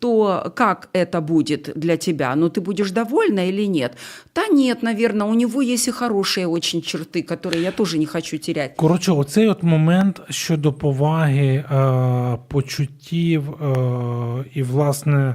то 0.00 0.52
как 0.56 0.88
это 0.92 1.20
будет 1.20 1.72
для 1.76 1.96
тебя? 1.96 2.34
Ну, 2.34 2.48
ты 2.48 2.60
будешь 2.60 2.90
довольна 2.90 3.48
или 3.48 3.66
нет? 3.66 3.96
Да 4.34 4.48
нет, 4.48 4.82
наверное, 4.82 5.26
у 5.26 5.34
него 5.34 5.62
есть 5.62 5.88
и 5.88 5.92
хорошие 5.92 6.46
очень 6.46 6.82
черты, 6.82 7.22
которые 7.22 7.62
я 7.62 7.72
тоже 7.72 7.98
не 7.98 8.06
хочу 8.06 8.38
терять. 8.38 8.76
Коротше, 8.76 9.12
оцей 9.12 9.48
от 9.48 9.62
момент 9.62 10.20
щодо 10.30 10.72
поваги, 10.72 11.64
е, 11.70 12.38
почуттів 12.48 13.50
е, 13.50 14.44
і, 14.54 14.62
власне, 14.62 15.34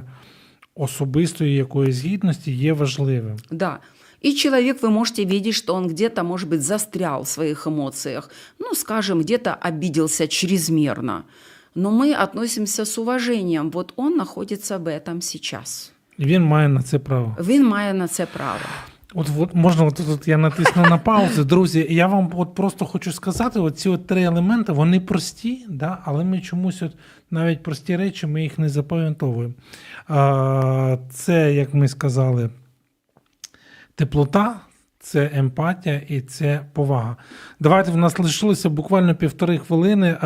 особистої 0.74 1.54
якоїсь 1.54 2.04
гідності 2.04 2.52
є 2.52 2.72
важливим. 2.72 3.36
Да. 3.50 3.78
И 4.24 4.34
человек, 4.34 4.82
вы 4.82 4.90
можете 4.90 5.24
видеть, 5.24 5.54
что 5.54 5.74
он 5.74 5.88
где-то, 5.88 6.22
может 6.22 6.48
быть, 6.48 6.60
застрял 6.60 7.22
в 7.22 7.28
своих 7.28 7.66
эмоциях. 7.66 8.30
Ну, 8.58 8.74
скажем, 8.74 9.20
где-то 9.20 9.54
обиделся 9.54 10.26
чрезмерно. 10.28 11.24
Но 11.74 11.90
мы 11.90 12.14
относимся 12.14 12.84
с 12.84 12.98
уважением. 12.98 13.70
Вот 13.70 13.92
он 13.96 14.16
находится 14.16 14.78
в 14.78 14.86
этом 14.86 15.20
сейчас. 15.20 15.92
І 16.18 16.24
він 16.24 16.42
має 16.42 16.68
на 16.68 16.82
це 16.82 16.98
право. 16.98 17.36
Він 17.40 17.66
має 17.66 17.94
на 17.94 18.08
це 18.08 18.26
право. 18.26 18.60
От, 19.14 19.26
от 19.38 19.54
можна, 19.54 19.84
от, 19.84 20.00
от 20.10 20.28
я 20.28 20.36
натисну 20.36 20.82
на 20.82 20.98
паузу. 20.98 21.44
Друзі, 21.44 21.86
я 21.90 22.06
вам 22.06 22.30
от 22.36 22.54
просто 22.54 22.84
хочу 22.84 23.12
сказати: 23.12 23.60
от 23.60 23.78
ці 23.78 23.88
от 23.88 24.06
три 24.06 24.22
елементи, 24.22 24.72
вони 24.72 25.00
прості, 25.00 25.66
да, 25.68 25.98
але 26.04 26.24
ми 26.24 26.40
чомусь 26.40 26.82
от 26.82 26.92
навіть 27.30 27.62
прості 27.62 27.96
речі, 27.96 28.26
ми 28.26 28.42
їх 28.42 28.58
не 28.58 28.68
запам'ятовуємо. 28.68 29.54
А, 30.08 30.96
це, 31.10 31.54
як 31.54 31.74
ми 31.74 31.88
сказали, 31.88 32.50
теплота, 33.99 34.59
це 34.99 35.31
емпатія 35.33 36.01
і 36.07 36.21
це 36.21 36.65
повага. 36.73 37.17
Давайте 37.59 37.91
в 37.91 37.97
нас 37.97 38.19
лишилося 38.19 38.69
буквально 38.69 39.15
півтори 39.15 39.57
хвилини. 39.57 40.17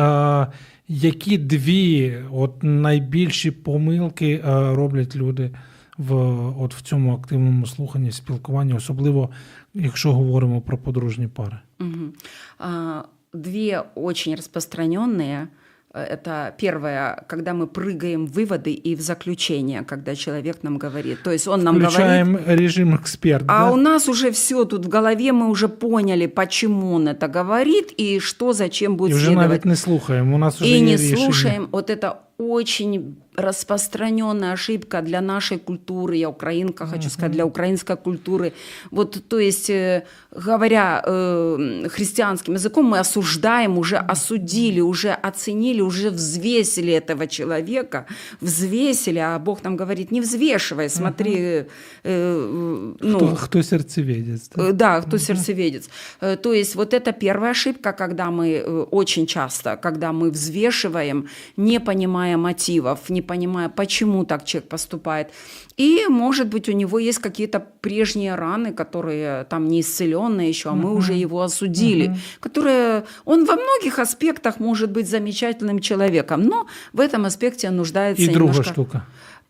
Які 0.88 1.38
дві 1.38 2.18
от 2.32 2.62
найбільші 2.62 3.50
помилки 3.50 4.40
роблять 4.46 5.16
люди 5.16 5.50
в, 5.98 6.14
от 6.62 6.74
в 6.74 6.82
цьому 6.82 7.14
активному 7.14 7.66
слуханні, 7.66 8.12
спілкуванні, 8.12 8.74
особливо 8.74 9.30
якщо 9.74 10.12
говоримо 10.12 10.60
про 10.60 10.78
подружні 10.78 11.28
пари? 11.28 11.58
Мгм. 11.78 12.12
А, 12.58 13.02
Две 13.32 13.80
очень 13.94 14.34
распространенные 14.36 15.48
Это 15.93 16.53
первое, 16.61 17.23
когда 17.27 17.53
мы 17.55 17.65
прыгаем 17.65 18.27
в 18.27 18.33
выводы 18.33 18.73
и 18.73 18.95
в 18.95 19.01
заключение, 19.01 19.83
когда 19.83 20.15
человек 20.15 20.57
нам 20.61 20.77
говорит. 20.77 21.23
То 21.23 21.31
есть 21.31 21.47
он 21.47 21.63
нам 21.63 21.75
говорит... 21.75 21.93
Включаем 21.93 22.39
режим 22.45 22.95
эксперт. 22.95 23.43
А 23.47 23.65
да? 23.65 23.71
у 23.71 23.75
нас 23.75 24.07
уже 24.07 24.29
все 24.31 24.65
тут 24.65 24.85
в 24.85 24.89
голове, 24.89 25.31
мы 25.33 25.49
уже 25.49 25.67
поняли, 25.67 26.27
почему 26.27 26.93
он 26.93 27.07
это 27.07 27.27
говорит 27.27 27.91
и 27.97 28.19
что, 28.19 28.53
зачем 28.53 28.93
І 28.93 28.95
будет 28.95 29.15
вже 29.15 29.25
следовать. 29.25 29.49
навіть 29.49 29.65
не 29.65 29.75
слухаємо. 29.75 30.35
У 30.35 30.39
нас 30.39 30.61
вже 30.61 30.65
И 30.69 30.77
є 30.77 30.81
не 30.81 30.91
рішення. 30.91 31.17
слушаем. 31.17 31.67
Вот 31.71 31.89
это 31.89 32.13
очень 32.37 33.15
распространенная 33.36 34.52
ошибка 34.52 35.02
для 35.02 35.20
нашей 35.20 35.58
культуры. 35.58 36.16
Я 36.16 36.28
украинка, 36.28 36.86
хочу 36.86 37.10
сказать, 37.10 37.32
для 37.32 37.44
украинской 37.44 37.96
культуры. 37.96 38.52
Вот, 38.90 39.22
то 39.28 39.38
есть, 39.38 39.70
э, 39.70 40.02
говоря 40.30 41.02
э, 41.06 41.88
христианским 41.88 42.54
языком, 42.54 42.84
мы 42.86 42.98
осуждаем, 42.98 43.78
уже 43.78 43.96
осудили, 43.96 44.80
уже 44.80 45.10
оценили, 45.10 45.80
уже 45.82 46.10
взвесили 46.10 46.92
этого 46.92 47.26
человека, 47.26 48.06
взвесили, 48.40 49.18
а 49.18 49.38
Бог 49.38 49.64
нам 49.64 49.76
говорит, 49.76 50.10
не 50.12 50.20
взвешивай, 50.20 50.88
смотри, 50.88 51.34
э, 51.34 51.66
э, 52.04 52.94
ну, 53.00 53.18
Хто, 53.18 53.36
хто 53.36 53.62
серцевідець. 53.62 54.48
да? 54.56 54.62
Э, 54.62 54.72
Да, 54.72 55.00
кто 55.00 55.18
сердцеведец. 55.18 55.88
Э, 56.20 56.36
То 56.36 56.52
есть 56.52 56.74
вот 56.76 56.94
это 56.94 57.12
первая 57.12 57.50
ошибка, 57.50 57.92
когда 57.92 58.30
мы 58.30 58.48
э, 58.50 58.86
очень 58.90 59.26
часто, 59.26 59.76
когда 59.76 60.12
мы 60.12 60.30
взвешиваем, 60.30 61.26
не 61.56 61.80
понимая 61.80 62.36
мотивов, 62.36 62.98
не 63.10 63.22
понимая, 63.24 63.68
почему 63.68 64.24
так 64.24 64.44
человек 64.44 64.68
поступает. 64.68 65.28
И, 65.76 66.06
может 66.08 66.46
быть, 66.48 66.68
у 66.68 66.72
него 66.72 66.98
есть 66.98 67.18
какие-то 67.18 67.60
прежние 67.80 68.34
раны, 68.36 68.72
которые 68.72 69.44
там 69.44 69.68
не 69.68 69.80
исцеленные 69.80 70.48
еще, 70.48 70.70
а 70.70 70.74
мы 70.74 70.94
уже 70.94 71.14
его 71.14 71.42
осудили. 71.42 72.16
Которые 72.40 73.04
он 73.24 73.44
во 73.44 73.54
многих 73.54 73.98
аспектах 73.98 74.60
может 74.60 74.90
быть 74.90 75.08
замечательным 75.08 75.80
человеком, 75.80 76.42
но 76.42 76.66
в 76.92 77.00
этом 77.00 77.24
аспекте 77.24 77.70
нуждается 77.70 78.22
І 78.22 78.28
друга 78.28 78.52
немножко... 78.52 78.72
штука. 78.72 79.02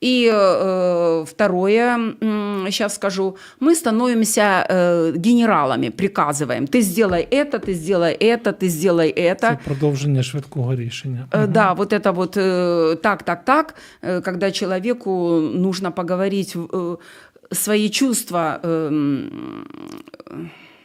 И 0.05 0.31
э, 0.33 1.25
второе, 1.27 2.15
сейчас 2.71 2.95
скажу, 2.95 3.37
мы 3.61 3.75
становимся 3.75 4.67
э, 4.69 5.13
генералами, 5.17 5.89
приказываем. 5.89 6.67
Ты 6.67 6.83
сделай 6.83 7.23
это, 7.23 7.59
ты 7.59 7.73
сделай 7.73 8.13
это, 8.13 8.53
ты 8.53 8.69
сделай 8.69 9.11
это. 9.17 9.51
Це 9.51 9.59
продовження 9.65 10.23
швидкого 10.23 10.75
рішення. 10.77 11.29
Э, 11.31 11.47
Да, 11.47 11.73
вот 11.73 11.93
это 11.93 12.13
вот 12.13 12.37
э, 12.37 12.97
так, 12.97 13.23
так, 13.23 13.45
так, 13.45 13.75
э, 14.03 14.21
когда 14.23 14.51
человеку 14.51 15.41
нужно 15.55 15.93
поговорить 15.93 16.57
э, 16.57 16.97
свои 17.53 17.89
чувства, 17.89 18.61
э, 18.63 18.91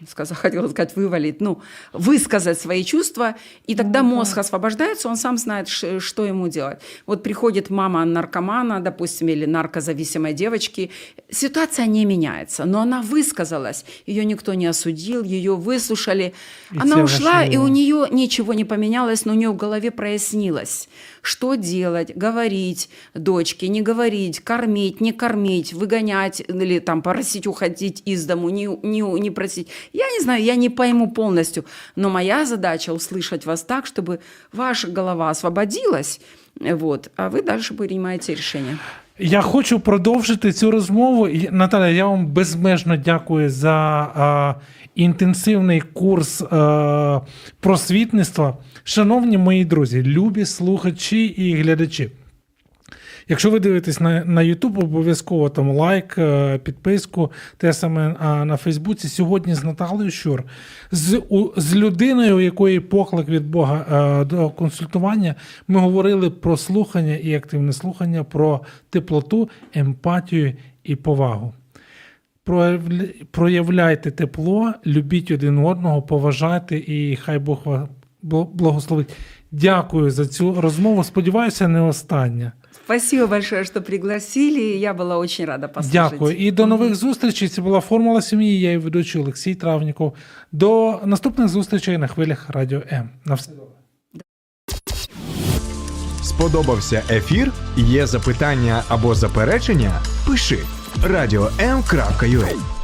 сказа- 0.07 0.35
хотела 0.35 0.67
сказать, 0.67 0.95
вывалить, 0.95 1.41
ну, 1.41 1.61
высказать 1.93 2.59
свои 2.59 2.83
чувства, 2.83 3.35
и 3.67 3.75
тогда 3.75 4.03
мозг 4.03 4.37
освобождается, 4.37 5.09
он 5.09 5.15
сам 5.15 5.37
знает, 5.37 5.67
что 5.67 6.25
ему 6.25 6.47
делать. 6.47 6.79
Вот 7.05 7.23
приходит 7.23 7.69
мама 7.69 8.05
наркомана, 8.05 8.79
допустим, 8.79 9.27
или 9.29 9.45
наркозависимой 9.45 10.33
девочки, 10.33 10.91
ситуация 11.29 11.85
не 11.85 12.05
меняется, 12.05 12.65
но 12.65 12.81
она 12.81 13.01
высказалась, 13.01 13.85
ее 14.05 14.25
никто 14.25 14.53
не 14.53 14.65
осудил, 14.67 15.23
ее 15.23 15.55
выслушали, 15.55 16.33
И 16.73 16.77
она 16.79 17.03
ушла, 17.03 17.41
вошли 17.41 17.53
и 17.53 17.57
у 17.57 17.67
нее 17.67 18.07
ничего 18.11 18.53
не 18.53 18.65
поменялось, 18.65 19.25
но 19.25 19.33
у 19.33 19.35
нее 19.35 19.49
в 19.49 19.57
голове 19.57 19.91
прояснилось, 19.91 20.87
что 21.21 21.55
делать, 21.55 22.15
говорить 22.15 22.89
дочке, 23.13 23.67
не 23.67 23.81
говорить, 23.81 24.39
кормить, 24.39 25.01
не 25.01 25.11
кормить, 25.11 25.73
выгонять 25.73 26.41
или 26.41 26.79
там 26.79 27.01
просить 27.01 27.47
уходить 27.47 28.01
из 28.05 28.25
дому, 28.25 28.49
не, 28.49 28.65
не, 28.83 29.01
не 29.01 29.31
просить. 29.31 29.69
Я 29.93 30.09
не 30.09 30.19
знаю, 30.21 30.43
я 30.43 30.55
не 30.55 30.69
пойму 30.69 31.11
полностью, 31.11 31.65
но 31.95 32.09
моя 32.09 32.45
задача 32.45 32.91
услышать 32.93 33.45
вас 33.45 33.63
так, 33.63 33.85
чтобы 33.85 34.19
ваша 34.51 34.87
голова 34.87 35.29
освободилась, 35.29 36.19
вот, 36.59 37.11
а 37.15 37.29
вы 37.29 37.41
дальше 37.41 37.73
принимаете 37.73 38.35
решение. 38.35 38.77
Я 39.21 39.41
хочу 39.41 39.79
продовжити 39.79 40.51
цю 40.51 40.71
розмову. 40.71 41.27
Наталя, 41.51 41.87
я 41.87 42.05
вам 42.05 42.27
безмежно 42.27 42.97
дякую 42.97 43.49
за 43.49 43.71
а, 43.71 44.55
інтенсивний 44.95 45.81
курс 45.81 46.41
а, 46.41 47.21
просвітництва. 47.59 48.57
Шановні 48.83 49.37
мої 49.37 49.65
друзі, 49.65 50.03
любі 50.03 50.45
слухачі 50.45 51.25
і 51.25 51.55
глядачі. 51.55 52.11
Якщо 53.31 53.51
ви 53.51 53.59
дивитесь 53.59 53.99
на, 53.99 54.25
на 54.25 54.41
YouTube, 54.41 54.83
обов'язково 54.83 55.49
там 55.49 55.71
лайк, 55.71 56.15
е, 56.17 56.57
підписку, 56.57 57.31
те 57.57 57.73
саме 57.73 58.15
а, 58.19 58.45
на 58.45 58.57
Фейсбуці. 58.57 59.07
Сьогодні 59.07 59.55
з 59.55 59.63
Наталею 59.63 60.11
Щур, 60.11 60.43
з, 60.91 61.21
у, 61.29 61.49
з 61.57 61.75
людиною, 61.75 62.37
у 62.37 62.39
якої 62.39 62.79
поклик 62.79 63.29
від 63.29 63.49
Бога 63.49 63.85
е, 64.21 64.25
до 64.25 64.49
консультування, 64.49 65.35
ми 65.67 65.79
говорили 65.79 66.29
про 66.29 66.57
слухання 66.57 67.15
і 67.15 67.35
активне 67.35 67.73
слухання, 67.73 68.23
про 68.23 68.61
теплоту, 68.89 69.49
емпатію 69.73 70.53
і 70.83 70.95
повагу. 70.95 71.53
Проявляйте 73.31 74.11
тепло, 74.11 74.73
любіть 74.85 75.31
один 75.31 75.57
одного, 75.57 76.01
поважайте 76.01 76.77
і 76.77 77.15
хай 77.15 77.39
Бог 77.39 77.61
вас 77.65 77.89
благословить. 78.53 79.15
Дякую 79.51 80.11
за 80.11 80.25
цю 80.25 80.61
розмову. 80.61 81.03
Сподіваюся, 81.03 81.67
не 81.67 81.81
остання. 81.81 82.51
Спасибо 82.89 83.27
большое, 83.27 83.65
что 83.65 83.81
пригласили. 83.81 84.77
Я 84.77 84.95
была 84.95 85.19
очень 85.19 85.45
рада 85.45 85.67
послушать. 85.67 86.11
Дякую. 86.11 86.35
І 86.37 86.51
до 86.51 86.65
нових 86.65 86.95
зустрічей. 86.95 87.47
Це 87.47 87.61
була 87.61 87.81
формула 87.81 88.21
сім'ї. 88.21 88.59
Я 88.59 88.69
її 88.69 88.77
ведучий 88.77 89.21
Олексій 89.21 89.55
Травніков. 89.55 90.13
До 90.51 90.99
наступних 91.05 91.47
зустрічей 91.47 91.97
на 91.97 92.07
хвилях 92.07 92.49
Радіо 92.49 92.81
М. 92.91 93.09
На 93.25 93.35
все. 93.35 93.51
Сподобався 96.23 97.03
ефір? 97.09 97.51
Є 97.77 98.07
запитання 98.07 98.83
або 98.87 99.15
заперечення? 99.15 99.91
Пиши 100.27 100.59
радіом.ua 101.03 102.78